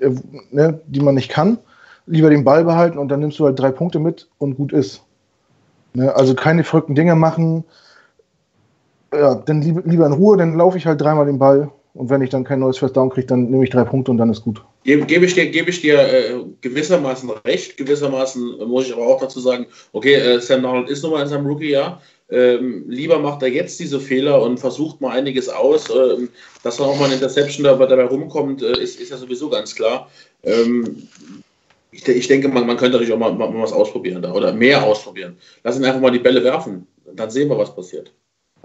äh, 0.00 0.10
ne, 0.50 0.80
die 0.86 1.00
man 1.00 1.14
nicht 1.14 1.30
kann. 1.30 1.58
Lieber 2.06 2.28
den 2.28 2.44
Ball 2.44 2.64
behalten 2.64 2.98
und 2.98 3.08
dann 3.08 3.20
nimmst 3.20 3.38
du 3.38 3.46
halt 3.46 3.58
drei 3.58 3.70
Punkte 3.70 4.00
mit 4.00 4.28
und 4.38 4.56
gut 4.56 4.72
ist. 4.72 5.02
Ne, 5.94 6.14
also 6.14 6.34
keine 6.34 6.64
verrückten 6.64 6.96
Dinge 6.96 7.14
machen. 7.14 7.62
Ja, 9.12 9.36
dann 9.36 9.62
lieber, 9.62 9.82
lieber 9.84 10.06
in 10.06 10.12
Ruhe, 10.12 10.36
dann 10.36 10.56
laufe 10.56 10.76
ich 10.76 10.86
halt 10.86 11.00
dreimal 11.00 11.26
den 11.26 11.38
Ball 11.38 11.70
und 11.94 12.10
wenn 12.10 12.22
ich 12.22 12.30
dann 12.30 12.42
kein 12.42 12.58
neues 12.58 12.78
First 12.78 12.96
Down 12.96 13.08
kriege, 13.08 13.28
dann 13.28 13.50
nehme 13.50 13.62
ich 13.62 13.70
drei 13.70 13.84
Punkte 13.84 14.10
und 14.10 14.18
dann 14.18 14.28
ist 14.28 14.42
gut. 14.42 14.60
Gebe, 14.82 15.06
gebe 15.06 15.24
ich 15.24 15.34
dir, 15.34 15.48
gebe 15.48 15.70
ich 15.70 15.80
dir 15.80 15.98
äh, 16.00 16.34
gewissermaßen 16.60 17.30
recht. 17.46 17.76
Gewissermaßen 17.76 18.66
muss 18.66 18.86
ich 18.86 18.92
aber 18.92 19.06
auch 19.06 19.20
dazu 19.20 19.38
sagen, 19.38 19.66
okay, 19.92 20.14
äh, 20.14 20.40
Sam 20.40 20.62
Donald 20.62 20.90
ist 20.90 21.04
nochmal 21.04 21.22
in 21.22 21.28
seinem 21.28 21.46
Rookie-Jahr. 21.46 22.02
Ähm, 22.30 22.84
lieber 22.88 23.20
macht 23.20 23.42
er 23.42 23.48
jetzt 23.48 23.78
diese 23.78 24.00
Fehler 24.00 24.42
und 24.42 24.58
versucht 24.58 25.00
mal 25.00 25.10
einiges 25.10 25.48
aus. 25.48 25.88
Ähm, 25.88 26.30
dass 26.64 26.78
dann 26.78 26.88
auch 26.88 26.98
mal 26.98 27.04
eine 27.04 27.14
Interception 27.14 27.62
dabei, 27.62 27.86
dabei 27.86 28.06
rumkommt, 28.06 28.62
äh, 28.62 28.72
ist, 28.82 29.00
ist 29.00 29.10
ja 29.10 29.16
sowieso 29.16 29.48
ganz 29.48 29.72
klar. 29.74 30.10
Ähm, 30.42 31.08
ich, 31.92 32.08
ich, 32.08 32.26
denke, 32.26 32.48
man, 32.48 32.66
man 32.66 32.76
könnte 32.76 32.98
natürlich 32.98 33.12
auch 33.12 33.18
mal, 33.18 33.32
mal, 33.32 33.54
was 33.54 33.72
ausprobieren 33.72 34.20
da 34.20 34.32
oder 34.32 34.52
mehr 34.52 34.82
ausprobieren. 34.82 35.36
Lass 35.62 35.76
ihn 35.76 35.84
einfach 35.84 36.00
mal 36.00 36.10
die 36.10 36.18
Bälle 36.18 36.42
werfen. 36.42 36.88
Dann 37.14 37.30
sehen 37.30 37.48
wir, 37.48 37.56
was 37.56 37.72
passiert. 37.72 38.12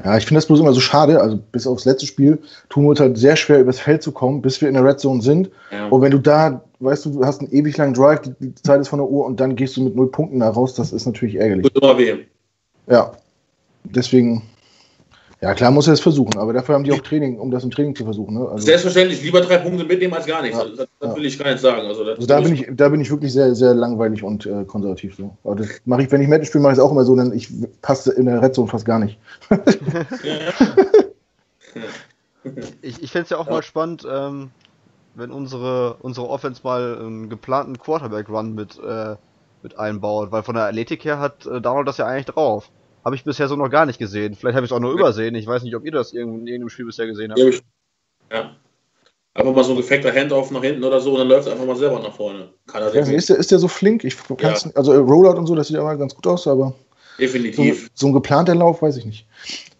Ja, 0.04 0.18
ich 0.18 0.26
finde 0.26 0.38
das 0.38 0.46
bloß 0.46 0.60
immer 0.60 0.74
so 0.74 0.80
schade. 0.80 1.20
Also 1.20 1.38
bis 1.52 1.68
aufs 1.68 1.86
letzte 1.86 2.06
Spiel 2.06 2.40
tun 2.70 2.84
wir 2.84 2.90
uns 2.92 3.00
halt 3.00 3.18
sehr 3.18 3.36
schwer, 3.36 3.60
übers 3.60 3.80
Feld 3.80 4.02
zu 4.02 4.12
kommen, 4.12 4.42
bis 4.42 4.62
wir 4.62 4.68
in 4.68 4.76
der 4.76 4.84
Red 4.84 5.00
Zone 5.00 5.22
sind. 5.22 5.50
Ja. 5.72 5.88
Und 5.88 6.02
wenn 6.02 6.12
du 6.12 6.20
da, 6.20 6.64
weißt 6.80 7.06
du, 7.06 7.10
du 7.12 7.26
hast 7.26 7.42
einen 7.42 7.52
ewig 7.52 7.76
langen 7.78 7.94
Drive, 7.94 8.22
die, 8.22 8.34
die 8.40 8.56
Zeit 8.56 8.80
ist 8.80 8.88
von 8.88 9.00
der 9.00 9.10
Uhr 9.10 9.26
und 9.26 9.40
dann 9.40 9.56
gehst 9.56 9.76
du 9.78 9.84
mit 9.84 9.96
null 9.96 10.10
Punkten 10.10 10.40
da 10.40 10.50
raus, 10.50 10.74
das 10.74 10.94
ist 10.94 11.06
natürlich 11.06 11.36
ärgerlich. 11.36 11.64
Wird 11.64 11.78
immer 11.78 11.98
weh. 11.98 12.18
Ja. 12.88 13.12
Deswegen, 13.84 14.44
ja, 15.42 15.54
klar 15.54 15.72
muss 15.72 15.88
er 15.88 15.94
es 15.94 16.02
versuchen, 16.02 16.38
aber 16.38 16.52
dafür 16.52 16.76
haben 16.76 16.84
die 16.84 16.92
auch 16.92 17.00
Training, 17.00 17.40
um 17.40 17.50
das 17.50 17.64
im 17.64 17.72
Training 17.72 17.96
zu 17.96 18.04
versuchen. 18.04 18.34
Ne? 18.34 18.46
Also, 18.50 18.66
Selbstverständlich, 18.66 19.24
lieber 19.24 19.40
drei 19.40 19.58
Punkte 19.58 19.86
mitnehmen 19.86 20.14
als 20.14 20.26
gar 20.26 20.42
nichts. 20.42 20.58
Ja, 20.58 20.66
das, 20.66 20.78
das 21.00 21.10
ja. 21.10 21.16
will 21.16 21.26
ich 21.26 21.40
gar 21.40 21.50
nicht 21.50 21.62
sagen. 21.62 21.88
Also, 21.88 22.04
also 22.04 22.28
da, 22.28 22.42
bin 22.42 22.56
ich, 22.56 22.68
da 22.72 22.90
bin 22.90 23.00
ich 23.00 23.10
wirklich 23.10 23.32
sehr, 23.32 23.56
sehr 23.56 23.74
langweilig 23.74 24.22
und 24.22 24.46
äh, 24.46 24.66
konservativ. 24.66 25.16
So. 25.16 25.38
Aber 25.46 25.56
das 25.56 25.70
mache 25.86 26.04
ich, 26.04 26.12
wenn 26.12 26.22
ich 26.22 26.28
Match 26.28 26.50
spiele, 26.50 26.62
mache 26.62 26.74
ich 26.74 26.80
es 26.80 26.84
auch 26.84 26.92
immer 26.92 27.06
so, 27.06 27.16
denn 27.16 27.32
ich 27.32 27.48
passe 27.82 28.12
in 28.12 28.26
der 28.26 28.42
Red 28.42 28.54
Zone 28.54 28.68
fast 28.68 28.84
gar 28.84 29.00
nicht. 29.00 29.18
ich 32.82 33.02
ich 33.02 33.12
fände 33.12 33.24
es 33.24 33.30
ja 33.30 33.38
auch 33.38 33.48
ja. 33.48 33.54
mal 33.54 33.64
spannend, 33.64 34.06
ähm, 34.12 34.50
wenn 35.16 35.32
unsere, 35.32 35.96
unsere 36.02 36.28
Offense 36.28 36.60
mal 36.66 36.98
einen 37.00 37.30
geplanten 37.30 37.80
Quarterback-Run 37.80 38.56
mit, 38.56 38.78
äh, 38.78 39.16
mit 39.64 39.80
einbaut, 39.80 40.34
weil 40.34 40.44
von 40.44 40.56
der 40.56 40.66
Athletik 40.66 41.06
her 41.06 41.20
hat 41.20 41.46
äh, 41.46 41.62
Donald 41.62 41.88
das 41.88 41.98
ja 41.98 42.08
eigentlich 42.08 42.26
drauf. 42.26 42.70
Habe 43.10 43.16
ich 43.16 43.24
bisher 43.24 43.48
so 43.48 43.56
noch 43.56 43.72
gar 43.72 43.88
nicht 43.88 43.98
gesehen. 43.98 44.36
Vielleicht 44.36 44.56
habe 44.56 44.68
ich 44.68 44.72
es 44.72 44.76
auch 44.76 44.80
nur 44.80 44.92
übersehen. 44.94 45.34
Ich 45.34 45.48
weiß 45.48 45.64
nicht, 45.64 45.76
ob 45.76 45.84
ihr 45.84 45.92
das 45.92 46.14
in 46.14 46.46
irgendeinem 46.46 46.70
Spiel 46.70 46.86
bisher 46.86 47.08
gesehen 47.08 47.32
habt. 47.32 47.64
Ja. 48.32 48.56
Einfach 49.34 49.56
mal 49.56 49.64
so 49.64 49.72
ein 49.72 49.78
gefeckter 49.78 50.14
Handoff 50.14 50.52
nach 50.52 50.62
hinten 50.62 50.84
oder 50.84 51.00
so 51.00 51.14
und 51.14 51.18
dann 51.18 51.28
läuft 51.28 51.48
er 51.48 51.54
einfach 51.54 51.66
mal 51.66 51.76
selber 51.76 52.00
nach 52.02 52.14
vorne. 52.14 52.50
Kann 52.68 52.84
er 52.84 52.94
ja, 52.94 53.02
ist, 53.02 53.30
der, 53.30 53.38
ist 53.38 53.50
der 53.50 53.58
so 53.58 53.68
flink? 53.68 54.04
Ich 54.04 54.16
ja. 54.40 54.54
Also 54.76 54.94
Rollout 55.02 55.40
und 55.40 55.48
so, 55.48 55.56
das 55.56 55.70
sieht 55.70 55.78
ja 55.78 55.82
mal 55.82 55.98
ganz 55.98 56.14
gut 56.14 56.28
aus, 56.28 56.46
aber. 56.46 56.76
Definitiv. 57.18 57.90
So, 57.96 58.06
so, 58.06 58.08
ein 58.10 58.14
geplanter 58.14 58.54
Lauf, 58.54 58.84
weiß 58.84 58.98
ich 58.98 59.08
nicht. 59.08 59.26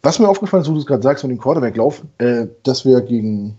Was 0.02 0.18
mir 0.18 0.28
aufgefallen 0.28 0.64
ist, 0.64 0.70
wo 0.70 0.74
du 0.74 0.80
es 0.80 0.88
gerade 0.88 1.04
sagst 1.04 1.24
mit 1.24 1.30
dem 1.30 1.40
Quarterback-Lauf, 1.40 2.02
äh, 2.18 2.48
dass 2.64 2.84
wir 2.84 3.00
gegen 3.02 3.56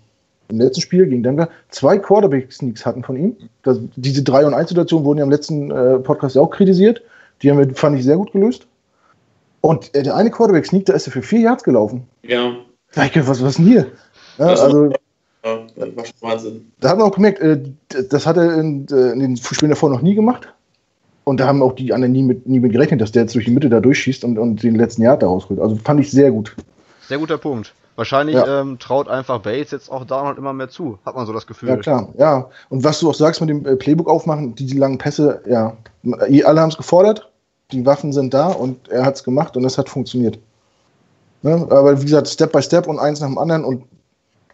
im 0.48 0.58
letzten 0.58 0.80
Spiel 0.80 1.06
gegen 1.06 1.22
Denver 1.22 1.48
zwei 1.68 1.96
Quarterback-Sneaks 1.96 2.84
hatten 2.84 3.04
von 3.04 3.14
ihm. 3.14 3.36
Das, 3.62 3.78
diese 3.94 4.24
3 4.24 4.46
und 4.46 4.54
1 4.54 4.70
Situation 4.70 5.04
wurden 5.04 5.18
ja 5.18 5.24
im 5.24 5.30
letzten 5.30 5.70
äh, 5.70 6.00
Podcast 6.00 6.36
auch 6.36 6.50
kritisiert. 6.50 7.02
Die 7.42 7.50
haben 7.52 7.58
wir, 7.58 7.72
fand 7.76 7.96
ich, 7.96 8.04
sehr 8.04 8.16
gut 8.16 8.32
gelöst. 8.32 8.66
Und 9.60 9.94
äh, 9.94 10.02
der 10.02 10.16
eine 10.16 10.30
Quarterback-Sneak, 10.30 10.86
da 10.86 10.94
ist 10.94 11.06
er 11.06 11.12
für 11.12 11.22
vier 11.22 11.40
Yards 11.40 11.64
gelaufen. 11.64 12.06
Ja. 12.22 12.52
Dachte, 12.94 13.26
was, 13.26 13.42
was 13.42 13.50
ist 13.50 13.58
denn 13.58 13.66
hier? 13.66 13.86
Ja, 14.38 14.46
also, 14.46 14.86
ja, 15.44 15.58
das 15.76 15.96
war 15.96 16.04
schon 16.04 16.14
Wahnsinn. 16.20 16.72
Da 16.80 16.90
hat 16.90 16.98
man 16.98 17.08
auch 17.08 17.14
gemerkt, 17.14 17.40
äh, 17.40 17.60
das 17.88 18.26
hat 18.26 18.36
er 18.36 18.58
in, 18.58 18.86
äh, 18.90 19.12
in 19.12 19.20
den 19.20 19.36
Spielen 19.36 19.70
davor 19.70 19.90
noch 19.90 20.02
nie 20.02 20.14
gemacht. 20.14 20.48
Und 21.24 21.38
da 21.38 21.46
haben 21.46 21.62
auch 21.62 21.74
die 21.74 21.92
anderen 21.92 22.12
nie 22.12 22.22
mit, 22.22 22.46
nie 22.46 22.60
mit 22.60 22.72
gerechnet, 22.72 23.00
dass 23.00 23.12
der 23.12 23.22
jetzt 23.22 23.34
durch 23.34 23.44
die 23.44 23.50
Mitte 23.50 23.68
da 23.68 23.80
durchschießt 23.80 24.24
und, 24.24 24.38
und 24.38 24.62
den 24.62 24.74
letzten 24.74 25.02
Jahr 25.02 25.16
da 25.16 25.26
rausholt. 25.26 25.60
Also 25.60 25.76
fand 25.76 26.00
ich 26.00 26.10
sehr 26.10 26.30
gut. 26.30 26.56
Sehr 27.06 27.18
guter 27.18 27.38
Punkt. 27.38 27.74
Wahrscheinlich 27.96 28.36
ja. 28.36 28.62
ähm, 28.62 28.78
traut 28.78 29.08
einfach 29.08 29.40
Bates 29.40 29.72
jetzt 29.72 29.92
auch 29.92 30.04
Donald 30.06 30.38
immer 30.38 30.54
mehr 30.54 30.70
zu, 30.70 30.98
hat 31.04 31.14
man 31.14 31.26
so 31.26 31.32
das 31.32 31.46
Gefühl. 31.46 31.68
Ja, 31.68 31.76
klar, 31.76 32.08
ja. 32.16 32.48
Und 32.70 32.82
was 32.82 32.98
du 33.00 33.10
auch 33.10 33.14
sagst 33.14 33.40
mit 33.42 33.50
dem 33.50 33.66
äh, 33.66 33.76
Playbook 33.76 34.08
aufmachen, 34.08 34.54
die, 34.54 34.64
die 34.64 34.78
langen 34.78 34.96
Pässe, 34.96 35.42
ja, 35.46 35.76
alle 36.02 36.60
haben 36.60 36.70
es 36.70 36.78
gefordert, 36.78 37.29
die 37.72 37.84
Waffen 37.86 38.12
sind 38.12 38.34
da 38.34 38.48
und 38.48 38.88
er 38.88 39.04
hat 39.04 39.16
es 39.16 39.24
gemacht 39.24 39.56
und 39.56 39.64
es 39.64 39.78
hat 39.78 39.88
funktioniert. 39.88 40.38
Ne? 41.42 41.66
Aber 41.70 41.98
wie 42.00 42.04
gesagt, 42.04 42.28
Step 42.28 42.52
by 42.52 42.62
Step 42.62 42.86
und 42.86 42.98
eins 42.98 43.20
nach 43.20 43.28
dem 43.28 43.38
anderen 43.38 43.64
und 43.64 43.84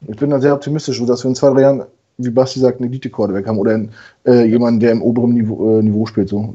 ich 0.06 0.16
bin 0.16 0.30
da 0.30 0.40
sehr 0.40 0.54
optimistisch, 0.54 1.02
dass 1.06 1.24
wir 1.24 1.28
in 1.28 1.34
zwei, 1.34 1.50
drei 1.50 1.62
Jahren, 1.62 1.84
wie 2.18 2.30
Basti 2.30 2.60
sagt, 2.60 2.78
eine 2.78 2.88
Elite-Quarterback 2.88 3.46
haben 3.46 3.58
oder 3.58 3.80
äh, 4.26 4.44
jemanden, 4.44 4.80
der 4.80 4.92
im 4.92 5.02
oberen 5.02 5.32
Niveau, 5.32 5.78
äh, 5.78 5.82
Niveau 5.82 6.06
spielt. 6.06 6.28
So. 6.28 6.54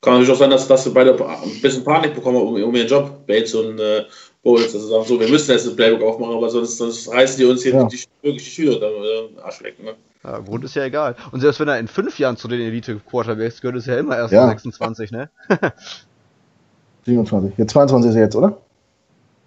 Kann 0.00 0.14
natürlich 0.14 0.32
auch 0.32 0.38
sein, 0.38 0.50
dass, 0.50 0.66
dass 0.66 0.84
sie 0.84 0.90
beide 0.90 1.12
ein 1.14 1.60
bisschen 1.60 1.84
Panik 1.84 2.14
bekommen 2.14 2.38
um, 2.38 2.62
um 2.62 2.74
ihren 2.74 2.88
Job, 2.88 3.26
Bates 3.26 3.54
und 3.54 3.78
äh, 3.78 4.04
Bowles. 4.42 4.74
Also 4.74 4.88
sagen 4.88 5.04
so, 5.04 5.20
wir 5.20 5.28
müssen 5.28 5.50
jetzt 5.50 5.68
ein 5.68 5.76
Playbook 5.76 6.02
aufmachen, 6.02 6.36
aber 6.36 6.48
sonst, 6.48 6.78
sonst 6.78 7.08
reißen 7.08 7.38
die 7.38 7.44
uns 7.44 7.62
hier 7.62 7.74
ja. 7.74 7.84
die, 7.84 7.98
wirklich 8.22 8.44
die 8.44 8.50
Schüler 8.50 8.78
da 8.78 8.86
äh, 8.86 9.42
Arsch 9.42 9.62
weg. 9.62 9.82
Ne? 9.82 9.94
Ja, 10.24 10.38
Grund 10.38 10.64
ist 10.64 10.74
ja 10.74 10.84
egal. 10.84 11.14
Und 11.30 11.40
selbst 11.40 11.60
wenn 11.60 11.68
er 11.68 11.78
in 11.78 11.88
fünf 11.88 12.18
Jahren 12.18 12.36
zu 12.36 12.48
den 12.48 12.60
Elite-Quarterbacks 12.60 13.60
gehört, 13.60 13.76
ist 13.76 13.88
er 13.88 13.94
ja 13.94 14.00
immer 14.00 14.16
erst 14.16 14.32
ja. 14.32 14.48
26, 14.48 15.10
ne? 15.12 15.30
27. 17.04 17.56
Jetzt 17.56 17.72
22 17.72 18.10
ist 18.10 18.16
er 18.16 18.22
jetzt, 18.22 18.36
oder? 18.36 18.58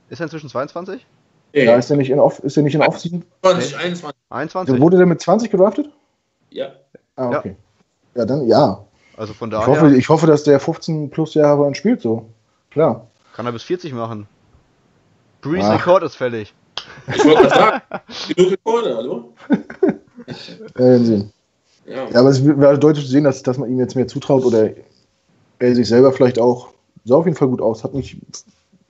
Ist 0.10 0.20
er 0.20 0.26
inzwischen 0.26 0.50
22? 0.50 1.06
Nee. 1.54 1.66
Ja, 1.66 1.76
ist 1.76 1.92
er 1.92 1.98
nicht 1.98 2.10
in 2.10 2.20
Off, 2.20 2.40
ist 2.40 2.58
er 2.58 2.64
nicht 2.64 2.76
in 2.76 2.82
Off 2.82 2.98
20, 3.00 3.78
21. 3.78 4.16
21. 4.30 4.80
Wurde 4.80 4.98
der 4.98 5.06
mit 5.06 5.22
20 5.22 5.52
gedraftet? 5.52 5.90
Ja. 6.50 6.68
Ah, 7.16 7.30
okay. 7.38 7.56
Ja, 8.16 8.22
ja 8.22 8.26
dann 8.26 8.48
ja. 8.48 8.86
Also 9.18 9.34
von 9.34 9.50
daher. 9.50 9.68
Ich 9.68 9.80
hoffe, 9.80 9.96
ich 9.96 10.10
hoffe, 10.10 10.28
dass 10.28 10.44
der 10.44 10.60
15 10.60 11.10
plus 11.10 11.34
Jahre 11.34 11.66
an 11.68 11.76
spielt, 11.76 12.02
so. 12.02 12.30
Klar. 12.72 13.08
Kann 13.36 13.46
er 13.46 13.52
bis 13.52 13.64
40 13.64 13.94
machen. 13.94 14.28
Breeze 15.42 15.72
Rekord 15.72 16.04
ist 16.04 16.16
fällig. 16.16 16.54
Ich 17.08 17.24
wollte 17.24 17.48
gerade 17.48 17.50
sagen, 17.50 17.82
genug 18.36 18.52
Rekorde, 18.52 18.96
hallo? 18.96 19.34
ja, 20.78 21.00
sehen. 21.00 21.32
Ja. 21.86 22.10
ja, 22.10 22.20
aber 22.20 22.30
es 22.30 22.46
wäre 22.46 22.78
deutlich 22.78 23.06
zu 23.06 23.12
sehen, 23.12 23.24
dass, 23.24 23.44
dass 23.44 23.58
man 23.58 23.70
ihm 23.70 23.80
jetzt 23.80 23.96
mehr 23.96 24.08
zutraut 24.08 24.46
oder 24.46 24.70
er 25.60 25.76
sich 25.76 25.88
selber 25.88 26.12
vielleicht 26.12 26.40
auch. 26.40 26.70
Sah 27.04 27.16
auf 27.16 27.26
jeden 27.26 27.38
Fall 27.38 27.48
gut 27.48 27.62
aus, 27.62 27.84
hat 27.84 27.94
mich 27.94 28.18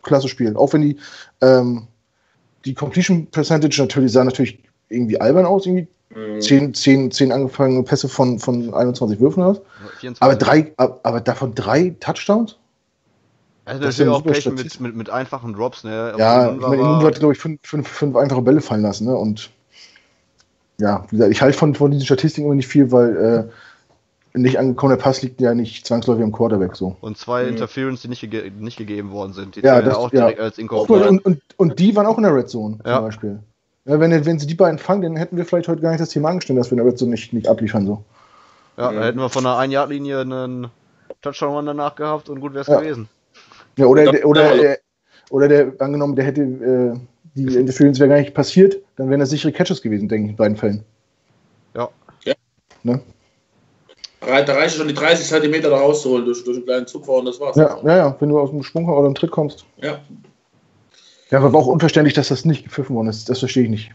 klasse 0.03 0.27
spielen. 0.27 0.57
Auch 0.57 0.73
wenn 0.73 0.81
die, 0.81 0.97
ähm, 1.41 1.87
die 2.65 2.73
Completion 2.73 3.27
Percentage 3.27 3.81
natürlich 3.81 4.11
sah 4.11 4.23
natürlich 4.23 4.61
irgendwie 4.89 5.19
albern 5.19 5.45
aus, 5.45 5.65
irgendwie 5.65 5.87
mhm. 6.13 6.41
10, 6.41 6.73
10, 6.73 7.11
10 7.11 7.31
angefangene 7.31 7.83
Pässe 7.83 8.09
von, 8.09 8.39
von 8.39 8.73
21 8.73 9.19
Würfen 9.19 9.43
aus. 9.43 9.61
24. 9.99 10.21
Aber, 10.21 10.35
drei, 10.35 10.73
aber 10.77 11.21
davon 11.21 11.55
drei 11.55 11.95
Touchdowns? 11.99 12.57
Also 13.63 13.83
das 13.83 13.99
ist 13.99 14.05
ja 14.05 14.11
auch 14.11 14.23
Pech 14.23 14.45
mit, 14.49 14.79
mit, 14.79 14.95
mit, 14.95 15.09
einfachen 15.09 15.53
Drops, 15.53 15.83
ne? 15.83 16.13
Ja, 16.17 16.51
ich 16.51 16.59
meine, 16.59 17.03
hat, 17.03 17.19
glaube 17.19 17.33
ich, 17.33 17.39
fünf, 17.39 17.59
fünf, 17.63 17.87
fünf 17.87 18.15
einfache 18.15 18.41
Bälle 18.41 18.59
fallen 18.59 18.81
lassen, 18.81 19.05
ne? 19.05 19.15
Und 19.15 19.51
ja, 20.81 21.05
wie 21.09 21.17
gesagt, 21.17 21.31
ich 21.31 21.41
halte 21.41 21.57
von, 21.57 21.75
von 21.75 21.91
diesen 21.91 22.05
Statistiken 22.05 22.47
immer 22.47 22.55
nicht 22.55 22.67
viel, 22.67 22.91
weil 22.91 23.15
äh, 23.15 24.37
nicht 24.37 24.57
angekommener 24.57 24.97
Pass 24.97 25.21
liegt 25.21 25.41
ja 25.41 25.53
nicht 25.53 25.85
zwangsläufig 25.85 26.23
am 26.23 26.31
Quarterback 26.31 26.75
so. 26.75 26.95
Und 27.01 27.17
zwei 27.17 27.43
mhm. 27.43 27.49
Interference, 27.49 28.01
die 28.01 28.07
nicht, 28.07 28.29
ge 28.29 28.51
nicht 28.57 28.77
gegeben 28.77 29.11
worden 29.11 29.33
sind, 29.33 29.55
die 29.55 29.61
ja, 29.61 29.81
das, 29.81 29.93
ja 29.93 29.99
auch 29.99 30.09
direkt 30.09 30.39
ja. 30.39 30.45
als 30.45 30.57
Inkorporat. 30.57 31.09
Und, 31.09 31.25
und, 31.25 31.41
und 31.57 31.79
die 31.79 31.95
waren 31.95 32.05
auch 32.05 32.17
in 32.17 32.23
der 32.23 32.35
Red 32.35 32.49
Zone 32.49 32.79
ja. 32.85 32.95
zum 32.95 33.05
Beispiel. 33.05 33.39
Ja, 33.85 33.99
wenn, 33.99 34.25
wenn 34.25 34.39
sie 34.39 34.47
die 34.47 34.55
beiden 34.55 34.79
fangen, 34.79 35.01
dann 35.01 35.15
hätten 35.15 35.37
wir 35.37 35.45
vielleicht 35.45 35.67
heute 35.67 35.81
gar 35.81 35.89
nicht 35.89 36.01
das 36.01 36.09
Thema 36.09 36.29
angestellt, 36.29 36.59
dass 36.59 36.67
wir 36.69 36.77
in 36.77 36.83
der 36.83 36.87
Red 36.87 36.97
Zone 36.97 37.11
nicht, 37.11 37.33
nicht 37.33 37.47
abliefern 37.47 37.85
so. 37.85 38.03
Ja, 38.77 38.91
dann 38.91 39.03
hätten 39.03 39.19
wir 39.19 39.29
von 39.29 39.43
der 39.43 39.57
Ein-Yard-Linie 39.57 40.21
einen 40.21 40.67
Touchdown 41.21 41.65
danach 41.65 41.95
gehabt 41.95 42.29
und 42.29 42.39
gut 42.39 42.53
wäre 42.53 42.61
es 42.61 42.67
gewesen. 42.67 43.09
Ja, 43.77 43.85
oder, 43.85 44.11
der, 44.11 44.25
oder, 44.25 44.55
der, 44.55 44.79
oder 45.29 45.47
der, 45.47 45.73
angenommen, 45.79 46.15
der 46.15 46.25
hätte, 46.25 46.41
äh, 46.41 46.99
die 47.35 47.55
Interference 47.55 47.99
wäre 47.99 48.09
gar 48.09 48.19
nicht 48.19 48.33
passiert, 48.33 48.77
dann 48.97 49.09
wären 49.09 49.19
das 49.19 49.29
sichere 49.29 49.51
Catches 49.51 49.81
gewesen, 49.81 50.07
denke 50.09 50.25
ich, 50.25 50.31
in 50.31 50.37
beiden 50.37 50.57
Fällen. 50.57 50.83
Ja. 51.75 51.89
ja. 52.25 52.33
Ne? 52.83 53.01
Da 54.19 54.53
reicht 54.53 54.75
schon 54.75 54.87
die 54.87 54.93
30 54.93 55.27
Zentimeter 55.27 55.69
da 55.69 55.77
rauszuholen 55.77 56.25
durch, 56.25 56.43
durch 56.43 56.57
einen 56.57 56.65
kleinen 56.65 56.87
Zupfer 56.87 57.13
und 57.13 57.25
das 57.25 57.39
war's. 57.39 57.55
Ja, 57.55 57.79
ja, 57.83 57.97
ja, 57.97 58.15
wenn 58.19 58.29
du 58.29 58.39
aus 58.39 58.51
dem 58.51 58.63
Sprung 58.63 58.87
oder 58.87 59.07
im 59.07 59.15
Tritt 59.15 59.31
kommst. 59.31 59.65
Ja. 59.81 59.99
Ja, 61.31 61.39
aber 61.39 61.57
auch 61.57 61.67
unverständlich, 61.67 62.13
dass 62.13 62.27
das 62.27 62.43
nicht 62.43 62.65
gepfiffen 62.65 62.95
worden 62.95 63.07
ist. 63.07 63.29
Das 63.29 63.39
verstehe 63.39 63.63
ich 63.63 63.69
nicht. 63.69 63.91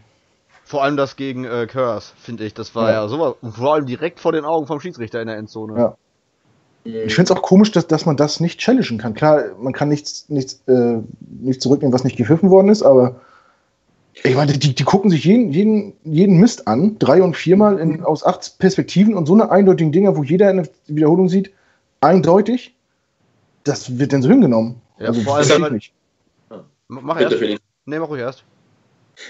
Vor 0.65 0.83
allem 0.83 0.97
das 0.97 1.15
gegen 1.15 1.45
äh, 1.45 1.67
Curse, 1.67 2.11
finde 2.17 2.43
ich. 2.45 2.53
Das 2.53 2.75
war 2.75 2.89
ja, 2.89 3.03
ja 3.03 3.07
sowas. 3.07 3.35
Und 3.41 3.55
vor 3.55 3.75
allem 3.75 3.85
direkt 3.85 4.19
vor 4.19 4.31
den 4.31 4.43
Augen 4.43 4.65
vom 4.65 4.81
Schiedsrichter 4.81 5.21
in 5.21 5.27
der 5.27 5.37
Endzone. 5.37 5.77
Ja. 5.77 5.97
Ich 6.87 7.15
finde 7.15 7.31
es 7.31 7.37
auch 7.37 7.41
komisch, 7.41 7.71
dass, 7.71 7.87
dass 7.87 8.05
man 8.05 8.15
das 8.15 8.39
nicht 8.39 8.59
challengen 8.59 8.97
kann. 8.97 9.13
Klar, 9.13 9.43
man 9.59 9.73
kann 9.73 9.89
nichts, 9.89 10.29
nichts, 10.29 10.61
äh, 10.67 10.99
nicht 11.41 11.61
zurücknehmen, 11.61 11.93
was 11.93 12.03
nicht 12.03 12.15
gepfiffen 12.15 12.49
worden 12.49 12.69
ist, 12.69 12.83
aber 12.83 13.19
ich 14.23 14.35
meine, 14.35 14.53
die, 14.53 14.73
die 14.73 14.83
gucken 14.83 15.11
sich 15.11 15.23
jeden, 15.25 15.51
jeden, 15.51 15.93
jeden 16.03 16.39
Mist 16.39 16.67
an, 16.67 16.97
drei 16.97 17.21
und 17.21 17.35
viermal 17.35 17.77
in, 17.79 18.03
aus 18.03 18.25
acht 18.25 18.57
Perspektiven 18.57 19.15
und 19.15 19.25
so 19.25 19.33
eine 19.33 19.51
eindeutigen 19.51 19.91
Dinger, 19.91 20.15
wo 20.17 20.23
jeder 20.23 20.49
eine 20.49 20.67
Wiederholung 20.87 21.29
sieht, 21.29 21.51
eindeutig, 22.01 22.75
das 23.63 23.99
wird 23.99 24.13
dann 24.13 24.21
so 24.21 24.29
hingenommen. 24.29 24.81
Ja, 24.99 25.07
also, 25.07 25.21
vor 25.21 25.37
allem, 25.37 25.73
nicht. 25.73 25.93
Mach 26.87 27.19
erst. 27.19 27.35
Nee, 27.85 27.99
mach 27.99 28.09
ruhig 28.09 28.21
erst. 28.21 28.43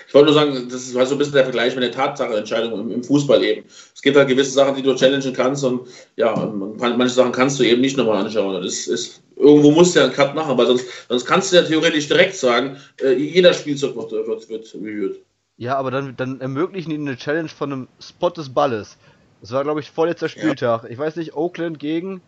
Ich 0.08 0.14
wollte 0.14 0.32
nur 0.32 0.34
sagen, 0.34 0.68
das 0.70 0.88
ist 0.88 0.96
halt 0.96 1.08
so 1.08 1.16
ein 1.16 1.18
bisschen 1.18 1.34
der 1.34 1.44
Vergleich 1.44 1.74
mit 1.76 1.84
der 1.84 1.92
Tatsachenentscheidung 1.92 2.80
im, 2.80 2.92
im, 2.92 3.04
Fußball 3.04 3.44
eben. 3.44 3.66
Es 3.96 4.02
gibt 4.02 4.18
halt 4.18 4.28
gewisse 4.28 4.52
Sachen, 4.52 4.76
die 4.76 4.82
du 4.82 4.96
challengen 4.96 5.34
kannst 5.34 5.64
und 5.64 5.88
ja, 6.18 6.36
manche 6.36 7.14
Sachen 7.14 7.32
kannst 7.32 7.60
du 7.60 7.64
eben 7.64 7.82
nicht 7.82 7.98
nochmal 7.98 8.26
anschauen. 8.26 8.62
Das 8.62 8.88
ist, 8.88 9.22
irgendwo 9.38 9.72
musst 9.72 9.96
du 9.96 10.00
ja 10.00 10.06
einen 10.06 10.14
Cut 10.14 10.36
machen, 10.36 10.52
aber 10.52 10.66
sonst, 10.66 10.86
sonst 11.08 11.26
kannst 11.26 11.52
du 11.52 11.58
ja 11.58 11.64
theoretisch 11.64 12.08
direkt 12.08 12.36
sagen, 12.36 12.78
äh, 13.02 13.14
jeder 13.14 13.54
Spielzug 13.54 13.96
wird, 13.96 14.12
wird, 14.12 14.50
wird 14.50 14.76
reviewed. 14.76 15.20
Ja, 15.58 15.76
aber 15.78 15.90
dann, 15.90 16.16
dann 16.16 16.42
ermöglichen 16.42 16.90
die 16.90 16.98
eine 16.98 17.18
Challenge 17.18 17.50
von 17.50 17.72
einem 17.72 17.88
Spot 18.00 18.30
des 18.30 18.50
Balles. 18.50 18.98
Das 19.42 19.52
war, 19.52 19.64
glaube 19.64 19.80
ich, 19.80 19.90
vorletzter 19.90 20.30
Spieltag. 20.30 20.84
Ja. 20.84 20.90
Ich 20.90 20.98
weiß 20.98 21.16
nicht, 21.16 21.36
Oakland 21.36 21.80
gegen, 21.80 22.22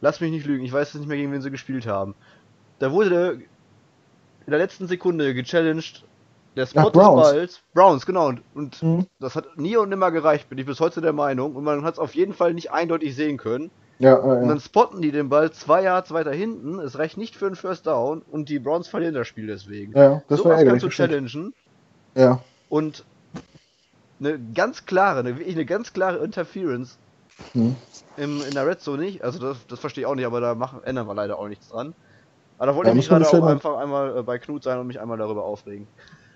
lass 0.00 0.20
mich 0.20 0.30
nicht 0.30 0.46
lügen, 0.46 0.64
ich 0.64 0.72
weiß 0.72 0.94
nicht 0.94 1.06
mehr, 1.06 1.16
gegen 1.16 1.32
wen 1.32 1.40
sie 1.40 1.50
gespielt 1.50 1.86
haben. 1.86 2.14
Da 2.78 2.92
wurde 2.92 3.40
in 4.46 4.50
der 4.50 4.58
letzten 4.58 4.86
Sekunde 4.86 5.34
gechallenged, 5.34 6.04
der 6.56 6.66
Spot 6.66 6.80
Ach, 6.80 6.92
Browns. 6.92 7.22
des 7.22 7.32
Balls, 7.32 7.60
Browns, 7.74 8.06
genau, 8.06 8.28
und, 8.28 8.42
und 8.54 8.82
mhm. 8.82 9.06
das 9.20 9.36
hat 9.36 9.58
nie 9.58 9.76
und 9.76 9.90
nimmer 9.90 10.10
gereicht, 10.10 10.48
bin 10.48 10.58
ich 10.58 10.66
bis 10.66 10.80
heute 10.80 11.00
der 11.00 11.12
Meinung. 11.12 11.54
Und 11.54 11.64
man 11.64 11.84
hat 11.84 11.94
es 11.94 12.00
auf 12.00 12.14
jeden 12.14 12.32
Fall 12.32 12.54
nicht 12.54 12.72
eindeutig 12.72 13.14
sehen 13.14 13.36
können. 13.36 13.70
Ja, 13.98 14.16
äh, 14.16 14.42
und 14.42 14.48
dann 14.48 14.60
spotten 14.60 15.02
die 15.02 15.12
den 15.12 15.28
Ball 15.28 15.50
zwei 15.52 15.82
Yards 15.82 16.12
weiter 16.12 16.32
hinten, 16.32 16.78
es 16.80 16.98
reicht 16.98 17.16
nicht 17.16 17.36
für 17.36 17.46
einen 17.46 17.56
First 17.56 17.86
Down 17.86 18.22
und 18.30 18.48
die 18.48 18.58
Browns 18.58 18.88
verlieren 18.88 19.14
das 19.14 19.28
Spiel 19.28 19.46
deswegen. 19.46 19.96
Ja, 19.96 20.22
das 20.28 20.40
so 20.40 20.46
war 20.46 20.62
kannst 20.64 20.84
du 20.84 20.88
challengen. 20.88 21.54
Ja. 22.14 22.40
Und 22.68 23.04
eine 24.18 24.38
ganz 24.54 24.86
klare, 24.86 25.20
eine, 25.20 25.38
wirklich 25.38 25.54
eine 25.54 25.66
ganz 25.66 25.92
klare 25.92 26.18
Interference 26.18 26.98
hm. 27.52 27.76
im, 28.16 28.42
in 28.42 28.54
der 28.54 28.66
Red 28.66 28.80
Zone 28.80 29.02
nicht. 29.02 29.22
Also 29.22 29.38
das, 29.38 29.66
das 29.66 29.78
verstehe 29.78 30.02
ich 30.02 30.06
auch 30.06 30.14
nicht, 30.14 30.26
aber 30.26 30.40
da 30.40 30.54
machen, 30.54 30.80
ändern 30.84 31.06
wir 31.06 31.14
leider 31.14 31.38
auch 31.38 31.48
nichts 31.48 31.68
dran. 31.68 31.94
Aber 32.58 32.66
da 32.66 32.74
wollte 32.74 32.88
ja, 32.88 32.92
ich 32.94 32.96
mich 32.96 33.08
gerade 33.08 33.28
auch 33.28 33.46
einfach 33.46 33.76
einmal 33.76 34.18
äh, 34.18 34.22
bei 34.22 34.38
Knut 34.38 34.62
sein 34.62 34.78
und 34.78 34.86
mich 34.86 35.00
einmal 35.00 35.18
darüber 35.18 35.44
aufregen. 35.44 35.86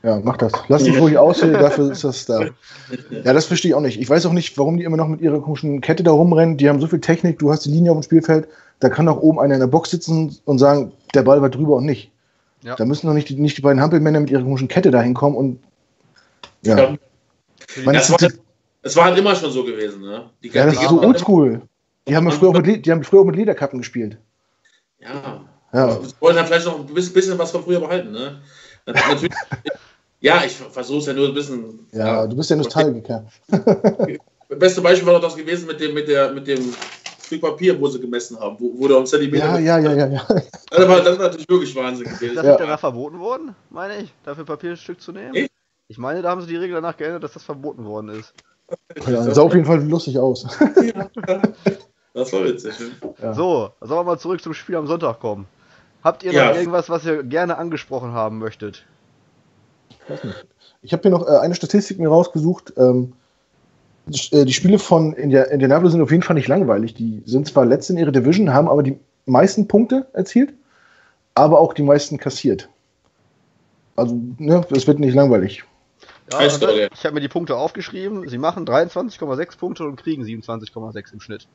Ja, 0.02 0.18
mach 0.22 0.38
das. 0.38 0.52
Lass 0.68 0.84
dich 0.84 0.98
ruhig 0.98 1.18
aussehen, 1.18 1.52
dafür 1.60 1.92
ist 1.92 2.04
das 2.04 2.24
da. 2.24 2.46
Ja, 3.10 3.32
das 3.32 3.46
verstehe 3.46 3.70
ich 3.70 3.74
auch 3.74 3.82
nicht. 3.82 4.00
Ich 4.00 4.08
weiß 4.08 4.24
auch 4.26 4.32
nicht, 4.32 4.56
warum 4.56 4.78
die 4.78 4.84
immer 4.84 4.96
noch 4.96 5.08
mit 5.08 5.20
ihrer 5.20 5.40
komischen 5.40 5.80
Kette 5.80 6.02
da 6.02 6.10
rumrennen. 6.10 6.56
Die 6.56 6.68
haben 6.68 6.80
so 6.80 6.86
viel 6.86 7.00
Technik, 7.00 7.38
du 7.38 7.50
hast 7.50 7.66
die 7.66 7.70
Linie 7.70 7.90
auf 7.90 7.98
dem 7.98 8.02
Spielfeld, 8.02 8.48
da 8.80 8.88
kann 8.88 9.06
doch 9.06 9.20
oben 9.20 9.38
einer 9.38 9.54
in 9.54 9.60
der 9.60 9.66
Box 9.66 9.90
sitzen 9.90 10.38
und 10.46 10.58
sagen, 10.58 10.92
der 11.14 11.22
Ball 11.22 11.42
war 11.42 11.50
drüber 11.50 11.76
und 11.76 11.84
nicht. 11.84 12.10
Ja. 12.62 12.76
Da 12.76 12.84
müssen 12.84 13.06
doch 13.06 13.14
nicht 13.14 13.28
die, 13.28 13.36
nicht 13.36 13.58
die 13.58 13.62
beiden 13.62 13.80
Hampelmänner 13.80 14.20
mit 14.20 14.30
ihrer 14.30 14.42
komischen 14.42 14.68
Kette 14.68 14.90
da 14.90 15.00
hinkommen 15.02 15.36
und 15.36 15.60
ja. 16.62 16.78
ja. 16.78 16.96
es, 17.92 18.10
war, 18.10 18.18
es 18.82 18.96
war 18.96 19.04
halt 19.04 19.18
immer 19.18 19.34
schon 19.34 19.50
so 19.50 19.64
gewesen, 19.64 20.02
ne? 20.02 20.30
Die, 20.42 20.48
ja, 20.48 20.66
das 20.66 20.74
ist 20.74 20.88
so 20.88 21.02
oldschool. 21.02 21.62
Die 22.08 22.16
haben, 22.16 22.30
früher 22.30 22.50
auch 22.50 22.60
mit, 22.60 22.86
die 22.86 22.90
haben 22.90 23.04
früher 23.04 23.20
auch 23.20 23.24
mit 23.24 23.36
Lederkappen 23.36 23.78
gespielt. 23.78 24.18
Ja. 24.98 25.44
ja. 25.72 26.02
Wir 26.02 26.08
wollen 26.20 26.36
dann 26.36 26.46
vielleicht 26.46 26.66
noch 26.66 26.78
ein 26.80 26.94
bisschen 26.94 27.38
was 27.38 27.50
von 27.50 27.62
früher 27.62 27.80
behalten, 27.80 28.10
ne? 28.10 28.40
Natürlich. 28.86 29.32
ja, 30.20 30.42
ich 30.44 30.52
versuche 30.52 30.98
es 30.98 31.06
ja 31.06 31.12
nur 31.12 31.28
ein 31.28 31.34
bisschen. 31.34 31.86
Ja, 31.92 32.06
ja. 32.06 32.26
du 32.26 32.36
bist 32.36 32.50
ja 32.50 32.56
Nostalgiker. 32.56 33.26
Das 33.48 34.58
beste 34.58 34.80
Beispiel 34.80 35.06
war 35.06 35.14
doch 35.14 35.22
das 35.22 35.36
gewesen 35.36 35.66
mit 35.66 35.80
dem, 35.80 35.94
mit 35.94 36.08
der, 36.08 36.32
mit 36.32 36.46
dem 36.46 36.74
Stück 37.24 37.40
Papier, 37.40 37.80
wo 37.80 37.86
sie 37.86 38.00
gemessen 38.00 38.38
haben, 38.38 38.56
wo, 38.58 38.72
wo 38.76 38.88
der 38.88 38.98
um 38.98 39.06
Zentimeter. 39.06 39.58
Ja, 39.60 39.78
ja, 39.78 39.78
ja, 39.78 39.92
ja, 39.92 40.06
ja. 40.08 40.26
Das 40.70 40.88
war, 40.88 41.00
das 41.00 41.18
war 41.18 41.26
natürlich 41.26 41.48
wirklich 41.48 41.76
Wahnsinn 41.76 42.06
gewesen. 42.06 42.34
Das 42.34 42.44
ist 42.44 42.56
danach 42.58 42.80
verboten 42.80 43.20
worden, 43.20 43.54
meine 43.70 43.98
ich, 43.98 44.12
dafür 44.24 44.44
Papierstück 44.44 45.00
zu 45.00 45.12
nehmen? 45.12 45.34
Ich? 45.34 45.50
ich 45.86 45.98
meine, 45.98 46.22
da 46.22 46.30
haben 46.30 46.40
sie 46.40 46.48
die 46.48 46.56
Regel 46.56 46.74
danach 46.74 46.96
geändert, 46.96 47.22
dass 47.22 47.32
das 47.32 47.44
verboten 47.44 47.84
worden 47.84 48.10
ist. 48.10 48.34
Ja, 49.06 49.24
das 49.24 49.34
sah 49.34 49.42
auf 49.42 49.54
jeden 49.54 49.66
Fall 49.66 49.82
lustig 49.82 50.18
aus. 50.18 50.42
das 52.14 52.32
war 52.32 52.44
witzig. 52.44 52.74
Ja. 53.22 53.34
So, 53.34 53.70
sollen 53.80 54.00
wir 54.00 54.04
mal 54.04 54.18
zurück 54.18 54.42
zum 54.42 54.54
Spiel 54.54 54.76
am 54.76 54.86
Sonntag 54.86 55.20
kommen. 55.20 55.46
Habt 56.02 56.22
ihr 56.22 56.32
noch 56.32 56.56
irgendwas, 56.56 56.88
was 56.88 57.04
ihr 57.04 57.22
gerne 57.22 57.58
angesprochen 57.58 58.12
haben 58.12 58.38
möchtet? 58.38 58.84
Ich 59.90 60.10
weiß 60.10 60.24
nicht. 60.24 60.46
Ich 60.82 60.92
habe 60.92 61.02
hier 61.02 61.10
noch 61.10 61.26
äh, 61.26 61.38
eine 61.38 61.54
Statistik 61.54 61.98
mir 61.98 62.08
rausgesucht. 62.08 62.72
Ähm, 62.76 63.12
die, 64.06 64.34
äh, 64.34 64.44
die 64.44 64.52
Spiele 64.52 64.78
von 64.78 65.12
Indianapolis 65.12 65.92
sind 65.92 66.02
auf 66.02 66.10
jeden 66.10 66.22
Fall 66.22 66.34
nicht 66.34 66.48
langweilig. 66.48 66.94
Die 66.94 67.22
sind 67.26 67.46
zwar 67.46 67.66
letzte 67.66 67.92
in 67.92 67.98
ihrer 67.98 68.12
Division, 68.12 68.52
haben 68.52 68.68
aber 68.68 68.82
die 68.82 68.98
meisten 69.26 69.68
Punkte 69.68 70.06
erzielt, 70.12 70.54
aber 71.34 71.60
auch 71.60 71.74
die 71.74 71.82
meisten 71.82 72.18
kassiert. 72.18 72.68
Also, 73.96 74.18
ne, 74.38 74.64
es 74.70 74.86
wird 74.86 74.98
nicht 74.98 75.14
langweilig. 75.14 75.64
Ja, 76.32 76.40
ich 76.42 76.54
habe 77.04 77.14
mir 77.14 77.20
die 77.20 77.28
Punkte 77.28 77.56
aufgeschrieben. 77.56 78.28
Sie 78.28 78.38
machen 78.38 78.64
23,6 78.64 79.58
Punkte 79.58 79.84
und 79.84 79.96
kriegen 79.96 80.22
27,6 80.22 81.12
im 81.12 81.20
Schnitt. 81.20 81.48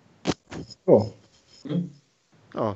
Ja. 0.85 1.05
Ja. 2.53 2.75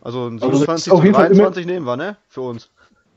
Also 0.00 0.30
27 0.30 0.92
also 0.92 1.12
23 1.12 1.66
nehmen 1.66 1.86
wir, 1.86 1.96
ne? 1.96 2.16
Für 2.28 2.42
uns. 2.42 2.70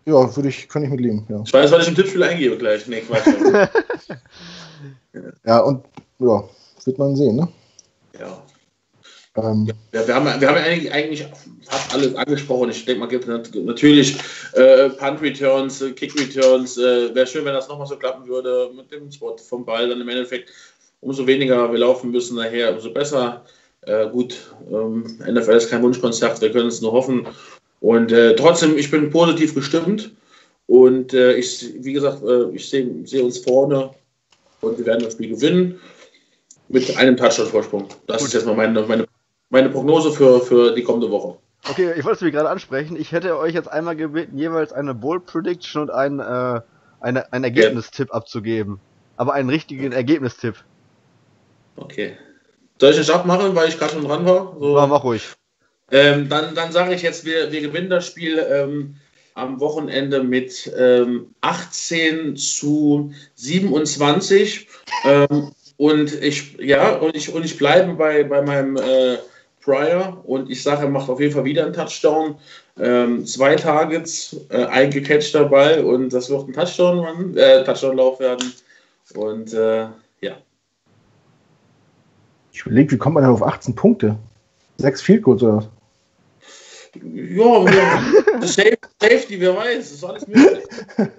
Ja, 0.05 0.35
würde 0.35 0.49
ich, 0.49 0.67
kann 0.67 0.83
ich 0.83 0.89
mit 0.89 0.99
leben, 0.99 1.25
ja. 1.29 1.41
Ich 1.45 1.53
weiß, 1.53 1.71
was 1.71 1.83
ich 1.83 1.89
im 1.89 1.95
Tippspiel 1.95 2.23
eingebe 2.23 2.57
gleich. 2.57 2.85
Nee, 2.87 3.01
Quatsch. 3.01 3.25
ja, 5.45 5.59
und 5.59 5.85
ja, 6.19 6.43
wird 6.83 6.97
man 6.97 7.15
sehen, 7.15 7.37
ne? 7.37 7.47
Ja. 8.19 8.43
Ähm, 9.35 9.67
ja, 9.93 10.07
wir, 10.07 10.13
haben, 10.13 10.25
wir 10.41 10.47
haben 10.47 10.57
eigentlich, 10.57 10.91
eigentlich 10.91 11.25
fast 11.63 11.93
alles 11.93 12.13
angesprochen. 12.15 12.69
Ich 12.69 12.85
denke 12.85 12.99
mal, 12.99 13.07
gibt 13.07 13.27
natürlich 13.27 14.17
äh, 14.53 14.89
Punt 14.89 15.21
Returns, 15.21 15.81
äh, 15.81 15.91
Kick 15.91 16.13
Returns. 16.19 16.77
Äh, 16.77 17.15
Wäre 17.15 17.25
schön, 17.25 17.45
wenn 17.45 17.53
das 17.53 17.67
nochmal 17.67 17.87
so 17.87 17.95
klappen 17.95 18.27
würde 18.27 18.69
mit 18.75 18.91
dem 18.91 19.11
Spot 19.11 19.37
vom 19.37 19.65
Ball. 19.65 19.89
Dann 19.89 20.01
im 20.01 20.09
Endeffekt, 20.09 20.49
umso 21.01 21.25
weniger 21.25 21.71
wir 21.71 21.79
laufen 21.79 22.11
müssen 22.11 22.35
nachher, 22.35 22.73
umso 22.73 22.93
besser. 22.93 23.43
Äh, 23.81 24.09
gut, 24.09 24.53
ähm, 24.71 25.19
NFL 25.19 25.51
ist 25.51 25.69
kein 25.69 25.81
Wunschkonzert, 25.81 26.39
wir 26.39 26.51
können 26.51 26.67
es 26.69 26.81
nur 26.81 26.91
hoffen. 26.91 27.27
Und 27.83 28.13
äh, 28.13 28.33
trotzdem, 28.37 28.77
ich 28.77 28.89
bin 28.89 29.09
positiv 29.09 29.53
gestimmt. 29.53 30.11
Und 30.67 31.13
äh, 31.13 31.33
ich, 31.33 31.69
wie 31.83 31.91
gesagt, 31.91 32.23
ich 32.53 32.69
sehe 32.69 32.89
seh 33.03 33.21
uns 33.21 33.39
vorne 33.39 33.89
und 34.61 34.77
wir 34.77 34.85
werden 34.85 35.03
das 35.03 35.13
Spiel 35.13 35.27
gewinnen 35.27 35.81
mit 36.69 36.95
einem 36.95 37.17
Touchdown-Vorsprung. 37.17 37.89
Das 38.07 38.19
Gut. 38.19 38.27
ist 38.27 38.33
jetzt 38.35 38.45
mal 38.45 38.55
meine, 38.55 38.83
meine, 38.83 39.05
meine 39.49 39.69
Prognose 39.69 40.13
für, 40.13 40.39
für 40.39 40.73
die 40.73 40.81
kommende 40.81 41.11
Woche. 41.11 41.37
Okay, 41.69 41.91
ich 41.97 42.05
wollte 42.05 42.15
es 42.15 42.21
mir 42.21 42.31
gerade 42.31 42.49
ansprechen. 42.49 42.95
Ich 42.95 43.11
hätte 43.11 43.37
euch 43.37 43.53
jetzt 43.53 43.69
einmal 43.69 43.97
gebeten, 43.97 44.37
jeweils 44.37 44.71
eine 44.71 44.95
Bold 44.95 45.25
Prediction 45.25 45.81
und 45.81 45.89
einen, 45.89 46.21
äh, 46.21 46.61
eine, 47.01 47.33
einen 47.33 47.43
Ergebnistipp 47.43 48.07
ja. 48.07 48.13
abzugeben. 48.13 48.79
Aber 49.17 49.33
einen 49.33 49.49
richtigen 49.49 49.91
Ergebnistipp. 49.91 50.55
Okay. 51.75 52.17
Soll 52.79 52.91
ich 52.91 52.95
den 52.95 53.03
Stab 53.03 53.25
machen, 53.25 53.53
weil 53.55 53.67
ich 53.67 53.77
gerade 53.77 53.91
schon 53.91 54.05
dran 54.05 54.25
war? 54.25 54.55
So. 54.57 54.77
Ja, 54.77 54.87
mach 54.87 55.03
ruhig. 55.03 55.35
Ähm, 55.91 56.29
dann 56.29 56.55
dann 56.55 56.71
sage 56.71 56.95
ich 56.95 57.01
jetzt, 57.01 57.25
wir, 57.25 57.51
wir 57.51 57.61
gewinnen 57.61 57.89
das 57.89 58.07
Spiel 58.07 58.43
ähm, 58.49 58.95
am 59.35 59.59
Wochenende 59.59 60.23
mit 60.23 60.71
ähm, 60.77 61.33
18 61.41 62.35
zu 62.35 63.13
27. 63.35 64.67
Ähm, 65.05 65.51
und 65.77 66.13
ich, 66.21 66.57
ja, 66.59 66.95
und 66.95 67.15
ich, 67.15 67.33
und 67.33 67.43
ich 67.43 67.57
bleibe 67.57 67.93
bei, 67.93 68.23
bei 68.23 68.41
meinem 68.41 68.77
äh, 68.77 69.17
Prior 69.63 70.21
und 70.25 70.49
ich 70.49 70.61
sage, 70.61 70.83
er 70.83 70.89
macht 70.89 71.09
auf 71.09 71.19
jeden 71.19 71.33
Fall 71.33 71.45
wieder 71.45 71.63
einen 71.63 71.73
Touchdown. 71.73 72.35
Ähm, 72.79 73.25
zwei 73.25 73.55
Targets, 73.55 74.35
äh, 74.49 74.65
ein 74.65 74.89
gecatchter 74.89 75.45
Ball 75.45 75.83
und 75.83 76.11
das 76.11 76.29
wird 76.29 76.47
ein 76.47 76.53
Touchdown, 76.53 77.37
äh, 77.37 77.63
Touchdown-Lauf 77.63 78.19
werden. 78.19 78.53
Und 79.15 79.53
äh, 79.53 79.87
ja. 80.21 80.37
Ich 82.51 82.65
überlege, 82.65 82.91
wie 82.91 82.97
kommt 82.97 83.15
man 83.15 83.23
denn 83.23 83.33
auf 83.33 83.43
18 83.43 83.75
Punkte? 83.75 84.17
Sechs 84.77 85.01
Field 85.01 85.23
Goals 85.23 85.43
oder 85.43 85.57
was? 85.57 85.69
Ja, 86.95 88.03
Safety, 88.41 89.39
wer 89.39 89.55
weiß, 89.55 89.77
das 89.77 89.91
ist 89.91 90.03
alles 90.03 90.27
möglich. 90.27 90.63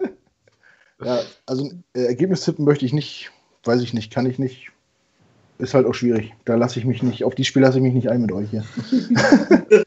ja, 1.04 1.20
also 1.46 1.70
äh, 1.94 2.04
Ergebnis 2.04 2.44
tippen 2.44 2.64
möchte 2.64 2.86
ich 2.86 2.92
nicht 2.92 3.32
weiß 3.66 3.82
ich 3.82 3.94
nicht, 3.94 4.12
kann 4.12 4.26
ich 4.26 4.38
nicht. 4.38 4.70
Ist 5.58 5.74
halt 5.74 5.86
auch 5.86 5.94
schwierig. 5.94 6.34
Da 6.44 6.56
lasse 6.56 6.78
ich 6.78 6.84
mich 6.84 7.02
nicht, 7.02 7.24
auf 7.24 7.34
die 7.34 7.44
Spiel 7.44 7.62
lasse 7.62 7.78
ich 7.78 7.82
mich 7.82 7.94
nicht 7.94 8.10
ein 8.10 8.22
mit 8.22 8.32
euch 8.32 8.50
hier. 8.50 8.64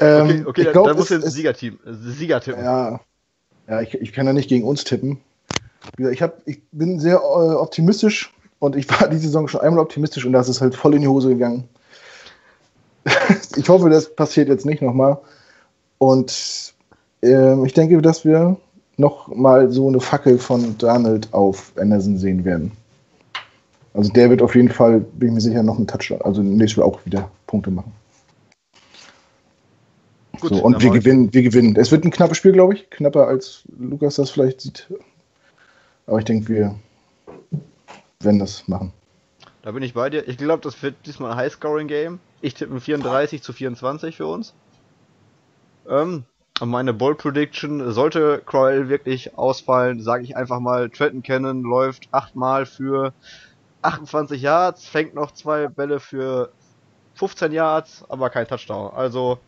ähm, 0.00 0.28
okay, 0.28 0.44
okay 0.46 0.64
dann, 0.64 0.72
glaub, 0.72 0.86
dann 0.86 0.96
muss 0.96 1.08
jetzt 1.08 1.24
ein 1.24 1.30
Siegerteam, 1.30 1.78
Sieger 1.84 2.40
tippen. 2.40 2.62
Ja, 2.62 3.00
ja 3.68 3.80
ich, 3.80 3.94
ich 3.94 4.12
kann 4.12 4.26
ja 4.26 4.32
nicht 4.32 4.48
gegen 4.48 4.64
uns 4.64 4.84
tippen. 4.84 5.18
Ich, 5.98 6.22
hab, 6.22 6.46
ich 6.46 6.62
bin 6.70 7.00
sehr 7.00 7.16
äh, 7.16 7.54
optimistisch 7.54 8.32
und 8.60 8.76
ich 8.76 8.88
war 8.88 9.08
diese 9.08 9.22
Saison 9.22 9.48
schon 9.48 9.60
einmal 9.60 9.80
optimistisch 9.80 10.24
und 10.24 10.32
das 10.32 10.48
ist 10.48 10.60
halt 10.60 10.74
voll 10.74 10.94
in 10.94 11.00
die 11.00 11.08
Hose 11.08 11.30
gegangen. 11.30 11.68
ich 13.56 13.68
hoffe, 13.68 13.90
das 13.90 14.14
passiert 14.14 14.48
jetzt 14.48 14.66
nicht 14.66 14.82
nochmal. 14.82 15.18
Und 15.98 16.74
äh, 17.22 17.66
ich 17.66 17.74
denke, 17.74 18.00
dass 18.00 18.24
wir 18.24 18.56
noch 18.96 19.28
mal 19.28 19.70
so 19.70 19.88
eine 19.88 20.00
Fackel 20.00 20.38
von 20.38 20.76
Donald 20.78 21.32
auf 21.32 21.72
Anderson 21.76 22.18
sehen 22.18 22.44
werden. 22.44 22.72
Also 23.94 24.12
der 24.12 24.30
wird 24.30 24.42
auf 24.42 24.54
jeden 24.54 24.68
Fall, 24.68 25.00
bin 25.00 25.28
ich 25.28 25.34
mir 25.34 25.40
sicher, 25.40 25.62
noch 25.62 25.76
einen 25.76 25.86
Touchdown, 25.86 26.22
also 26.22 26.42
nächstes 26.42 26.76
Mal 26.76 26.84
auch 26.84 27.04
wieder 27.04 27.28
Punkte 27.46 27.70
machen. 27.70 27.92
Gut, 30.40 30.54
so, 30.54 30.62
und 30.62 30.80
wir 30.80 30.90
gewinnen, 30.90 31.32
wir 31.34 31.42
gewinnen. 31.42 31.76
Es 31.76 31.90
wird 31.90 32.04
ein 32.04 32.10
knappes 32.10 32.38
Spiel, 32.38 32.52
glaube 32.52 32.74
ich. 32.74 32.88
Knapper 32.90 33.26
als 33.26 33.62
Lukas 33.78 34.14
das 34.14 34.30
vielleicht 34.30 34.60
sieht. 34.60 34.88
Aber 36.06 36.18
ich 36.18 36.24
denke, 36.24 36.48
wir 36.48 36.74
werden 38.20 38.38
das 38.38 38.66
machen. 38.66 38.92
Da 39.62 39.72
bin 39.72 39.82
ich 39.82 39.94
bei 39.94 40.08
dir. 40.08 40.26
Ich 40.26 40.38
glaube, 40.38 40.62
das 40.62 40.82
wird 40.82 40.94
diesmal 41.06 41.32
ein 41.32 41.36
High-Scoring-Game. 41.36 42.18
Ich 42.40 42.54
tippe 42.54 42.80
34 42.80 43.42
zu 43.42 43.52
24 43.52 44.16
für 44.16 44.26
uns. 44.26 44.54
Ähm, 45.88 46.24
meine 46.62 46.94
Ball 46.94 47.14
Prediction, 47.14 47.92
sollte 47.92 48.42
Crowell 48.44 48.88
wirklich 48.88 49.36
ausfallen, 49.36 50.00
sage 50.00 50.24
ich 50.24 50.36
einfach 50.36 50.60
mal, 50.60 50.90
Trenton 50.90 51.22
Cannon 51.22 51.62
läuft 51.62 52.08
achtmal 52.12 52.66
für 52.66 53.12
28 53.82 54.40
Yards, 54.42 54.86
fängt 54.86 55.14
noch 55.14 55.32
zwei 55.32 55.68
Bälle 55.68 56.00
für 56.00 56.50
15 57.14 57.52
Yards, 57.52 58.04
aber 58.08 58.30
kein 58.30 58.46
Touchdown. 58.46 58.92
Also 58.94 59.38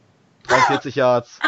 43 0.49 0.95
Yards 0.95 1.39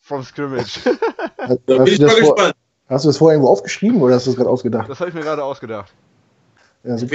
vom 0.00 0.22
Scrimmage. 0.22 0.80
hast, 1.38 1.66
bin 1.66 1.86
ich 1.86 2.00
mal 2.00 2.14
gespannt. 2.14 2.54
Hast 2.88 3.04
du 3.04 3.08
das 3.08 3.16
vorher 3.16 3.36
irgendwo 3.36 3.50
aufgeschrieben 3.50 4.00
oder 4.02 4.14
hast 4.14 4.26
du 4.26 4.30
das 4.30 4.36
gerade 4.36 4.50
ausgedacht? 4.50 4.88
Das 4.88 5.00
habe 5.00 5.08
ich 5.08 5.14
mir 5.14 5.22
gerade 5.22 5.42
ausgedacht. 5.42 5.92
Ja, 6.84 6.98
so 6.98 7.06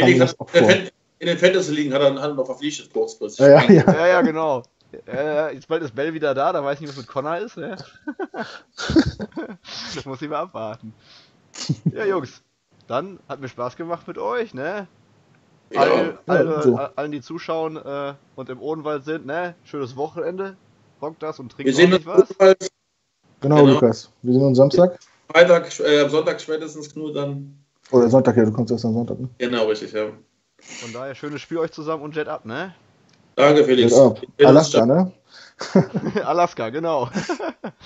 in 1.19 1.27
den 1.27 1.37
Fantasy 1.37 1.73
Ligen 1.73 1.93
hat 1.93 2.01
er, 2.01 2.15
er 2.15 2.33
noch 2.33 2.45
verpflichtet 2.45 2.91
kurzfristig. 2.91 3.45
Ja, 3.45 3.61
ja, 3.63 3.71
ja. 3.71 3.93
ja, 3.93 4.07
ja 4.07 4.21
genau. 4.21 4.63
Äh, 5.07 5.53
jetzt 5.53 5.67
bald 5.67 5.83
ist 5.83 5.93
Bell 5.93 6.13
wieder 6.13 6.33
da, 6.33 6.51
da 6.51 6.63
weiß 6.63 6.75
ich 6.75 6.81
nicht, 6.81 6.89
was 6.89 6.97
mit 6.97 7.07
Connor 7.07 7.37
ist. 7.37 7.57
Ne? 7.57 7.77
das 9.95 10.05
muss 10.05 10.21
ich 10.21 10.29
mal 10.29 10.39
abwarten. 10.39 10.93
Ja, 11.93 12.05
Jungs, 12.05 12.41
dann 12.87 13.19
hat 13.27 13.39
mir 13.39 13.49
Spaß 13.49 13.75
gemacht 13.75 14.07
mit 14.07 14.17
euch, 14.17 14.53
ne? 14.53 14.87
Ja, 15.71 15.81
alle, 15.81 16.17
alle, 16.25 16.61
so. 16.63 16.75
allen, 16.75 17.11
die 17.11 17.21
zuschauen 17.21 17.77
äh, 17.77 18.15
und 18.35 18.49
im 18.49 18.59
Odenwald 18.59 19.05
sind, 19.05 19.27
ne? 19.27 19.53
Schönes 19.63 19.95
Wochenende. 19.95 20.57
Rockt 20.99 21.21
das 21.21 21.39
und 21.39 21.51
trinkt 21.51 21.67
Wir 21.67 21.75
sehen 21.75 21.93
uns 21.93 22.05
was. 22.05 22.27
Genau, 22.39 22.55
genau, 23.41 23.65
Lukas. 23.67 24.11
Wir 24.23 24.33
sehen 24.33 24.43
uns 24.43 24.57
Samstag. 24.57 24.97
Freitag, 25.31 25.79
äh, 25.81 26.09
Sonntag 26.09 26.41
spätestens, 26.41 26.91
Knut, 26.91 27.15
dann. 27.15 27.63
Oder 27.91 28.09
Sonntag, 28.09 28.35
ja, 28.37 28.45
du 28.45 28.51
kommst 28.51 28.71
erst 28.71 28.85
am 28.85 28.93
Sonntag, 28.93 29.19
ne? 29.19 29.29
Genau, 29.37 29.67
richtig, 29.67 29.91
ja. 29.91 30.07
Von 30.81 30.93
daher, 30.93 31.15
schönes 31.15 31.41
Spiel 31.41 31.57
euch 31.57 31.71
zusammen 31.71 32.03
und 32.03 32.15
Jet 32.15 32.27
ab, 32.27 32.45
ne? 32.45 32.73
Danke, 33.35 33.63
Felix. 33.65 33.93
Alaska, 34.43 34.85
ne? 34.85 35.11
Alaska, 36.25 36.69
genau. 36.69 37.09